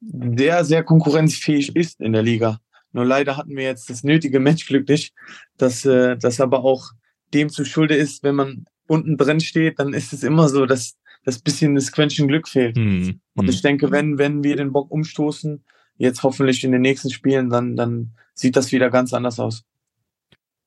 sehr, 0.00 0.64
sehr 0.64 0.82
konkurrenzfähig 0.82 1.76
ist 1.76 2.00
in 2.00 2.12
der 2.12 2.22
Liga. 2.22 2.60
Nur 2.92 3.04
leider 3.04 3.36
hatten 3.36 3.56
wir 3.56 3.64
jetzt 3.64 3.90
das 3.90 4.02
nötige 4.02 4.40
Menschglück 4.40 4.88
nicht, 4.88 5.14
dass 5.56 5.84
äh, 5.84 6.16
das 6.16 6.40
aber 6.40 6.64
auch 6.64 6.92
dem 7.34 7.50
zu 7.50 7.64
Schulde 7.64 7.94
ist, 7.94 8.22
wenn 8.22 8.34
man 8.34 8.64
unten 8.86 9.16
drin 9.16 9.40
steht, 9.40 9.78
dann 9.78 9.92
ist 9.92 10.12
es 10.12 10.22
immer 10.22 10.48
so, 10.48 10.66
dass 10.66 10.96
das 11.24 11.38
bisschen 11.38 11.74
das 11.74 11.92
Quäntchen 11.92 12.26
Glück 12.26 12.48
fehlt. 12.48 12.76
Hm, 12.76 13.20
Und 13.34 13.44
hm. 13.44 13.50
ich 13.50 13.60
denke, 13.60 13.90
wenn, 13.90 14.18
wenn 14.18 14.42
wir 14.42 14.56
den 14.56 14.72
Bock 14.72 14.90
umstoßen, 14.90 15.62
jetzt 15.98 16.22
hoffentlich 16.22 16.64
in 16.64 16.72
den 16.72 16.80
nächsten 16.80 17.10
Spielen, 17.10 17.50
dann, 17.50 17.76
dann 17.76 18.12
sieht 18.34 18.56
das 18.56 18.72
wieder 18.72 18.88
ganz 18.88 19.12
anders 19.12 19.38
aus. 19.38 19.64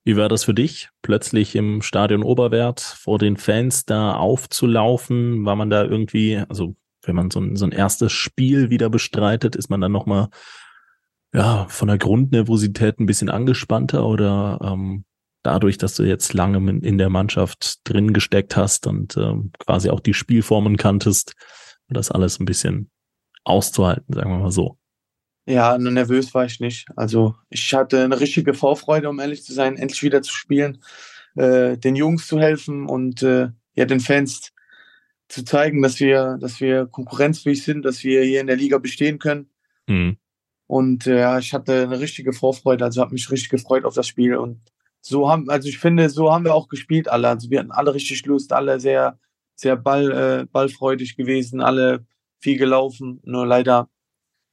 Wie 0.04 0.18
war 0.18 0.30
das 0.30 0.44
für 0.44 0.54
dich, 0.54 0.90
plötzlich 1.04 1.56
im 1.56 1.82
Stadion 1.82 2.24
Oberwert 2.24 2.80
vor 2.80 3.20
den 3.20 3.38
Fans 3.38 3.86
da 3.86 4.14
aufzulaufen? 4.14 5.46
War 5.46 5.56
man 5.56 5.70
da 5.70 5.84
irgendwie, 5.84 6.38
also 6.50 6.76
wenn 7.04 7.16
man 7.16 7.30
so 7.30 7.40
ein, 7.40 7.56
so 7.56 7.66
ein 7.66 7.72
erstes 7.72 8.12
Spiel 8.12 8.70
wieder 8.70 8.90
bestreitet, 8.90 9.56
ist 9.56 9.70
man 9.70 9.82
dann 9.82 9.92
nochmal 9.92 10.30
ja, 11.34 11.68
von 11.70 11.88
der 11.88 11.98
Grundnervosität 11.98 13.00
ein 13.00 13.06
bisschen 13.06 13.30
angespannter 13.30 14.06
oder 14.06 14.60
ähm, 14.64 15.06
dadurch, 15.44 15.78
dass 15.78 15.96
du 15.96 16.04
jetzt 16.04 16.34
lange 16.34 16.58
in 16.80 16.98
der 16.98 17.10
Mannschaft 17.10 17.88
drin 17.88 18.14
gesteckt 18.14 18.58
hast 18.58 18.88
und 18.88 19.16
ähm, 19.18 19.52
quasi 19.60 19.90
auch 19.90 20.00
die 20.00 20.14
Spielformen 20.14 20.78
kanntest, 20.78 21.34
das 21.88 22.12
alles 22.12 22.40
ein 22.40 22.46
bisschen 22.46 22.90
auszuhalten, 23.44 24.14
sagen 24.14 24.32
wir 24.32 24.40
mal 24.40 24.52
so. 24.52 24.78
Ja, 25.46 25.78
nur 25.78 25.92
nervös 25.92 26.34
war 26.34 26.46
ich 26.46 26.60
nicht. 26.60 26.88
Also 26.96 27.36
ich 27.50 27.74
hatte 27.74 28.04
eine 28.04 28.20
richtige 28.20 28.54
Vorfreude, 28.54 29.10
um 29.10 29.20
ehrlich 29.20 29.44
zu 29.44 29.54
sein, 29.54 29.76
endlich 29.78 30.04
wieder 30.04 30.22
zu 30.22 30.34
spielen, 30.34 30.84
äh, 31.36 31.78
den 31.78 31.96
Jungs 31.96 32.28
zu 32.28 32.40
helfen 32.40 32.88
und 32.88 33.24
äh, 33.24 33.50
ja 33.74 33.86
den 33.86 34.00
Fans 34.00 34.52
zu 35.30 35.44
zeigen, 35.44 35.82
dass 35.82 36.00
wir, 36.00 36.38
dass 36.40 36.60
wir 36.60 36.86
konkurrenzfähig 36.88 37.64
sind, 37.64 37.84
dass 37.84 38.04
wir 38.04 38.24
hier 38.24 38.42
in 38.42 38.48
der 38.48 38.58
Liga 38.58 38.78
bestehen 38.78 39.18
können. 39.18 39.50
Hm. 39.88 40.18
Und 40.68 41.08
äh, 41.08 41.20
ja, 41.20 41.40
ich 41.40 41.54
hatte 41.54 41.84
eine 41.84 42.00
richtige 42.00 42.34
Vorfreude, 42.34 42.86
also 42.86 43.02
habe 43.02 43.14
mich 43.14 43.30
richtig 43.32 43.50
gefreut 43.50 43.86
auf 43.86 43.94
das 43.94 44.08
Spiel. 44.08 44.36
Und 44.36 44.62
so 45.02 45.30
haben, 45.30 45.50
also 45.50 45.68
ich 45.68 45.80
finde, 45.80 46.10
so 46.10 46.32
haben 46.32 46.46
wir 46.46 46.54
auch 46.54 46.68
gespielt 46.68 47.10
alle. 47.10 47.30
Also 47.30 47.50
wir 47.50 47.60
hatten 47.60 47.72
alle 47.72 47.94
richtig 47.94 48.26
Lust, 48.26 48.54
alle 48.54 48.80
sehr, 48.80 49.20
sehr 49.56 49.76
ball, 49.76 50.12
äh, 50.12 50.46
ballfreudig 50.46 51.16
gewesen, 51.16 51.62
alle 51.62 52.06
viel 52.40 52.58
gelaufen. 52.58 53.20
Nur 53.24 53.48
leider 53.48 53.90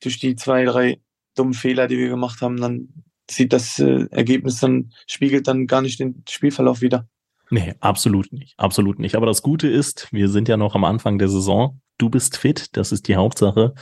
durch 0.01 0.19
die 0.19 0.37
zwei, 0.37 0.65
drei 0.65 1.01
dummen 1.35 1.55
Fehler, 1.55 1.87
die 1.87 1.99
wir 1.99 2.09
gemacht 2.09 2.41
haben, 2.41 2.61
dann 2.61 2.89
sieht 3.31 3.53
das 3.53 3.79
äh, 3.79 4.07
Ergebnis 4.11 4.61
dann, 4.61 4.93
spiegelt 5.07 5.47
dann 5.49 5.67
gar 5.67 5.83
nicht 5.83 6.01
den 6.01 6.23
Spielverlauf 6.29 6.81
wieder. 6.81 7.09
Nee, 7.51 7.75
absolut 7.81 8.33
nicht. 8.33 8.55
Absolut 8.59 8.99
nicht. 8.99 9.15
Aber 9.15 9.27
das 9.27 9.43
Gute 9.43 9.69
ist, 9.69 10.09
wir 10.13 10.29
sind 10.29 10.49
ja 10.49 10.57
noch 10.57 10.75
am 10.75 10.85
Anfang 10.85 11.19
der 11.19 11.29
Saison. 11.29 11.81
Du 11.97 12.11
bist 12.11 12.37
fit, 12.37 12.77
das 12.77 12.93
ist 12.93 13.09
die 13.09 13.17
Hauptsache. 13.17 13.75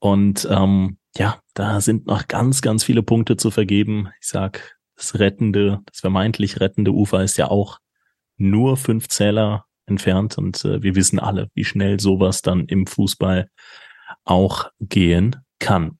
Und 0.00 0.46
ähm, 0.50 0.98
ja, 1.16 1.40
da 1.54 1.80
sind 1.80 2.06
noch 2.06 2.26
ganz, 2.26 2.60
ganz 2.60 2.82
viele 2.84 3.02
Punkte 3.02 3.36
zu 3.36 3.50
vergeben. 3.50 4.08
Ich 4.20 4.28
sag, 4.28 4.76
das 4.96 5.18
rettende, 5.18 5.80
das 5.86 6.00
vermeintlich 6.00 6.60
rettende 6.60 6.92
Ufer 6.92 7.22
ist 7.22 7.36
ja 7.36 7.48
auch 7.48 7.78
nur 8.36 8.76
fünf 8.76 9.08
Zähler 9.08 9.66
entfernt 9.86 10.38
und 10.38 10.64
äh, 10.64 10.82
wir 10.82 10.94
wissen 10.94 11.18
alle, 11.18 11.48
wie 11.54 11.64
schnell 11.64 12.00
sowas 12.00 12.42
dann 12.42 12.66
im 12.66 12.86
Fußball 12.86 13.48
auch 14.24 14.70
gehen 14.80 15.43
kann. 15.58 15.98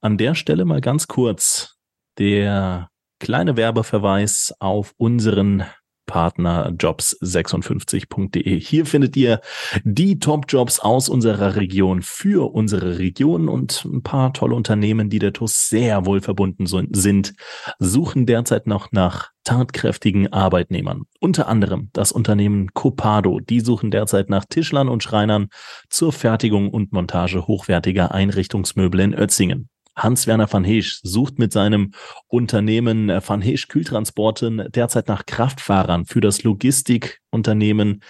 An 0.00 0.18
der 0.18 0.34
Stelle 0.34 0.64
mal 0.64 0.80
ganz 0.80 1.06
kurz 1.08 1.76
der 2.18 2.90
kleine 3.20 3.56
Werbeverweis 3.56 4.54
auf 4.58 4.94
unseren 4.96 5.64
Partner 6.12 6.68
jobs56.de. 6.72 8.60
Hier 8.60 8.84
findet 8.84 9.16
ihr 9.16 9.40
die 9.82 10.18
Top-Jobs 10.18 10.78
aus 10.78 11.08
unserer 11.08 11.56
Region 11.56 12.02
für 12.02 12.52
unsere 12.52 12.98
Region 12.98 13.48
und 13.48 13.86
ein 13.86 14.02
paar 14.02 14.34
tolle 14.34 14.54
Unternehmen, 14.54 15.08
die 15.08 15.20
der 15.20 15.32
TUS 15.32 15.70
sehr 15.70 16.04
wohl 16.04 16.20
verbunden 16.20 16.66
sind, 16.66 17.32
suchen 17.78 18.26
derzeit 18.26 18.66
noch 18.66 18.92
nach 18.92 19.30
tatkräftigen 19.44 20.30
Arbeitnehmern. 20.30 21.04
Unter 21.18 21.48
anderem 21.48 21.88
das 21.94 22.12
Unternehmen 22.12 22.74
Copado. 22.74 23.40
Die 23.40 23.60
suchen 23.60 23.90
derzeit 23.90 24.28
nach 24.28 24.44
Tischlern 24.44 24.90
und 24.90 25.02
Schreinern 25.02 25.48
zur 25.88 26.12
Fertigung 26.12 26.68
und 26.68 26.92
Montage 26.92 27.46
hochwertiger 27.46 28.12
Einrichtungsmöbel 28.12 29.00
in 29.00 29.14
Ötzingen. 29.14 29.70
Hans-Werner 29.96 30.52
van 30.52 30.64
Heesch 30.64 31.00
sucht 31.02 31.38
mit 31.38 31.52
seinem 31.52 31.92
Unternehmen 32.26 33.10
äh, 33.10 33.20
Van 33.26 33.42
Heesch 33.42 33.68
Kühltransporten 33.68 34.68
derzeit 34.70 35.08
nach 35.08 35.26
Kraftfahrern 35.26 36.06
für 36.06 36.20
das 36.20 36.42
Logistikunternehmen 36.42 38.02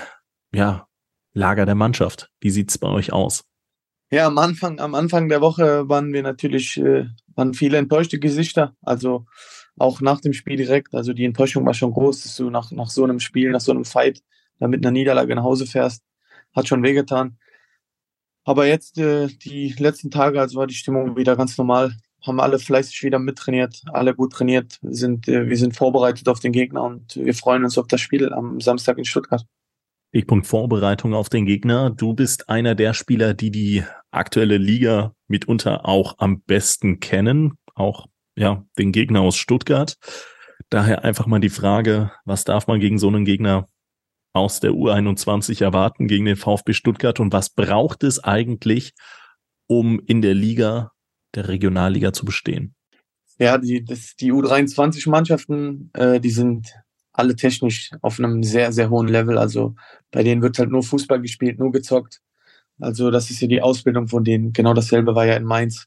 ja, 0.52 0.88
Lager 1.32 1.66
der 1.66 1.76
Mannschaft? 1.76 2.30
Wie 2.40 2.50
sieht's 2.50 2.78
bei 2.78 2.88
euch 2.88 3.12
aus? 3.12 3.44
Ja, 4.10 4.26
am 4.26 4.38
Anfang, 4.38 4.80
am 4.80 4.94
Anfang 4.94 5.28
der 5.28 5.40
Woche 5.40 5.88
waren 5.88 6.12
wir 6.12 6.22
natürlich, 6.22 6.76
äh, 6.76 7.06
waren 7.34 7.54
viele 7.54 7.78
enttäuschte 7.78 8.18
Gesichter. 8.18 8.74
Also 8.82 9.26
auch 9.78 10.00
nach 10.00 10.20
dem 10.20 10.32
Spiel 10.32 10.56
direkt. 10.56 10.94
Also 10.94 11.12
die 11.12 11.24
Enttäuschung 11.24 11.66
war 11.66 11.74
schon 11.74 11.92
groß, 11.92 12.22
dass 12.22 12.36
du 12.36 12.50
nach, 12.50 12.70
nach 12.72 12.90
so 12.90 13.04
einem 13.04 13.20
Spiel, 13.20 13.50
nach 13.50 13.60
so 13.60 13.72
einem 13.72 13.84
Fight, 13.84 14.22
da 14.58 14.68
mit 14.68 14.84
einer 14.84 14.92
Niederlage 14.92 15.34
nach 15.34 15.42
Hause 15.42 15.66
fährst. 15.66 16.02
Hat 16.54 16.68
schon 16.68 16.82
wehgetan. 16.82 17.38
Aber 18.44 18.66
jetzt, 18.66 18.98
äh, 18.98 19.26
die 19.26 19.74
letzten 19.78 20.10
Tage, 20.10 20.40
also 20.40 20.58
war 20.58 20.66
die 20.66 20.74
Stimmung 20.74 21.16
wieder 21.16 21.36
ganz 21.36 21.58
normal. 21.58 21.96
Haben 22.22 22.40
alle 22.40 22.58
fleißig 22.58 23.02
wieder 23.02 23.18
mittrainiert, 23.18 23.82
alle 23.92 24.14
gut 24.14 24.32
trainiert, 24.32 24.78
sind, 24.82 25.28
äh, 25.28 25.48
wir 25.48 25.56
sind 25.56 25.76
vorbereitet 25.76 26.28
auf 26.28 26.40
den 26.40 26.52
Gegner 26.52 26.82
und 26.82 27.16
wir 27.16 27.34
freuen 27.34 27.64
uns 27.64 27.76
auf 27.76 27.86
das 27.88 28.00
Spiel 28.00 28.32
am 28.32 28.60
Samstag 28.60 28.98
in 28.98 29.04
Stuttgart. 29.04 29.44
Stichpunkt 30.10 30.46
Vorbereitung 30.46 31.12
auf 31.12 31.28
den 31.28 31.44
Gegner. 31.44 31.90
Du 31.90 32.14
bist 32.14 32.48
einer 32.48 32.74
der 32.74 32.94
Spieler, 32.94 33.34
die 33.34 33.50
die 33.50 33.84
aktuelle 34.10 34.56
Liga 34.56 35.12
mitunter 35.28 35.84
auch 35.86 36.14
am 36.18 36.40
besten 36.40 37.00
kennen, 37.00 37.58
auch 37.74 38.06
ja 38.34 38.64
den 38.78 38.92
Gegner 38.92 39.20
aus 39.20 39.36
Stuttgart. 39.36 39.98
Daher 40.70 41.04
einfach 41.04 41.26
mal 41.26 41.40
die 41.40 41.50
Frage, 41.50 42.12
was 42.24 42.44
darf 42.44 42.66
man 42.66 42.80
gegen 42.80 42.98
so 42.98 43.08
einen 43.08 43.24
Gegner 43.24 43.66
aus 44.36 44.60
der 44.60 44.72
U21 44.72 45.62
erwarten 45.62 46.06
gegen 46.06 46.26
den 46.26 46.36
VfB 46.36 46.72
Stuttgart 46.72 47.18
und 47.20 47.32
was 47.32 47.50
braucht 47.50 48.04
es 48.04 48.22
eigentlich, 48.22 48.92
um 49.66 50.00
in 50.06 50.22
der 50.22 50.34
Liga, 50.34 50.92
der 51.34 51.48
Regionalliga 51.48 52.12
zu 52.12 52.24
bestehen? 52.24 52.74
Ja, 53.38 53.58
die, 53.58 53.84
das, 53.84 54.14
die 54.16 54.32
U23-Mannschaften, 54.32 55.90
äh, 55.94 56.20
die 56.20 56.30
sind 56.30 56.72
alle 57.12 57.34
technisch 57.34 57.90
auf 58.02 58.18
einem 58.18 58.42
sehr, 58.42 58.72
sehr 58.72 58.90
hohen 58.90 59.08
Level. 59.08 59.38
Also 59.38 59.74
bei 60.10 60.22
denen 60.22 60.42
wird 60.42 60.58
halt 60.58 60.70
nur 60.70 60.82
Fußball 60.82 61.20
gespielt, 61.20 61.58
nur 61.58 61.72
gezockt. 61.72 62.20
Also 62.78 63.10
das 63.10 63.30
ist 63.30 63.40
ja 63.40 63.48
die 63.48 63.62
Ausbildung 63.62 64.08
von 64.08 64.24
denen. 64.24 64.52
Genau 64.52 64.74
dasselbe 64.74 65.14
war 65.14 65.26
ja 65.26 65.34
in 65.34 65.44
Mainz. 65.44 65.86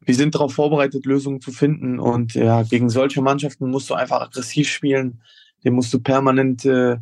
Wir 0.00 0.14
sind 0.14 0.34
darauf 0.34 0.54
vorbereitet, 0.54 1.06
Lösungen 1.06 1.40
zu 1.40 1.52
finden. 1.52 1.98
Und 1.98 2.34
ja, 2.34 2.62
gegen 2.62 2.88
solche 2.88 3.22
Mannschaften 3.22 3.70
musst 3.70 3.90
du 3.90 3.94
einfach 3.94 4.20
aggressiv 4.20 4.68
spielen. 4.68 5.22
Den 5.64 5.74
musst 5.74 5.92
du 5.94 6.00
permanent, 6.00 6.64
äh, 6.64 6.96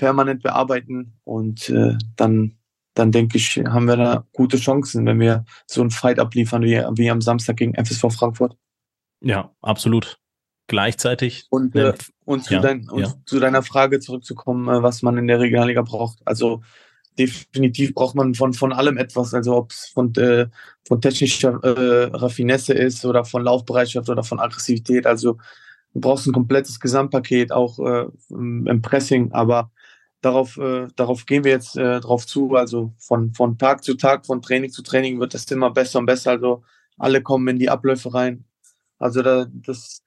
permanent 0.00 0.42
bearbeiten. 0.42 1.20
Und 1.24 1.68
äh, 1.68 1.94
dann, 2.16 2.56
dann 2.94 3.12
denke 3.12 3.36
ich, 3.36 3.58
haben 3.58 3.86
wir 3.86 3.96
da 3.96 4.26
gute 4.32 4.56
Chancen, 4.56 5.04
wenn 5.04 5.20
wir 5.20 5.44
so 5.66 5.82
einen 5.82 5.90
Fight 5.90 6.18
abliefern 6.18 6.62
wie, 6.62 6.82
wie 6.96 7.10
am 7.10 7.20
Samstag 7.20 7.58
gegen 7.58 7.74
FSV 7.74 8.10
Frankfurt. 8.10 8.56
Ja, 9.20 9.52
absolut 9.60 10.18
gleichzeitig. 10.68 11.46
Und, 11.50 11.76
äh, 11.76 11.92
und, 12.24 12.44
zu, 12.44 12.54
ja, 12.54 12.60
dein, 12.60 12.88
und 12.88 13.02
ja. 13.02 13.14
zu, 13.26 13.40
deiner 13.40 13.62
Frage 13.62 14.00
zurückzukommen, 14.00 14.68
äh, 14.68 14.82
was 14.82 15.02
man 15.02 15.18
in 15.18 15.26
der 15.26 15.40
Regionalliga 15.40 15.82
braucht. 15.82 16.20
Also 16.24 16.62
definitiv 17.18 17.92
braucht 17.92 18.14
man 18.14 18.34
von, 18.34 18.54
von 18.54 18.72
allem 18.72 18.96
etwas, 18.96 19.34
also 19.34 19.56
ob 19.56 19.72
es 19.72 19.90
von, 19.92 20.14
äh, 20.14 20.46
von 20.86 21.00
technischer 21.02 21.62
äh, 21.62 22.04
Raffinesse 22.16 22.72
ist 22.72 23.04
oder 23.04 23.24
von 23.24 23.42
Laufbereitschaft 23.42 24.08
oder 24.08 24.22
von 24.22 24.40
Aggressivität. 24.40 25.06
Also 25.06 25.38
du 25.92 26.00
brauchst 26.00 26.26
ein 26.26 26.32
komplettes 26.32 26.80
Gesamtpaket, 26.80 27.52
auch 27.52 27.78
äh, 27.80 28.06
im 28.30 28.80
Pressing, 28.80 29.32
aber 29.32 29.72
darauf, 30.20 30.56
äh, 30.58 30.88
darauf 30.96 31.26
gehen 31.26 31.44
wir 31.44 31.52
jetzt 31.52 31.76
äh, 31.76 32.00
drauf 32.00 32.26
zu. 32.26 32.54
Also 32.54 32.92
von, 32.98 33.34
von 33.34 33.58
Tag 33.58 33.84
zu 33.84 33.94
Tag, 33.94 34.26
von 34.26 34.42
Training 34.42 34.70
zu 34.70 34.82
Training 34.82 35.20
wird 35.20 35.34
das 35.34 35.44
immer 35.50 35.70
besser 35.70 35.98
und 35.98 36.06
besser. 36.06 36.32
Also 36.32 36.62
alle 36.98 37.22
kommen 37.22 37.48
in 37.48 37.58
die 37.58 37.70
Abläufe 37.70 38.12
rein. 38.12 38.44
Also 38.98 39.22
da, 39.22 39.46
das, 39.50 40.02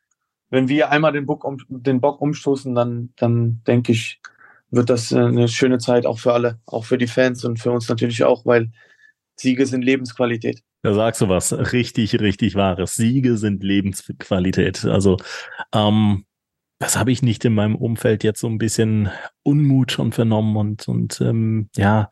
wenn 0.49 0.67
wir 0.67 0.91
einmal 0.91 1.11
den 1.11 1.25
Bock, 1.25 1.43
um, 1.43 1.57
den 1.69 1.99
Bock 1.99 2.21
umstoßen, 2.21 2.75
dann, 2.75 3.13
dann 3.15 3.61
denke 3.65 3.91
ich, 3.91 4.21
wird 4.69 4.89
das 4.89 5.11
äh, 5.11 5.19
eine 5.19 5.47
schöne 5.47 5.79
Zeit 5.79 6.05
auch 6.05 6.19
für 6.19 6.33
alle, 6.33 6.59
auch 6.65 6.85
für 6.85 6.97
die 6.97 7.07
Fans 7.07 7.43
und 7.45 7.59
für 7.59 7.71
uns 7.71 7.89
natürlich 7.89 8.23
auch, 8.23 8.45
weil 8.45 8.71
Siege 9.35 9.65
sind 9.65 9.83
Lebensqualität. 9.83 10.61
Da 10.83 10.93
sagst 10.93 11.21
du 11.21 11.29
was 11.29 11.53
richtig, 11.53 12.19
richtig 12.19 12.55
Wahres. 12.55 12.95
Siege 12.95 13.37
sind 13.37 13.63
Lebensqualität. 13.63 14.85
Also 14.85 15.17
ähm, 15.73 16.25
das 16.83 16.97
habe 16.97 17.13
ich 17.13 17.21
nicht 17.21 17.45
in 17.45 17.53
meinem 17.53 17.77
Umfeld 17.77 18.25
jetzt 18.25 18.41
so 18.41 18.47
ein 18.47 18.57
bisschen 18.57 19.09
Unmut 19.41 19.93
schon 19.93 20.11
vernommen 20.11 20.57
und 20.57 20.87
und 20.89 21.21
ähm, 21.21 21.69
ja 21.77 22.09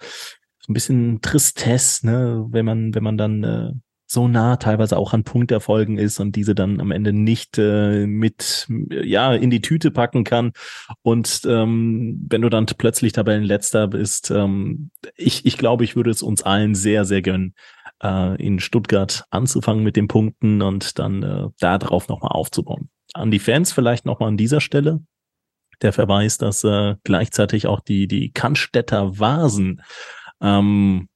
so 0.60 0.72
ein 0.72 0.74
bisschen 0.74 1.20
Tristesse, 1.22 2.06
ne, 2.06 2.46
wenn 2.52 2.66
man 2.66 2.96
wenn 2.96 3.04
man 3.04 3.18
dann 3.18 3.44
äh, 3.44 3.72
so 4.06 4.30
nah 4.30 4.56
teilweise 4.56 4.98
auch 4.98 5.14
an 5.14 5.26
Punkterfolgen 5.26 5.98
ist 5.98 6.22
und 6.22 6.38
diese 6.38 6.56
dann 6.56 6.80
am 6.80 6.92
Ende 6.92 7.12
nicht 7.12 7.58
äh, 7.58 8.06
mit 8.08 8.70
ja 8.90 9.34
in 9.34 9.50
die 9.50 9.60
Tüte 9.60 9.92
packen 9.92 10.24
kann 10.24 10.54
und 11.02 11.42
ähm, 11.46 12.26
wenn 12.30 12.42
du 12.42 12.48
dann 12.48 12.66
plötzlich 12.66 13.12
Tabellenletzter 13.12 13.90
bist, 13.90 14.32
ähm, 14.32 14.92
ich 15.18 15.46
ich 15.46 15.58
glaube, 15.58 15.84
ich 15.84 15.98
würde 15.98 16.12
es 16.12 16.22
uns 16.22 16.44
allen 16.44 16.76
sehr 16.76 17.04
sehr 17.04 17.22
gönnen, 17.22 17.56
äh, 18.02 18.42
in 18.42 18.62
Stuttgart 18.62 19.26
anzufangen 19.32 19.84
mit 19.84 19.98
den 19.98 20.08
Punkten 20.08 20.62
und 20.62 20.98
dann 20.98 21.24
äh, 21.24 21.48
darauf 21.60 22.08
nochmal 22.08 22.32
aufzubauen. 22.32 22.90
An 23.14 23.32
die 23.32 23.40
Fans 23.40 23.72
vielleicht 23.72 24.06
nochmal 24.06 24.30
an 24.30 24.38
dieser 24.38 24.62
Stelle 24.62 25.02
der 25.82 25.94
Verweis, 25.94 26.38
dass 26.38 26.64
äh, 26.64 26.96
gleichzeitig 27.04 27.68
auch 27.68 27.80
die 27.80 28.08
die 28.08 28.32
Cannstätter 28.32 29.20
Vasen 29.20 29.82
ähm, 30.42 31.10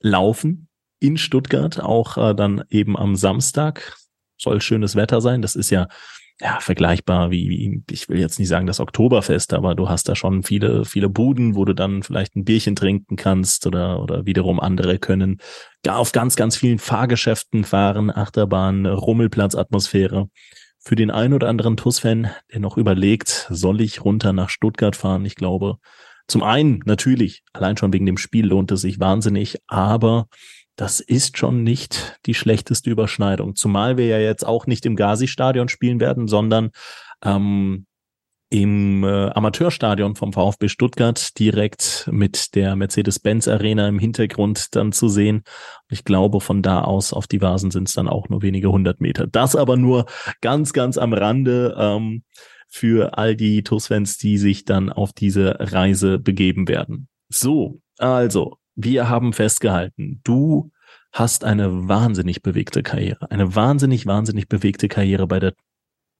laufen 0.00 0.68
in 0.98 1.18
Stuttgart, 1.18 1.80
auch 1.80 2.16
äh, 2.16 2.34
dann 2.34 2.64
eben 2.70 2.96
am 2.96 3.16
Samstag. 3.16 3.96
Soll 4.38 4.60
schönes 4.60 4.96
Wetter 4.96 5.20
sein. 5.20 5.42
Das 5.42 5.56
ist 5.56 5.70
ja 5.70 5.88
ja, 6.40 6.60
vergleichbar 6.60 7.30
wie, 7.30 7.48
wie, 7.48 7.82
ich 7.90 8.08
will 8.10 8.18
jetzt 8.18 8.38
nicht 8.38 8.48
sagen 8.48 8.66
das 8.66 8.80
Oktoberfest, 8.80 9.54
aber 9.54 9.74
du 9.74 9.88
hast 9.88 10.08
da 10.08 10.14
schon 10.14 10.42
viele, 10.42 10.84
viele 10.84 11.08
Buden, 11.08 11.54
wo 11.54 11.64
du 11.64 11.74
dann 11.74 12.02
vielleicht 12.02 12.36
ein 12.36 12.44
Bierchen 12.44 12.76
trinken 12.76 13.16
kannst 13.16 13.66
oder, 13.66 14.02
oder 14.02 14.26
wiederum 14.26 14.60
andere 14.60 14.98
können 14.98 15.38
gar 15.82 15.96
auf 15.96 16.12
ganz, 16.12 16.36
ganz 16.36 16.56
vielen 16.56 16.78
Fahrgeschäften 16.78 17.64
fahren, 17.64 18.10
Achterbahn, 18.10 18.84
Rummelplatzatmosphäre. 18.84 20.28
Für 20.86 20.94
den 20.94 21.10
einen 21.10 21.34
oder 21.34 21.48
anderen 21.48 21.76
TUS-Fan, 21.76 22.30
der 22.52 22.60
noch 22.60 22.76
überlegt, 22.76 23.48
soll 23.50 23.80
ich 23.80 24.04
runter 24.04 24.32
nach 24.32 24.48
Stuttgart 24.48 24.94
fahren? 24.94 25.24
Ich 25.24 25.34
glaube, 25.34 25.78
zum 26.28 26.44
einen 26.44 26.80
natürlich, 26.84 27.42
allein 27.52 27.76
schon 27.76 27.92
wegen 27.92 28.06
dem 28.06 28.16
Spiel 28.16 28.46
lohnt 28.46 28.70
es 28.70 28.82
sich 28.82 29.00
wahnsinnig, 29.00 29.58
aber 29.66 30.28
das 30.76 31.00
ist 31.00 31.38
schon 31.38 31.64
nicht 31.64 32.20
die 32.26 32.34
schlechteste 32.34 32.88
Überschneidung. 32.88 33.56
Zumal 33.56 33.96
wir 33.96 34.06
ja 34.06 34.20
jetzt 34.20 34.46
auch 34.46 34.68
nicht 34.68 34.86
im 34.86 34.94
Gazi-Stadion 34.94 35.68
spielen 35.68 35.98
werden, 35.98 36.28
sondern 36.28 36.70
ähm, 37.24 37.86
im 38.48 39.02
äh, 39.02 39.30
Amateurstadion 39.30 40.14
vom 40.14 40.32
VfB 40.32 40.68
Stuttgart 40.68 41.38
direkt 41.38 42.08
mit 42.12 42.54
der 42.54 42.76
Mercedes-Benz 42.76 43.48
Arena 43.48 43.88
im 43.88 43.98
Hintergrund 43.98 44.74
dann 44.76 44.92
zu 44.92 45.08
sehen. 45.08 45.42
Ich 45.88 46.04
glaube, 46.04 46.40
von 46.40 46.62
da 46.62 46.82
aus 46.82 47.12
auf 47.12 47.26
die 47.26 47.42
Vasen 47.42 47.70
sind 47.70 47.88
es 47.88 47.94
dann 47.94 48.08
auch 48.08 48.28
nur 48.28 48.42
wenige 48.42 48.70
hundert 48.70 49.00
Meter. 49.00 49.26
Das 49.26 49.56
aber 49.56 49.76
nur 49.76 50.06
ganz, 50.40 50.72
ganz 50.72 50.96
am 50.96 51.12
Rande 51.12 51.74
ähm, 51.76 52.22
für 52.68 53.18
all 53.18 53.34
die 53.34 53.62
TUS-Fans, 53.62 54.18
die 54.18 54.38
sich 54.38 54.64
dann 54.64 54.90
auf 54.90 55.12
diese 55.12 55.56
Reise 55.58 56.18
begeben 56.18 56.68
werden. 56.68 57.08
So, 57.28 57.80
also 57.98 58.58
wir 58.76 59.08
haben 59.08 59.32
festgehalten, 59.32 60.20
du 60.22 60.70
hast 61.12 61.44
eine 61.44 61.88
wahnsinnig 61.88 62.42
bewegte 62.42 62.82
Karriere, 62.82 63.30
eine 63.30 63.56
wahnsinnig, 63.56 64.06
wahnsinnig 64.06 64.48
bewegte 64.48 64.88
Karriere 64.88 65.26
bei 65.26 65.40
der 65.40 65.54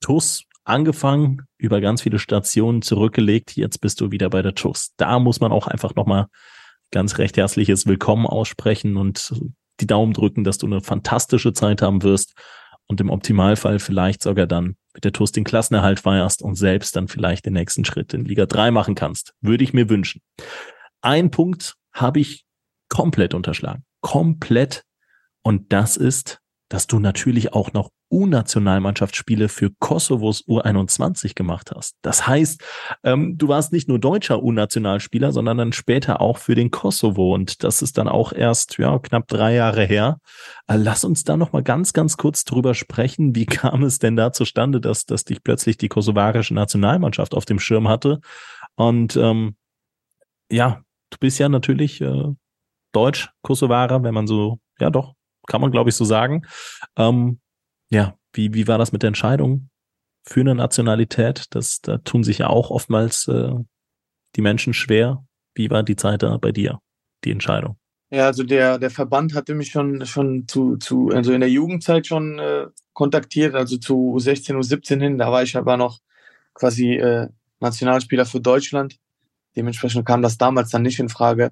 TUS 0.01 0.45
angefangen, 0.67 1.43
über 1.59 1.81
ganz 1.81 2.03
viele 2.03 2.19
Stationen 2.19 2.83
zurückgelegt, 2.83 3.57
jetzt 3.57 3.81
bist 3.81 4.01
du 4.01 4.11
wieder 4.11 4.29
bei 4.29 4.43
der 4.43 4.55
TUS. 4.55 4.93
Da 4.97 5.19
muss 5.19 5.41
man 5.41 5.53
auch 5.53 5.67
einfach 5.67 5.95
nochmal 5.95 6.27
ganz 6.91 7.19
recht 7.19 7.37
herzliches 7.37 7.87
Willkommen 7.87 8.27
aussprechen 8.27 8.97
und 8.97 9.33
die 9.81 9.87
Daumen 9.87 10.13
drücken, 10.13 10.45
dass 10.45 10.59
du 10.59 10.67
eine 10.67 10.81
fantastische 10.81 11.53
Zeit 11.53 11.83
haben 11.83 12.03
wirst 12.03 12.35
und 12.87 13.01
im 13.01 13.11
Optimalfall 13.11 13.79
vielleicht 13.79 14.23
sogar 14.23 14.47
dann 14.47 14.77
mit 14.95 15.05
der 15.05 15.13
TUS 15.13 15.33
den 15.33 15.45
Klassenerhalt 15.45 16.01
feierst 16.01 16.43
und 16.43 16.55
selbst 16.55 16.97
dann 16.97 17.09
vielleicht 17.09 17.47
den 17.47 17.53
nächsten 17.53 17.85
Schritt 17.85 18.15
in 18.15 18.25
Liga 18.25 18.47
3 18.47 18.71
machen 18.71 18.95
kannst. 18.95 19.35
Würde 19.41 19.65
ich 19.65 19.73
mir 19.73 19.89
wünschen. 19.89 20.23
Ein 21.01 21.31
Punkt 21.31 21.75
habe 21.93 22.21
ich 22.21 22.45
komplett 22.89 23.35
unterschlagen. 23.35 23.85
Komplett. 24.01 24.85
Und 25.43 25.73
das 25.73 25.97
ist, 25.97 26.41
dass 26.69 26.87
du 26.87 26.99
natürlich 26.99 27.53
auch 27.53 27.73
noch 27.73 27.91
U-Nationalmannschaftsspiele 28.11 29.49
für 29.49 29.71
Kosovos 29.79 30.45
U21 30.47 31.35
gemacht 31.35 31.73
hast. 31.75 31.97
Das 32.03 32.27
heißt, 32.27 32.63
ähm, 33.03 33.37
du 33.37 33.49
warst 33.49 33.73
nicht 33.73 33.89
nur 33.89 33.99
deutscher 33.99 34.43
U-Nationalspieler, 34.43 35.33
sondern 35.33 35.59
dann 35.59 35.73
später 35.73 36.21
auch 36.21 36.39
für 36.39 36.55
den 36.55 36.71
Kosovo. 36.71 37.35
Und 37.35 37.65
das 37.65 37.83
ist 37.83 37.99
dann 37.99 38.09
auch 38.09 38.33
erst 38.33 38.79
ja, 38.79 38.99
knapp 38.99 39.27
drei 39.27 39.55
Jahre 39.55 39.85
her. 39.85 40.19
Äh, 40.69 40.77
lass 40.77 41.05
uns 41.05 41.25
da 41.25 41.37
noch 41.37 41.53
mal 41.53 41.63
ganz, 41.63 41.93
ganz 41.93 42.17
kurz 42.17 42.45
drüber 42.45 42.75
sprechen. 42.75 43.35
Wie 43.35 43.47
kam 43.47 43.83
es 43.83 43.99
denn 43.99 44.17
da 44.17 44.33
zustande, 44.33 44.81
dass, 44.81 45.05
dass 45.05 45.25
dich 45.25 45.43
plötzlich 45.43 45.77
die 45.77 45.89
kosovarische 45.89 46.55
Nationalmannschaft 46.55 47.35
auf 47.35 47.45
dem 47.45 47.59
Schirm 47.59 47.89
hatte? 47.89 48.21
Und 48.77 49.17
ähm, 49.17 49.57
ja, 50.51 50.81
du 51.11 51.19
bist 51.19 51.39
ja 51.39 51.49
natürlich 51.49 52.01
äh, 52.01 52.25
Deutsch-Kosovarer, 52.93 54.03
wenn 54.05 54.15
man 54.15 54.27
so, 54.27 54.59
ja 54.79 54.91
doch, 54.91 55.16
kann 55.47 55.61
man 55.61 55.71
glaube 55.71 55.91
ich 55.91 55.97
so 55.97 56.05
sagen. 56.05 56.47
Ähm, 56.97 57.41
ja, 57.91 58.17
wie, 58.33 58.55
wie 58.55 58.69
war 58.69 58.79
das 58.79 58.93
mit 58.93 59.03
der 59.03 59.09
Entscheidung 59.09 59.71
für 60.25 60.41
eine 60.41 60.55
Nationalität? 60.55 61.47
Das, 61.51 61.81
da 61.81 61.99
tun 61.99 62.25
sich 62.25 62.39
ja 62.39 62.49
auch 62.49 62.71
oftmals 62.71 63.29
äh, 63.29 63.53
die 64.35 64.43
Menschen 64.43 64.75
schwer. 64.75 65.25
Wie 65.55 65.71
war 65.71 65.83
die 65.83 65.97
Zeit 65.97 66.23
da 66.23 66.37
bei 66.37 66.53
dir, 66.53 66.81
die 67.25 67.31
Entscheidung? 67.31 67.79
Ja, 68.11 68.27
also 68.27 68.45
der, 68.45 68.79
der 68.79 68.91
Verband 68.91 69.35
hatte 69.35 69.55
mich 69.55 69.71
schon, 69.71 70.07
schon 70.07 70.47
zu, 70.47 70.77
zu, 70.77 71.11
also 71.11 71.33
in 71.33 71.41
der 71.41 71.51
Jugendzeit 71.51 72.07
schon 72.07 72.39
äh, 72.39 72.67
kontaktiert, 72.93 73.55
also 73.55 73.79
zu 73.79 74.17
U16, 74.17 74.55
U17 74.55 75.01
hin. 75.01 75.19
Da 75.19 75.33
war 75.33 75.43
ich 75.43 75.57
aber 75.57 75.77
noch 75.77 75.99
quasi 76.55 76.95
äh, 76.95 77.29
Nationalspieler 77.61 78.27
für 78.27 78.41
Deutschland. 78.41 78.97
Dementsprechend 79.57 80.07
kam 80.07 80.23
das 80.23 80.39
damals 80.39 80.71
dann 80.71 80.83
nicht 80.83 81.01
in 81.01 81.09
Frage. 81.09 81.51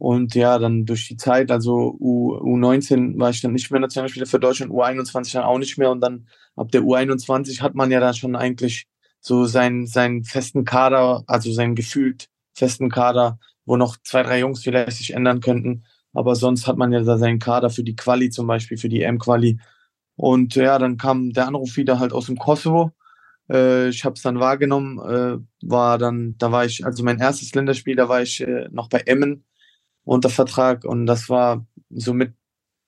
Und 0.00 0.34
ja, 0.34 0.58
dann 0.58 0.86
durch 0.86 1.08
die 1.08 1.18
Zeit, 1.18 1.50
also 1.50 1.94
U, 2.00 2.34
U19 2.36 3.18
war 3.18 3.28
ich 3.28 3.42
dann 3.42 3.52
nicht 3.52 3.70
mehr 3.70 3.80
Nationalspieler 3.80 4.24
für 4.24 4.40
Deutschland, 4.40 4.72
U21 4.72 5.34
dann 5.34 5.42
auch 5.42 5.58
nicht 5.58 5.76
mehr. 5.76 5.90
Und 5.90 6.00
dann 6.00 6.26
ab 6.56 6.72
der 6.72 6.80
U21 6.80 7.60
hat 7.60 7.74
man 7.74 7.90
ja 7.90 8.00
dann 8.00 8.14
schon 8.14 8.34
eigentlich 8.34 8.86
so 9.20 9.44
seinen, 9.44 9.86
seinen 9.86 10.24
festen 10.24 10.64
Kader, 10.64 11.22
also 11.26 11.52
seinen 11.52 11.74
gefühlt 11.74 12.30
festen 12.54 12.88
Kader, 12.88 13.38
wo 13.66 13.76
noch 13.76 13.98
zwei, 14.02 14.22
drei 14.22 14.40
Jungs 14.40 14.62
vielleicht 14.62 14.96
sich 14.96 15.12
ändern 15.12 15.40
könnten. 15.40 15.84
Aber 16.14 16.34
sonst 16.34 16.66
hat 16.66 16.78
man 16.78 16.92
ja 16.92 17.02
da 17.02 17.18
seinen 17.18 17.38
Kader 17.38 17.68
für 17.68 17.84
die 17.84 17.94
Quali 17.94 18.30
zum 18.30 18.46
Beispiel, 18.46 18.78
für 18.78 18.88
die 18.88 19.02
M-Quali. 19.02 19.60
Und 20.16 20.54
ja, 20.54 20.78
dann 20.78 20.96
kam 20.96 21.34
der 21.34 21.46
Anruf 21.46 21.76
wieder 21.76 21.98
halt 21.98 22.14
aus 22.14 22.24
dem 22.24 22.38
Kosovo. 22.38 22.92
Äh, 23.52 23.90
ich 23.90 24.06
habe 24.06 24.14
es 24.14 24.22
dann 24.22 24.40
wahrgenommen, 24.40 24.98
äh, 24.98 25.66
war 25.68 25.98
dann, 25.98 26.36
da 26.38 26.50
war 26.52 26.64
ich, 26.64 26.86
also 26.86 27.04
mein 27.04 27.18
erstes 27.18 27.54
Länderspiel, 27.54 27.96
da 27.96 28.08
war 28.08 28.22
ich 28.22 28.40
äh, 28.40 28.66
noch 28.70 28.88
bei 28.88 29.00
Emmen 29.00 29.44
unter 30.04 30.30
Vertrag 30.30 30.84
und 30.84 31.06
das 31.06 31.28
war 31.28 31.66
somit 31.90 32.34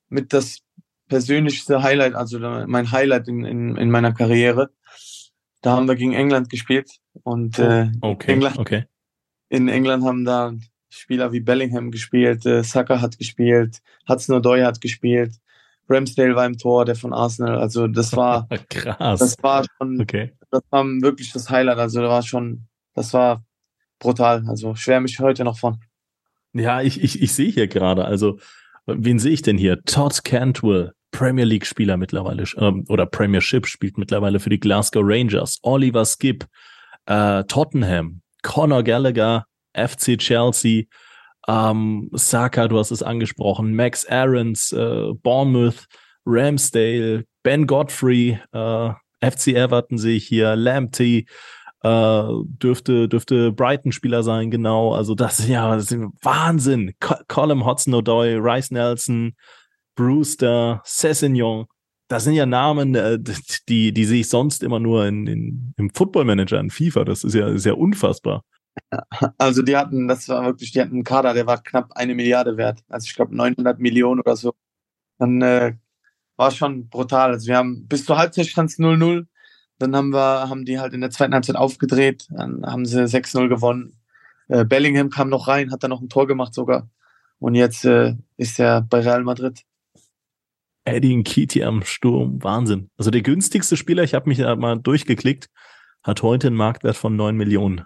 mit 0.08 0.32
das 0.32 0.60
persönlichste 1.08 1.82
Highlight, 1.82 2.14
also 2.14 2.38
mein 2.38 2.90
Highlight 2.90 3.28
in, 3.28 3.44
in, 3.44 3.76
in 3.76 3.90
meiner 3.90 4.12
Karriere. 4.12 4.70
Da 5.60 5.76
haben 5.76 5.86
wir 5.86 5.94
gegen 5.94 6.12
England 6.12 6.50
gespielt 6.50 6.90
und 7.22 7.58
äh, 7.58 7.90
okay, 8.00 8.32
England, 8.32 8.58
okay. 8.58 8.84
in 9.48 9.68
England 9.68 10.04
haben 10.04 10.24
da 10.24 10.52
Spieler 10.88 11.32
wie 11.32 11.40
Bellingham 11.40 11.90
gespielt, 11.90 12.44
äh, 12.46 12.62
Saka 12.64 13.00
hat 13.00 13.18
gespielt, 13.18 13.80
Hudson 14.08 14.36
Odoi 14.36 14.62
hat 14.62 14.80
gespielt, 14.80 15.34
Ramsdale 15.88 16.34
war 16.34 16.46
im 16.46 16.58
Tor, 16.58 16.84
der 16.84 16.96
von 16.96 17.12
Arsenal. 17.12 17.58
Also 17.58 17.86
das 17.86 18.14
war 18.16 18.48
krass. 18.70 19.20
Das 19.20 19.36
war 19.42 19.64
schon, 19.78 20.00
okay. 20.00 20.32
das 20.50 20.62
war 20.70 20.84
wirklich 20.84 21.32
das 21.32 21.50
Highlight. 21.50 21.78
Also 21.78 22.00
das 22.00 22.10
war 22.10 22.22
schon, 22.22 22.66
das 22.94 23.12
war 23.12 23.44
brutal. 23.98 24.44
Also 24.48 24.74
schwärme 24.74 25.06
ich 25.06 25.18
heute 25.20 25.44
noch 25.44 25.58
von. 25.58 25.80
Ja, 26.54 26.82
ich, 26.82 27.02
ich, 27.02 27.22
ich 27.22 27.32
sehe 27.32 27.50
hier 27.50 27.68
gerade, 27.68 28.04
also, 28.04 28.38
wen 28.86 29.18
sehe 29.18 29.32
ich 29.32 29.42
denn 29.42 29.58
hier? 29.58 29.82
Todd 29.84 30.22
Cantwell, 30.24 30.92
Premier 31.10 31.44
League 31.44 31.66
Spieler 31.66 31.96
mittlerweile, 31.96 32.44
ähm, 32.56 32.84
oder 32.88 33.06
Premiership 33.06 33.66
spielt 33.66 33.98
mittlerweile 33.98 34.40
für 34.40 34.50
die 34.50 34.60
Glasgow 34.60 35.02
Rangers. 35.04 35.58
Oliver 35.62 36.04
Skip, 36.04 36.46
äh, 37.06 37.44
Tottenham, 37.44 38.20
Conor 38.42 38.82
Gallagher, 38.82 39.46
FC 39.72 40.18
Chelsea, 40.18 40.84
ähm, 41.48 42.08
Saka, 42.12 42.68
du 42.68 42.78
hast 42.78 42.90
es 42.90 43.02
angesprochen, 43.02 43.74
Max 43.74 44.06
Aarons, 44.06 44.72
äh, 44.72 45.12
Bournemouth, 45.22 45.86
Ramsdale, 46.24 47.24
Ben 47.42 47.66
Godfrey, 47.66 48.38
äh, 48.52 48.90
FC 49.20 49.48
Everton 49.48 49.98
sehe 49.98 50.16
ich 50.16 50.26
hier, 50.26 50.56
Lamptey, 50.56 51.26
äh, 51.82 52.24
dürfte, 52.44 53.08
dürfte 53.08 53.52
Brighton-Spieler 53.52 54.22
sein, 54.22 54.50
genau. 54.50 54.94
Also 54.94 55.14
das 55.14 55.46
ja 55.48 55.74
das 55.74 55.90
ist 55.90 55.98
Wahnsinn. 56.22 56.94
Co 57.00 57.14
Colin 57.28 57.64
Hudson-Odoi, 57.64 58.38
Rice 58.38 58.70
Nelson, 58.70 59.34
Brewster, 59.96 60.80
Sessignon. 60.84 61.66
Das 62.08 62.24
sind 62.24 62.34
ja 62.34 62.46
Namen, 62.46 62.94
äh, 62.94 63.18
die, 63.68 63.92
die 63.92 64.04
sehe 64.04 64.20
ich 64.20 64.28
sonst 64.28 64.62
immer 64.62 64.78
nur 64.80 65.06
in, 65.06 65.26
in, 65.26 65.74
im 65.76 65.90
Football-Manager, 65.90 66.60
in 66.60 66.70
FIFA. 66.70 67.04
Das 67.04 67.24
ist 67.24 67.34
ja, 67.34 67.48
ist 67.48 67.66
ja 67.66 67.74
unfassbar. 67.74 68.44
Also 69.36 69.60
die 69.60 69.76
hatten, 69.76 70.08
das 70.08 70.28
war 70.30 70.44
wirklich, 70.44 70.72
die 70.72 70.80
hatten 70.80 70.94
einen 70.94 71.04
Kader, 71.04 71.34
der 71.34 71.46
war 71.46 71.62
knapp 71.62 71.92
eine 71.92 72.14
Milliarde 72.14 72.56
wert. 72.56 72.82
Also 72.88 73.06
ich 73.06 73.14
glaube 73.14 73.36
900 73.36 73.78
Millionen 73.78 74.20
oder 74.20 74.34
so. 74.34 74.54
Dann 75.18 75.42
äh, 75.42 75.74
war 76.36 76.50
schon 76.50 76.88
brutal. 76.88 77.32
Also 77.32 77.48
wir 77.48 77.56
haben 77.56 77.86
bis 77.86 78.04
zur 78.04 78.16
Halbzeit 78.16 78.46
stand 78.46 78.70
es 78.70 78.78
0-0 78.78 79.26
dann 79.82 79.94
haben 79.94 80.10
wir, 80.10 80.48
haben 80.48 80.64
die 80.64 80.78
halt 80.78 80.94
in 80.94 81.00
der 81.00 81.10
zweiten 81.10 81.34
Halbzeit 81.34 81.56
aufgedreht, 81.56 82.26
dann 82.30 82.64
haben 82.64 82.86
sie 82.86 83.04
6-0 83.04 83.48
gewonnen. 83.48 83.96
Äh, 84.48 84.64
Bellingham 84.64 85.10
kam 85.10 85.28
noch 85.28 85.48
rein, 85.48 85.70
hat 85.72 85.82
dann 85.82 85.90
noch 85.90 86.00
ein 86.00 86.08
Tor 86.08 86.26
gemacht 86.26 86.54
sogar. 86.54 86.88
Und 87.38 87.54
jetzt 87.54 87.84
äh, 87.84 88.14
ist 88.36 88.60
er 88.60 88.82
bei 88.82 89.00
Real 89.00 89.24
Madrid. 89.24 89.64
Eddie 90.84 91.16
Nkiti 91.16 91.62
am 91.62 91.82
Sturm, 91.82 92.42
Wahnsinn. 92.42 92.90
Also 92.96 93.10
der 93.10 93.22
günstigste 93.22 93.76
Spieler, 93.76 94.02
ich 94.02 94.14
habe 94.14 94.28
mich 94.28 94.38
da 94.38 94.54
mal 94.56 94.78
durchgeklickt, 94.78 95.48
hat 96.02 96.22
heute 96.22 96.48
einen 96.48 96.56
Marktwert 96.56 96.96
von 96.96 97.14
neun 97.14 97.36
Millionen 97.36 97.84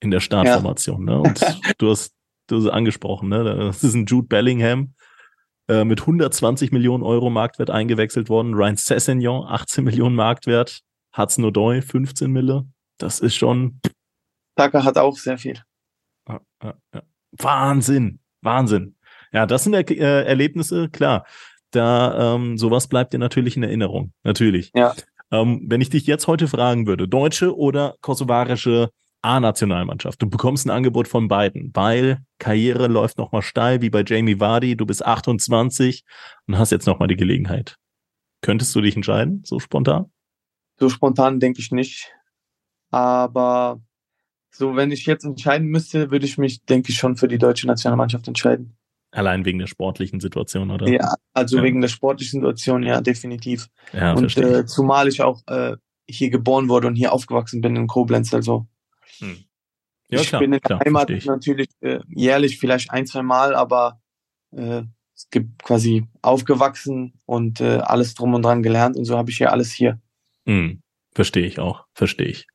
in 0.00 0.10
der 0.10 0.20
Startformation. 0.20 1.06
Ja. 1.06 1.14
Ne? 1.14 1.20
Und 1.20 1.40
du 1.78 1.90
hast, 1.90 2.14
du 2.46 2.56
hast 2.56 2.68
angesprochen, 2.68 3.28
ne? 3.28 3.44
das 3.44 3.84
ist 3.84 3.94
ein 3.94 4.06
Jude 4.06 4.28
Bellingham 4.28 4.94
äh, 5.68 5.84
mit 5.84 6.00
120 6.00 6.72
Millionen 6.72 7.02
Euro 7.02 7.30
Marktwert 7.30 7.70
eingewechselt 7.70 8.28
worden. 8.28 8.54
Ryan 8.54 8.76
Sessegnon, 8.76 9.46
18 9.46 9.84
Millionen 9.84 10.16
Marktwert. 10.16 10.80
Hudson 11.18 11.44
O'Doy, 11.44 11.82
15 11.82 12.30
Mille. 12.30 12.66
Das 12.98 13.20
ist 13.20 13.34
schon. 13.34 13.80
Tucker 14.56 14.84
hat 14.84 14.96
auch 14.96 15.16
sehr 15.16 15.38
viel. 15.38 15.60
Wahnsinn, 17.32 18.20
Wahnsinn. 18.40 18.96
Ja, 19.32 19.46
das 19.46 19.64
sind 19.64 19.74
er 19.74 19.88
äh, 19.90 20.24
Erlebnisse, 20.24 20.88
klar. 20.88 21.26
Da 21.70 22.34
ähm, 22.34 22.56
sowas 22.56 22.88
bleibt 22.88 23.12
dir 23.12 23.18
natürlich 23.18 23.56
in 23.56 23.62
Erinnerung, 23.62 24.12
natürlich. 24.22 24.70
Ja. 24.74 24.94
Ähm, 25.30 25.66
wenn 25.66 25.82
ich 25.82 25.90
dich 25.90 26.06
jetzt 26.06 26.26
heute 26.26 26.48
fragen 26.48 26.86
würde, 26.86 27.06
deutsche 27.06 27.54
oder 27.54 27.96
kosovarische 28.00 28.90
A-Nationalmannschaft, 29.20 30.22
du 30.22 30.30
bekommst 30.30 30.66
ein 30.66 30.70
Angebot 30.70 31.08
von 31.08 31.28
beiden, 31.28 31.70
weil 31.74 32.22
Karriere 32.38 32.86
läuft 32.86 33.18
nochmal 33.18 33.42
steil, 33.42 33.82
wie 33.82 33.90
bei 33.90 34.02
Jamie 34.06 34.40
Vardy, 34.40 34.76
du 34.76 34.86
bist 34.86 35.04
28 35.04 36.04
und 36.46 36.56
hast 36.56 36.72
jetzt 36.72 36.86
nochmal 36.86 37.08
die 37.08 37.16
Gelegenheit. 37.16 37.76
Könntest 38.40 38.74
du 38.74 38.80
dich 38.80 38.96
entscheiden, 38.96 39.42
so 39.44 39.58
spontan? 39.58 40.10
So 40.78 40.88
spontan 40.88 41.40
denke 41.40 41.60
ich 41.60 41.72
nicht. 41.72 42.12
Aber 42.90 43.80
so, 44.50 44.76
wenn 44.76 44.90
ich 44.90 45.06
jetzt 45.06 45.24
entscheiden 45.24 45.68
müsste, 45.68 46.10
würde 46.10 46.26
ich 46.26 46.38
mich, 46.38 46.64
denke 46.64 46.90
ich, 46.90 46.98
schon 46.98 47.16
für 47.16 47.28
die 47.28 47.38
deutsche 47.38 47.66
Nationalmannschaft 47.66 48.26
entscheiden. 48.28 48.76
Allein 49.10 49.44
wegen 49.44 49.58
der 49.58 49.66
sportlichen 49.66 50.20
Situation, 50.20 50.70
oder? 50.70 50.86
Ja, 50.88 51.14
also 51.32 51.58
ja. 51.58 51.62
wegen 51.62 51.80
der 51.80 51.88
sportlichen 51.88 52.40
Situation, 52.40 52.82
ja, 52.82 53.00
definitiv. 53.00 53.68
Ja, 53.92 54.12
und 54.12 54.36
äh, 54.36 54.66
zumal 54.66 55.08
ich 55.08 55.22
auch 55.22 55.42
äh, 55.46 55.76
hier 56.06 56.30
geboren 56.30 56.68
wurde 56.68 56.88
und 56.88 56.94
hier 56.94 57.12
aufgewachsen 57.12 57.60
bin 57.60 57.76
in 57.76 57.86
Koblenz, 57.86 58.32
also. 58.34 58.66
Hm. 59.18 59.44
Ja, 60.10 60.20
ich 60.20 60.28
klar, 60.28 60.40
bin 60.40 60.52
in 60.52 60.60
der 60.66 60.78
Heimat 60.80 61.10
natürlich 61.24 61.68
äh, 61.80 62.00
jährlich 62.08 62.58
vielleicht 62.58 62.90
ein, 62.90 63.06
zwei 63.06 63.22
Mal, 63.22 63.54
aber 63.54 64.00
äh, 64.52 64.82
es 65.14 65.28
gibt 65.30 65.62
quasi 65.62 66.06
aufgewachsen 66.22 67.20
und 67.26 67.60
äh, 67.60 67.78
alles 67.78 68.14
drum 68.14 68.34
und 68.34 68.42
dran 68.42 68.62
gelernt 68.62 68.96
und 68.96 69.04
so 69.04 69.18
habe 69.18 69.30
ich 69.30 69.38
ja 69.38 69.48
alles 69.50 69.72
hier. 69.72 70.00
Hm. 70.48 70.82
Verstehe 71.14 71.46
ich 71.46 71.58
auch, 71.58 71.84
verstehe 71.94 72.28
ich. 72.28 72.46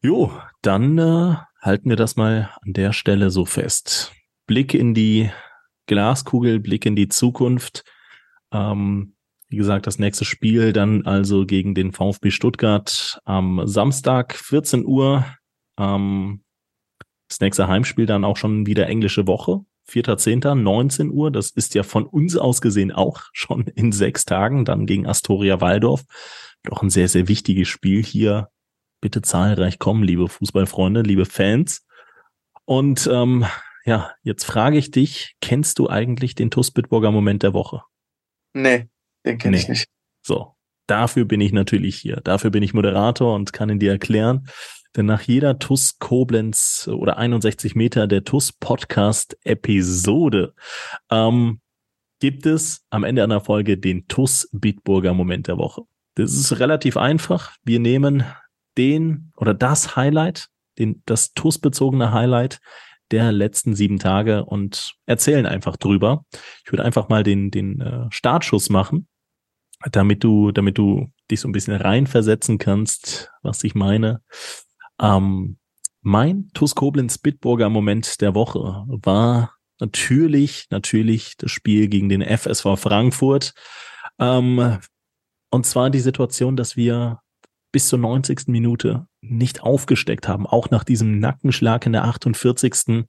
Jo, 0.00 0.32
dann 0.62 0.98
äh, 0.98 1.36
halten 1.60 1.88
wir 1.90 1.96
das 1.96 2.16
mal 2.16 2.50
an 2.62 2.72
der 2.72 2.92
Stelle 2.92 3.30
so 3.30 3.44
fest. 3.44 4.12
Blick 4.46 4.74
in 4.74 4.94
die 4.94 5.30
Glaskugel, 5.86 6.60
Blick 6.60 6.86
in 6.86 6.96
die 6.96 7.08
Zukunft. 7.08 7.84
Ähm, 8.52 9.14
wie 9.48 9.56
gesagt, 9.56 9.86
das 9.86 9.98
nächste 9.98 10.24
Spiel 10.24 10.72
dann 10.72 11.06
also 11.06 11.46
gegen 11.46 11.74
den 11.74 11.92
VfB 11.92 12.30
Stuttgart 12.30 13.20
am 13.24 13.66
Samstag 13.66 14.34
14 14.34 14.86
Uhr. 14.86 15.26
Ähm, 15.78 16.42
das 17.28 17.40
nächste 17.40 17.68
Heimspiel 17.68 18.06
dann 18.06 18.24
auch 18.24 18.36
schon 18.36 18.66
wieder 18.66 18.86
englische 18.86 19.26
Woche. 19.26 19.60
4.10. 19.90 20.54
19 20.54 21.10
Uhr. 21.10 21.30
Das 21.30 21.50
ist 21.50 21.74
ja 21.74 21.82
von 21.82 22.06
uns 22.06 22.36
aus 22.36 22.60
gesehen 22.60 22.92
auch 22.92 23.22
schon 23.32 23.66
in 23.74 23.92
sechs 23.92 24.24
Tagen 24.24 24.64
dann 24.64 24.86
gegen 24.86 25.06
Astoria 25.06 25.60
Waldorf. 25.60 26.04
Doch 26.64 26.82
ein 26.82 26.90
sehr, 26.90 27.08
sehr 27.08 27.28
wichtiges 27.28 27.68
Spiel 27.68 28.02
hier. 28.02 28.50
Bitte 29.00 29.22
zahlreich 29.22 29.78
kommen, 29.78 30.02
liebe 30.02 30.28
Fußballfreunde, 30.28 31.02
liebe 31.02 31.24
Fans. 31.24 31.86
Und 32.64 33.08
ähm, 33.12 33.46
ja, 33.84 34.12
jetzt 34.22 34.44
frage 34.44 34.76
ich 34.76 34.90
dich, 34.90 35.36
kennst 35.40 35.78
du 35.78 35.88
eigentlich 35.88 36.34
den 36.34 36.50
TUS 36.50 36.70
Bitburger 36.70 37.10
Moment 37.10 37.42
der 37.42 37.54
Woche? 37.54 37.82
Nee, 38.52 38.88
den 39.24 39.38
kenne 39.38 39.56
nee. 39.56 39.62
ich 39.62 39.68
nicht. 39.68 39.86
So, 40.22 40.54
dafür 40.86 41.24
bin 41.24 41.40
ich 41.40 41.52
natürlich 41.52 41.96
hier. 41.96 42.16
Dafür 42.16 42.50
bin 42.50 42.62
ich 42.62 42.74
Moderator 42.74 43.34
und 43.34 43.52
kann 43.52 43.70
ihn 43.70 43.78
dir 43.78 43.92
erklären. 43.92 44.48
Denn 44.96 45.06
nach 45.06 45.22
jeder 45.22 45.58
TUS 45.58 45.98
Koblenz 45.98 46.88
oder 46.92 47.18
61 47.18 47.74
Meter 47.74 48.06
der 48.06 48.24
TUS 48.24 48.52
Podcast 48.52 49.38
Episode 49.44 50.54
ähm, 51.10 51.60
gibt 52.20 52.46
es 52.46 52.84
am 52.90 53.04
Ende 53.04 53.22
einer 53.22 53.40
Folge 53.40 53.78
den 53.78 54.08
TUS 54.08 54.48
Bitburger 54.52 55.14
Moment 55.14 55.46
der 55.46 55.56
Woche. 55.56 55.82
Das 56.18 56.32
ist 56.32 56.58
relativ 56.58 56.96
einfach. 56.96 57.54
Wir 57.62 57.78
nehmen 57.78 58.24
den 58.76 59.30
oder 59.36 59.54
das 59.54 59.94
Highlight, 59.94 60.48
den, 60.76 61.00
das 61.06 61.32
TUS-bezogene 61.32 62.12
Highlight 62.12 62.58
der 63.12 63.30
letzten 63.30 63.76
sieben 63.76 64.00
Tage 64.00 64.44
und 64.44 64.94
erzählen 65.06 65.46
einfach 65.46 65.76
drüber. 65.76 66.24
Ich 66.64 66.72
würde 66.72 66.84
einfach 66.84 67.08
mal 67.08 67.22
den, 67.22 67.52
den 67.52 67.80
äh, 67.80 68.06
Startschuss 68.10 68.68
machen, 68.68 69.06
damit 69.92 70.24
du, 70.24 70.50
damit 70.50 70.76
du 70.76 71.06
dich 71.30 71.40
so 71.40 71.46
ein 71.46 71.52
bisschen 71.52 71.76
reinversetzen 71.76 72.58
kannst, 72.58 73.30
was 73.42 73.62
ich 73.62 73.76
meine. 73.76 74.20
Ähm, 75.00 75.58
mein 76.00 76.50
TUS 76.52 76.74
Koblenz 76.74 77.18
Bitburger 77.18 77.70
Moment 77.70 78.20
der 78.20 78.34
Woche 78.34 78.84
war 78.88 79.54
natürlich, 79.78 80.66
natürlich 80.70 81.36
das 81.36 81.52
Spiel 81.52 81.86
gegen 81.86 82.08
den 82.08 82.22
FSV 82.22 82.76
Frankfurt. 82.76 83.54
Ähm, 84.18 84.80
und 85.50 85.66
zwar 85.66 85.90
die 85.90 86.00
Situation, 86.00 86.56
dass 86.56 86.76
wir 86.76 87.20
bis 87.72 87.88
zur 87.88 87.98
90. 87.98 88.48
Minute 88.48 89.06
nicht 89.20 89.62
aufgesteckt 89.62 90.28
haben, 90.28 90.46
auch 90.46 90.70
nach 90.70 90.84
diesem 90.84 91.18
Nackenschlag 91.18 91.84
in 91.86 91.92
der 91.92 92.04
48. 92.04 93.06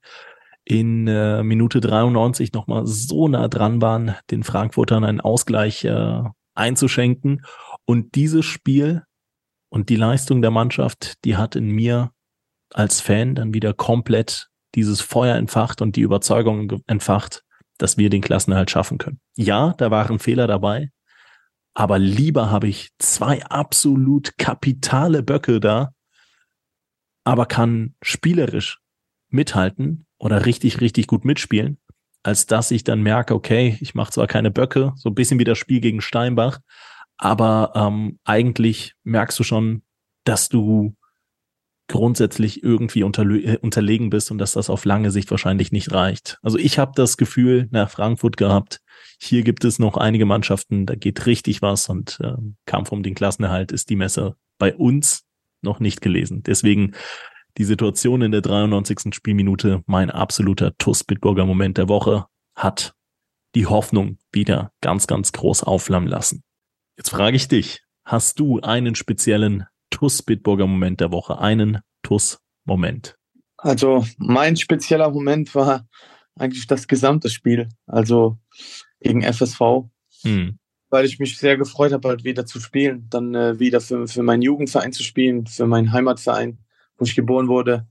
in 0.66 1.08
äh, 1.08 1.44
Minute 1.44 1.80
93 1.80 2.54
nochmal 2.54 2.86
so 2.86 3.28
nah 3.28 3.48
dran 3.48 3.82
waren, 3.82 4.16
den 4.32 4.44
Frankfurtern 4.44 5.04
einen 5.04 5.22
Ausgleich 5.22 5.86
äh, 5.86 6.24
einzuschenken. 6.56 7.44
Und 7.86 8.16
dieses 8.16 8.46
Spiel 8.46 9.04
und 9.70 9.90
die 9.90 9.96
Leistung 9.96 10.42
der 10.42 10.52
Mannschaft, 10.52 11.24
die 11.26 11.38
hat 11.38 11.56
in 11.56 11.70
mir 11.70 12.12
als 12.74 13.02
Fan 13.02 13.36
dann 13.36 13.54
wieder 13.54 13.74
komplett 13.74 14.50
dieses 14.76 15.02
Feuer 15.02 15.36
entfacht 15.36 15.82
und 15.82 15.96
die 15.96 16.02
Überzeugung 16.02 16.82
entfacht, 16.86 17.44
dass 17.78 17.98
wir 17.98 18.10
den 18.10 18.22
Klassenerhalt 18.22 18.70
schaffen 18.70 18.98
können. 18.98 19.20
Ja, 19.36 19.74
da 19.78 19.90
waren 19.90 20.20
Fehler 20.20 20.48
dabei, 20.48 20.90
aber 21.74 22.00
lieber 22.00 22.52
habe 22.52 22.68
ich 22.68 22.90
zwei 23.00 23.44
absolut 23.46 24.38
kapitale 24.38 25.24
Böcke 25.24 25.60
da, 25.60 25.94
aber 27.24 27.46
kann 27.46 27.96
spielerisch 28.02 28.80
mithalten 29.30 30.06
oder 30.18 30.46
richtig, 30.46 30.82
richtig 30.82 31.08
gut 31.08 31.26
mitspielen, 31.26 31.80
als 32.24 32.46
dass 32.46 32.72
ich 32.72 32.84
dann 32.84 33.02
merke, 33.02 33.36
okay, 33.36 33.78
ich 33.82 33.96
mache 33.96 34.12
zwar 34.12 34.28
keine 34.28 34.52
Böcke, 34.52 34.94
so 34.96 35.10
ein 35.10 35.16
bisschen 35.16 35.40
wie 35.40 35.44
das 35.46 35.58
Spiel 35.58 35.80
gegen 35.80 36.02
Steinbach, 36.02 36.60
aber 37.18 37.74
ähm, 37.76 38.20
eigentlich 38.24 38.94
merkst 39.04 39.38
du 39.40 39.44
schon, 39.44 39.84
dass 40.24 40.50
du 40.50 40.96
grundsätzlich 41.90 42.64
irgendwie 42.64 43.04
unterle 43.04 43.60
unterlegen 43.60 44.10
bist 44.10 44.32
und 44.32 44.38
dass 44.38 44.54
das 44.54 44.70
auf 44.70 44.86
lange 44.86 45.12
Sicht 45.12 45.30
wahrscheinlich 45.32 45.72
nicht 45.72 45.92
reicht. 45.92 46.38
Also 46.42 46.58
ich 46.58 46.80
habe 46.80 46.94
das 46.96 47.18
Gefühl 47.18 47.68
nach 47.72 47.90
Frankfurt 47.90 48.38
gehabt, 48.38 48.80
hier 49.20 49.44
gibt 49.44 49.66
es 49.66 49.80
noch 49.80 49.98
einige 49.98 50.26
Mannschaften, 50.26 50.86
da 50.86 50.96
geht 50.96 51.26
richtig 51.26 51.62
was 51.62 51.90
und 51.90 52.20
äh, 52.22 52.34
Kampf 52.66 52.92
um 52.92 53.04
den 53.04 53.16
Klassenerhalt 53.16 53.72
ist 53.72 53.90
die 53.90 53.96
Messe 53.96 54.36
bei 54.60 54.74
uns 54.74 55.26
noch 55.62 55.80
nicht 55.80 56.02
gelesen. 56.02 56.44
Deswegen 56.44 56.94
die 57.58 57.66
Situation 57.66 58.22
in 58.22 58.32
der 58.32 58.42
93. 58.42 59.14
Spielminute, 59.14 59.82
mein 59.88 60.12
absoluter 60.12 60.78
TUS 60.78 61.04
Bitburger 61.04 61.46
Moment 61.46 61.78
der 61.78 61.90
Woche, 61.90 62.28
hat 62.56 62.94
die 63.56 63.66
Hoffnung 63.66 64.20
wieder 64.32 64.72
ganz, 64.82 65.08
ganz 65.08 65.32
groß 65.32 65.64
aufflammen 65.64 66.08
lassen. 66.08 66.44
Jetzt 66.98 67.10
frage 67.10 67.36
ich 67.36 67.48
dich, 67.48 67.82
hast 68.06 68.40
du 68.40 68.60
einen 68.62 68.94
speziellen 68.94 69.66
TUS 69.90 70.22
Bitburger 70.22 70.68
Moment 70.68 71.00
der 71.02 71.12
Woche, 71.12 71.40
einen 71.40 71.80
TUS 72.04 72.40
Moment? 72.66 73.18
Also 73.58 74.06
mein 74.18 74.56
spezieller 74.56 75.10
Moment 75.10 75.54
war 75.56 75.88
eigentlich 76.36 76.68
das 76.68 76.88
gesamte 76.88 77.30
Spiel. 77.30 77.70
Also 77.86 78.38
gegen 79.02 79.22
FSV, 79.22 79.90
hm. 80.24 80.60
weil 80.90 81.06
ich 81.06 81.20
mich 81.20 81.38
sehr 81.38 81.58
gefreut 81.58 81.94
habe, 81.94 82.08
halt 82.08 82.24
wieder 82.24 82.46
zu 82.46 82.60
spielen, 82.60 83.08
dann 83.10 83.36
äh, 83.36 83.60
wieder 83.60 83.82
für, 83.82 84.08
für 84.08 84.24
meinen 84.24 84.42
Jugendverein 84.42 84.94
zu 84.94 85.04
spielen, 85.04 85.46
für 85.46 85.68
meinen 85.68 85.92
Heimatverein, 85.92 86.60
wo 86.98 87.06
ich 87.06 87.16
geboren 87.16 87.48
wurde. 87.48 87.88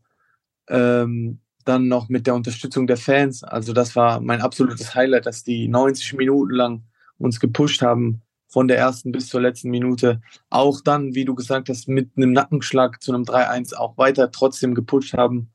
Ähm, 0.69 1.41
dann 1.65 1.89
noch 1.89 2.09
mit 2.09 2.27
der 2.27 2.35
Unterstützung 2.35 2.87
der 2.87 2.97
Fans. 2.97 3.45
Also 3.45 3.75
das 3.75 3.95
war 3.95 4.21
mein 4.21 4.41
absolutes 4.41 4.95
Highlight, 4.95 5.27
dass 5.27 5.45
die 5.45 5.69
90 5.69 6.15
Minuten 6.15 6.55
lang 6.55 6.85
uns 7.19 7.41
gepusht 7.41 7.83
haben, 7.83 8.23
von 8.49 8.67
der 8.67 8.79
ersten 8.79 9.13
bis 9.13 9.29
zur 9.29 9.41
letzten 9.41 9.71
Minute. 9.71 10.21
Auch 10.51 10.81
dann, 10.81 11.15
wie 11.15 11.25
du 11.25 11.35
gesagt 11.35 11.69
hast, 11.69 11.87
mit 11.89 12.11
einem 12.17 12.33
Nackenschlag 12.33 13.03
zu 13.03 13.13
einem 13.13 13.25
3-1 13.25 13.75
auch 13.75 13.97
weiter 13.99 14.31
trotzdem 14.33 14.75
gepusht 14.75 15.15
haben. 15.15 15.51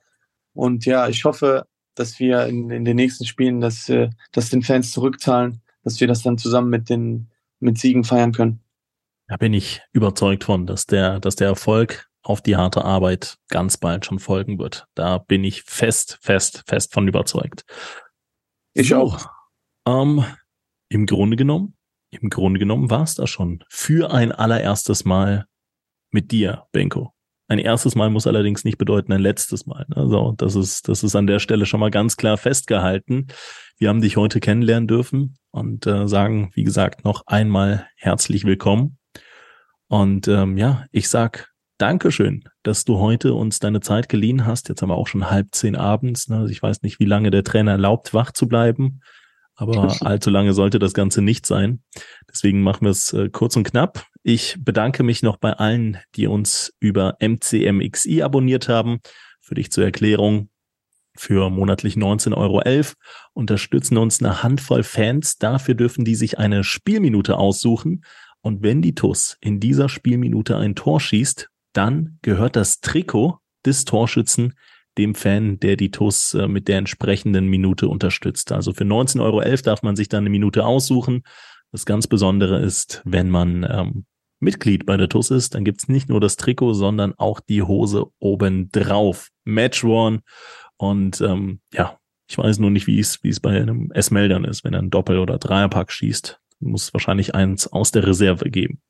Und 0.53 0.85
ja, 0.85 1.07
ich 1.07 1.25
hoffe, 1.25 1.65
dass 1.95 2.19
wir 2.19 2.45
in, 2.45 2.69
in 2.69 2.85
den 2.85 2.95
nächsten 2.95 3.25
Spielen 3.25 3.61
das, 3.61 3.89
äh, 3.89 4.09
das 4.31 4.49
den 4.49 4.61
Fans 4.61 4.91
zurückzahlen, 4.91 5.61
dass 5.83 5.99
wir 5.99 6.07
das 6.07 6.21
dann 6.21 6.37
zusammen 6.37 6.69
mit 6.69 6.89
den 6.89 7.29
mit 7.59 7.77
Siegen 7.77 8.03
feiern 8.03 8.33
können. 8.33 8.61
Da 9.27 9.37
bin 9.37 9.53
ich 9.53 9.81
überzeugt 9.93 10.43
von, 10.43 10.67
dass 10.67 10.85
der, 10.85 11.19
dass 11.19 11.35
der 11.35 11.47
Erfolg 11.47 12.09
auf 12.21 12.41
die 12.41 12.55
harte 12.55 12.83
Arbeit 12.85 13.37
ganz 13.49 13.77
bald 13.77 14.05
schon 14.05 14.19
folgen 14.19 14.59
wird. 14.59 14.85
Da 14.95 15.17
bin 15.17 15.43
ich 15.43 15.63
fest, 15.63 16.19
fest, 16.21 16.63
fest 16.67 16.93
von 16.93 17.07
überzeugt. 17.07 17.65
Ich 18.73 18.89
so, 18.89 18.97
auch. 18.97 19.25
Ähm, 19.87 20.23
Im 20.89 21.05
Grunde 21.05 21.37
genommen 21.37 21.75
im 22.21 22.29
Grunde 22.29 22.59
genommen 22.59 22.89
war 22.89 23.03
es 23.03 23.15
das 23.15 23.29
schon. 23.29 23.63
Für 23.69 24.11
ein 24.11 24.31
allererstes 24.31 25.05
Mal 25.05 25.45
mit 26.11 26.31
dir, 26.31 26.65
Benko. 26.71 27.13
Ein 27.47 27.59
erstes 27.59 27.95
Mal 27.95 28.09
muss 28.09 28.25
allerdings 28.25 28.63
nicht 28.63 28.77
bedeuten 28.77 29.11
ein 29.11 29.21
letztes 29.21 29.65
Mal. 29.65 29.85
Also 29.93 30.33
das 30.37 30.55
ist, 30.55 30.87
das 30.87 31.03
ist 31.03 31.15
an 31.15 31.27
der 31.27 31.39
Stelle 31.39 31.65
schon 31.65 31.79
mal 31.79 31.91
ganz 31.91 32.15
klar 32.15 32.37
festgehalten. 32.37 33.27
Wir 33.77 33.89
haben 33.89 34.01
dich 34.01 34.15
heute 34.17 34.39
kennenlernen 34.39 34.87
dürfen 34.87 35.37
und 35.51 35.85
äh, 35.85 36.07
sagen, 36.07 36.51
wie 36.53 36.63
gesagt, 36.63 37.03
noch 37.03 37.23
einmal 37.27 37.87
herzlich 37.97 38.45
willkommen. 38.45 38.97
Und 39.87 40.27
ähm, 40.27 40.57
ja, 40.57 40.85
ich 40.91 41.09
sag 41.09 41.53
Dankeschön, 41.77 42.45
dass 42.61 42.85
du 42.85 42.99
heute 42.99 43.33
uns 43.33 43.59
deine 43.59 43.81
Zeit 43.81 44.07
geliehen 44.07 44.45
hast. 44.45 44.69
Jetzt 44.69 44.81
haben 44.81 44.89
wir 44.89 44.95
auch 44.95 45.07
schon 45.07 45.29
halb 45.29 45.53
zehn 45.53 45.75
abends. 45.75 46.29
Ne? 46.29 46.37
Also 46.37 46.51
ich 46.51 46.63
weiß 46.63 46.81
nicht, 46.81 46.99
wie 46.99 47.05
lange 47.05 47.29
der 47.29 47.43
Trainer 47.43 47.71
erlaubt, 47.71 48.13
wach 48.13 48.31
zu 48.31 48.47
bleiben. 48.47 49.01
Aber 49.55 49.95
allzu 50.01 50.29
lange 50.29 50.53
sollte 50.53 50.79
das 50.79 50.93
Ganze 50.93 51.21
nicht 51.21 51.45
sein. 51.45 51.81
Deswegen 52.29 52.61
machen 52.61 52.85
wir 52.85 52.91
es 52.91 53.13
äh, 53.13 53.29
kurz 53.29 53.55
und 53.55 53.63
knapp. 53.63 54.05
Ich 54.23 54.57
bedanke 54.59 55.03
mich 55.03 55.21
noch 55.21 55.37
bei 55.37 55.53
allen, 55.53 55.97
die 56.15 56.27
uns 56.27 56.73
über 56.79 57.17
MCMXI 57.19 58.21
abonniert 58.21 58.69
haben. 58.69 58.99
Für 59.41 59.55
dich 59.55 59.71
zur 59.71 59.83
Erklärung. 59.83 60.49
Für 61.15 61.51
monatlich 61.51 61.95
19,11 61.95 62.35
Euro 62.35 62.93
unterstützen 63.33 63.97
uns 63.97 64.19
eine 64.19 64.41
Handvoll 64.41 64.81
Fans. 64.81 65.37
Dafür 65.37 65.75
dürfen 65.75 66.05
die 66.05 66.15
sich 66.15 66.39
eine 66.39 66.63
Spielminute 66.63 67.37
aussuchen. 67.37 68.03
Und 68.41 68.63
wenn 68.63 68.81
die 68.81 68.95
TUS 68.95 69.37
in 69.39 69.59
dieser 69.59 69.89
Spielminute 69.89 70.57
ein 70.57 70.75
Tor 70.75 70.99
schießt, 70.99 71.49
dann 71.73 72.17
gehört 72.23 72.55
das 72.55 72.81
Trikot 72.81 73.37
des 73.65 73.85
Torschützen 73.85 74.55
dem 74.97 75.15
Fan, 75.15 75.59
der 75.59 75.75
die 75.75 75.91
TUS 75.91 76.33
äh, 76.33 76.47
mit 76.47 76.67
der 76.67 76.77
entsprechenden 76.77 77.47
Minute 77.47 77.87
unterstützt. 77.87 78.51
Also 78.51 78.73
für 78.73 78.83
19,11 78.83 79.21
Euro 79.21 79.41
darf 79.63 79.83
man 79.83 79.95
sich 79.95 80.09
dann 80.09 80.23
eine 80.23 80.29
Minute 80.29 80.65
aussuchen. 80.65 81.23
Das 81.71 81.85
ganz 81.85 82.07
Besondere 82.07 82.59
ist, 82.59 83.01
wenn 83.05 83.29
man 83.29 83.65
ähm, 83.69 84.05
Mitglied 84.39 84.85
bei 84.85 84.97
der 84.97 85.09
TUS 85.09 85.31
ist, 85.31 85.55
dann 85.55 85.63
gibt's 85.63 85.87
nicht 85.87 86.09
nur 86.09 86.19
das 86.19 86.37
Trikot, 86.37 86.73
sondern 86.73 87.13
auch 87.17 87.39
die 87.39 87.63
Hose 87.63 88.07
obendrauf. 88.19 89.29
Match 89.43 89.83
One. 89.83 90.21
Und 90.77 91.21
ähm, 91.21 91.61
ja, 91.73 91.97
ich 92.29 92.37
weiß 92.37 92.59
nur 92.59 92.69
nicht, 92.69 92.87
wie 92.87 92.99
es 92.99 93.23
wie 93.23 93.29
es 93.29 93.39
bei 93.39 93.59
einem 93.59 93.91
S-Meldern 93.91 94.45
ist, 94.45 94.63
wenn 94.63 94.73
er 94.73 94.79
einen 94.79 94.89
Doppel- 94.89 95.19
oder 95.19 95.37
Dreierpack 95.37 95.91
schießt. 95.91 96.39
Muss 96.59 96.93
wahrscheinlich 96.93 97.35
eins 97.35 97.67
aus 97.67 97.91
der 97.91 98.05
Reserve 98.05 98.49
geben. 98.49 98.81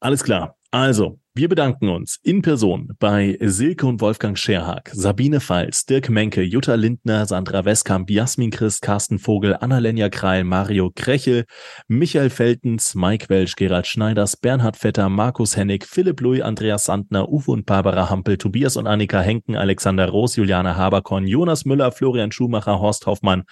Alles 0.00 0.22
klar. 0.22 0.56
Also, 0.70 1.18
wir 1.38 1.48
bedanken 1.48 1.88
uns 1.88 2.18
in 2.24 2.42
Person 2.42 2.96
bei 2.98 3.38
Silke 3.40 3.86
und 3.86 4.00
Wolfgang 4.00 4.36
Scherhag, 4.36 4.90
Sabine 4.92 5.38
Pfalz, 5.40 5.86
Dirk 5.86 6.08
Menke, 6.08 6.42
Jutta 6.42 6.74
Lindner, 6.74 7.26
Sandra 7.26 7.64
Westkamp, 7.64 8.10
Jasmin 8.10 8.50
Christ, 8.50 8.82
Carsten 8.82 9.20
Vogel, 9.20 9.54
Annalenja 9.54 10.08
Kreil, 10.08 10.42
Mario 10.42 10.90
Krechel, 10.92 11.44
Michael 11.86 12.30
Feltens, 12.30 12.96
Mike 12.96 13.28
Welsch, 13.28 13.54
Gerald 13.54 13.86
Schneiders, 13.86 14.36
Bernhard 14.36 14.76
Vetter, 14.76 15.08
Markus 15.08 15.56
Hennig, 15.56 15.86
Philipp 15.86 16.20
Louis, 16.20 16.42
Andreas 16.42 16.86
Sandner, 16.86 17.28
Uwe 17.28 17.52
und 17.52 17.66
Barbara 17.66 18.10
Hampel, 18.10 18.36
Tobias 18.36 18.76
und 18.76 18.88
Annika 18.88 19.20
Henken, 19.20 19.54
Alexander 19.54 20.08
Roos, 20.08 20.34
Juliane 20.34 20.74
Haberkorn, 20.74 21.28
Jonas 21.28 21.64
Müller, 21.64 21.92
Florian 21.92 22.32
Schumacher, 22.32 22.80
Horst 22.80 23.06
Hoffmann, 23.06 23.44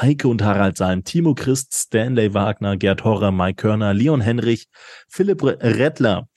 Heike 0.00 0.28
und 0.28 0.44
Harald 0.44 0.76
Salm, 0.76 1.02
Timo 1.02 1.34
Christ, 1.34 1.74
Stanley 1.74 2.34
Wagner, 2.34 2.76
Gerd 2.76 3.02
Horrer, 3.02 3.32
Mike 3.32 3.56
Körner, 3.56 3.94
Leon 3.94 4.20
Henrich, 4.20 4.68
Philipp 5.08 5.42
Rettler, 5.42 6.28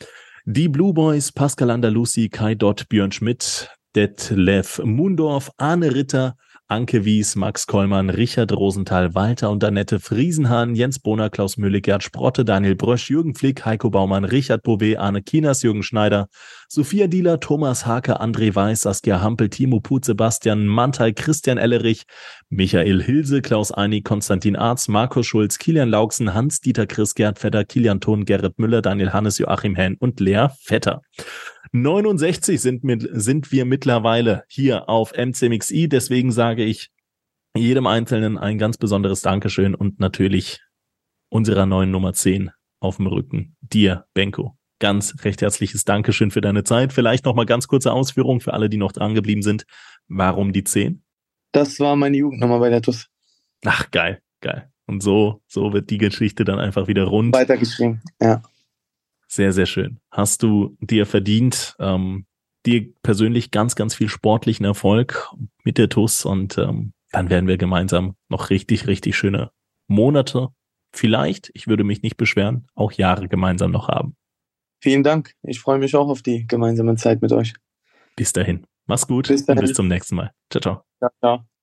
die 0.45 0.69
Blue 0.69 0.93
Boys, 0.93 1.31
Pascal 1.31 1.71
Andalusi, 1.71 2.29
Kai 2.29 2.53
Dott, 2.53 2.87
Björn 2.87 3.11
Schmidt, 3.11 3.69
Detlef 3.95 4.79
Mundorf, 4.83 5.51
Arne 5.57 5.93
Ritter, 5.93 6.37
Anke 6.67 7.05
Wies, 7.05 7.35
Max 7.35 7.67
Kollmann, 7.67 8.09
Richard 8.09 8.51
Rosenthal, 8.51 9.13
Walter 9.13 9.51
und 9.51 9.63
Annette 9.63 9.99
Friesenhahn, 9.99 10.73
Jens 10.73 10.97
Bohner, 10.97 11.29
Klaus 11.29 11.57
Mühle, 11.57 11.79
Gerd 11.79 12.01
Sprotte, 12.01 12.43
Daniel 12.43 12.75
Brösch, 12.75 13.07
Jürgen 13.07 13.35
Flick, 13.35 13.67
Heiko 13.67 13.91
Baumann, 13.91 14.25
Richard 14.25 14.63
Bouvet, 14.63 14.97
Arne 14.97 15.21
Kinas, 15.21 15.61
Jürgen 15.61 15.83
Schneider, 15.83 16.27
Sophia 16.67 17.05
Dieler, 17.05 17.39
Thomas 17.39 17.85
Hake, 17.85 18.19
André 18.19 18.55
Weiß, 18.55 18.81
Saskia 18.81 19.21
Hampel, 19.21 19.49
Timo 19.49 19.79
Put, 19.79 20.05
Sebastian 20.05 20.65
Mantai, 20.65 21.11
Christian 21.11 21.59
Ellerich, 21.59 22.05
Michael 22.49 23.03
Hilse, 23.03 23.43
Klaus 23.43 23.71
Eini, 23.71 24.01
Konstantin 24.01 24.55
Arz, 24.55 24.87
Markus 24.87 25.27
Schulz, 25.27 25.59
Kilian 25.59 25.89
Lauksen, 25.89 26.33
Hans-Dieter 26.33 26.87
Chris, 26.87 27.13
Gerd 27.13 27.37
Vetter, 27.37 27.63
Kilian 27.63 28.01
Thun, 28.01 28.25
Gerrit 28.25 28.57
Müller, 28.57 28.81
Daniel 28.81 29.13
Hannes, 29.13 29.37
Joachim 29.37 29.75
Henn 29.75 29.97
und 29.99 30.19
Lea 30.19 30.47
Vetter. 30.63 31.03
69 31.81 32.61
sind, 32.61 32.83
mit, 32.83 33.07
sind 33.11 33.51
wir 33.51 33.65
mittlerweile 33.65 34.43
hier 34.47 34.87
auf 34.87 35.13
MCMXI. 35.13 35.89
Deswegen 35.89 36.31
sage 36.31 36.63
ich 36.63 36.91
jedem 37.55 37.87
Einzelnen 37.87 38.37
ein 38.37 38.57
ganz 38.57 38.77
besonderes 38.77 39.21
Dankeschön 39.21 39.75
und 39.75 39.99
natürlich 39.99 40.61
unserer 41.29 41.65
neuen 41.65 41.91
Nummer 41.91 42.13
10 42.13 42.51
auf 42.79 42.97
dem 42.97 43.07
Rücken, 43.07 43.55
dir, 43.61 44.05
Benko. 44.13 44.57
Ganz 44.79 45.15
recht 45.23 45.41
herzliches 45.41 45.85
Dankeschön 45.85 46.31
für 46.31 46.41
deine 46.41 46.63
Zeit. 46.63 46.93
Vielleicht 46.93 47.25
noch 47.25 47.35
mal 47.35 47.45
ganz 47.45 47.67
kurze 47.67 47.91
Ausführung 47.91 48.41
für 48.41 48.53
alle, 48.53 48.69
die 48.69 48.77
noch 48.77 48.91
dran 48.91 49.15
geblieben 49.15 49.41
sind. 49.41 49.65
Warum 50.07 50.53
die 50.53 50.63
10? 50.63 51.03
Das 51.51 51.79
war 51.79 51.95
meine 51.95 52.17
Jugendnummer 52.17 52.59
bei 52.59 52.69
der 52.69 52.81
TUS. 52.81 53.07
Ach, 53.65 53.89
geil, 53.91 54.21
geil. 54.41 54.69
Und 54.85 55.01
so, 55.01 55.41
so 55.47 55.73
wird 55.73 55.89
die 55.89 55.97
Geschichte 55.97 56.43
dann 56.43 56.59
einfach 56.59 56.87
wieder 56.87 57.05
rund. 57.05 57.33
Weitergeschrieben, 57.33 58.01
ja. 58.21 58.41
Sehr, 59.27 59.51
sehr 59.51 59.65
schön. 59.65 59.99
Hast 60.11 60.43
du 60.43 60.77
dir 60.79 61.05
verdient, 61.05 61.75
ähm, 61.79 62.25
dir 62.65 62.93
persönlich 63.01 63.51
ganz, 63.51 63.75
ganz 63.75 63.95
viel 63.95 64.09
sportlichen 64.09 64.65
Erfolg 64.65 65.31
mit 65.63 65.77
der 65.77 65.89
TUS 65.89 66.25
und 66.25 66.57
ähm, 66.57 66.93
dann 67.11 67.29
werden 67.29 67.47
wir 67.47 67.57
gemeinsam 67.57 68.15
noch 68.29 68.49
richtig, 68.49 68.87
richtig 68.87 69.15
schöne 69.15 69.51
Monate, 69.87 70.49
vielleicht, 70.93 71.51
ich 71.53 71.67
würde 71.67 71.83
mich 71.83 72.01
nicht 72.01 72.17
beschweren, 72.17 72.67
auch 72.75 72.91
Jahre 72.91 73.27
gemeinsam 73.27 73.71
noch 73.71 73.87
haben. 73.87 74.15
Vielen 74.81 75.03
Dank. 75.03 75.33
Ich 75.43 75.59
freue 75.59 75.79
mich 75.79 75.95
auch 75.95 76.09
auf 76.09 76.21
die 76.21 76.45
gemeinsame 76.47 76.95
Zeit 76.95 77.21
mit 77.21 77.31
euch. 77.31 77.53
Bis 78.15 78.33
dahin. 78.33 78.65
Mach's 78.85 79.07
gut 79.07 79.27
bis 79.27 79.45
dahin. 79.45 79.61
bis 79.61 79.73
zum 79.73 79.87
nächsten 79.87 80.15
Mal. 80.15 80.31
Ciao, 80.49 80.61
ciao. 80.61 80.83
Ciao, 80.99 81.11
ciao. 81.21 81.54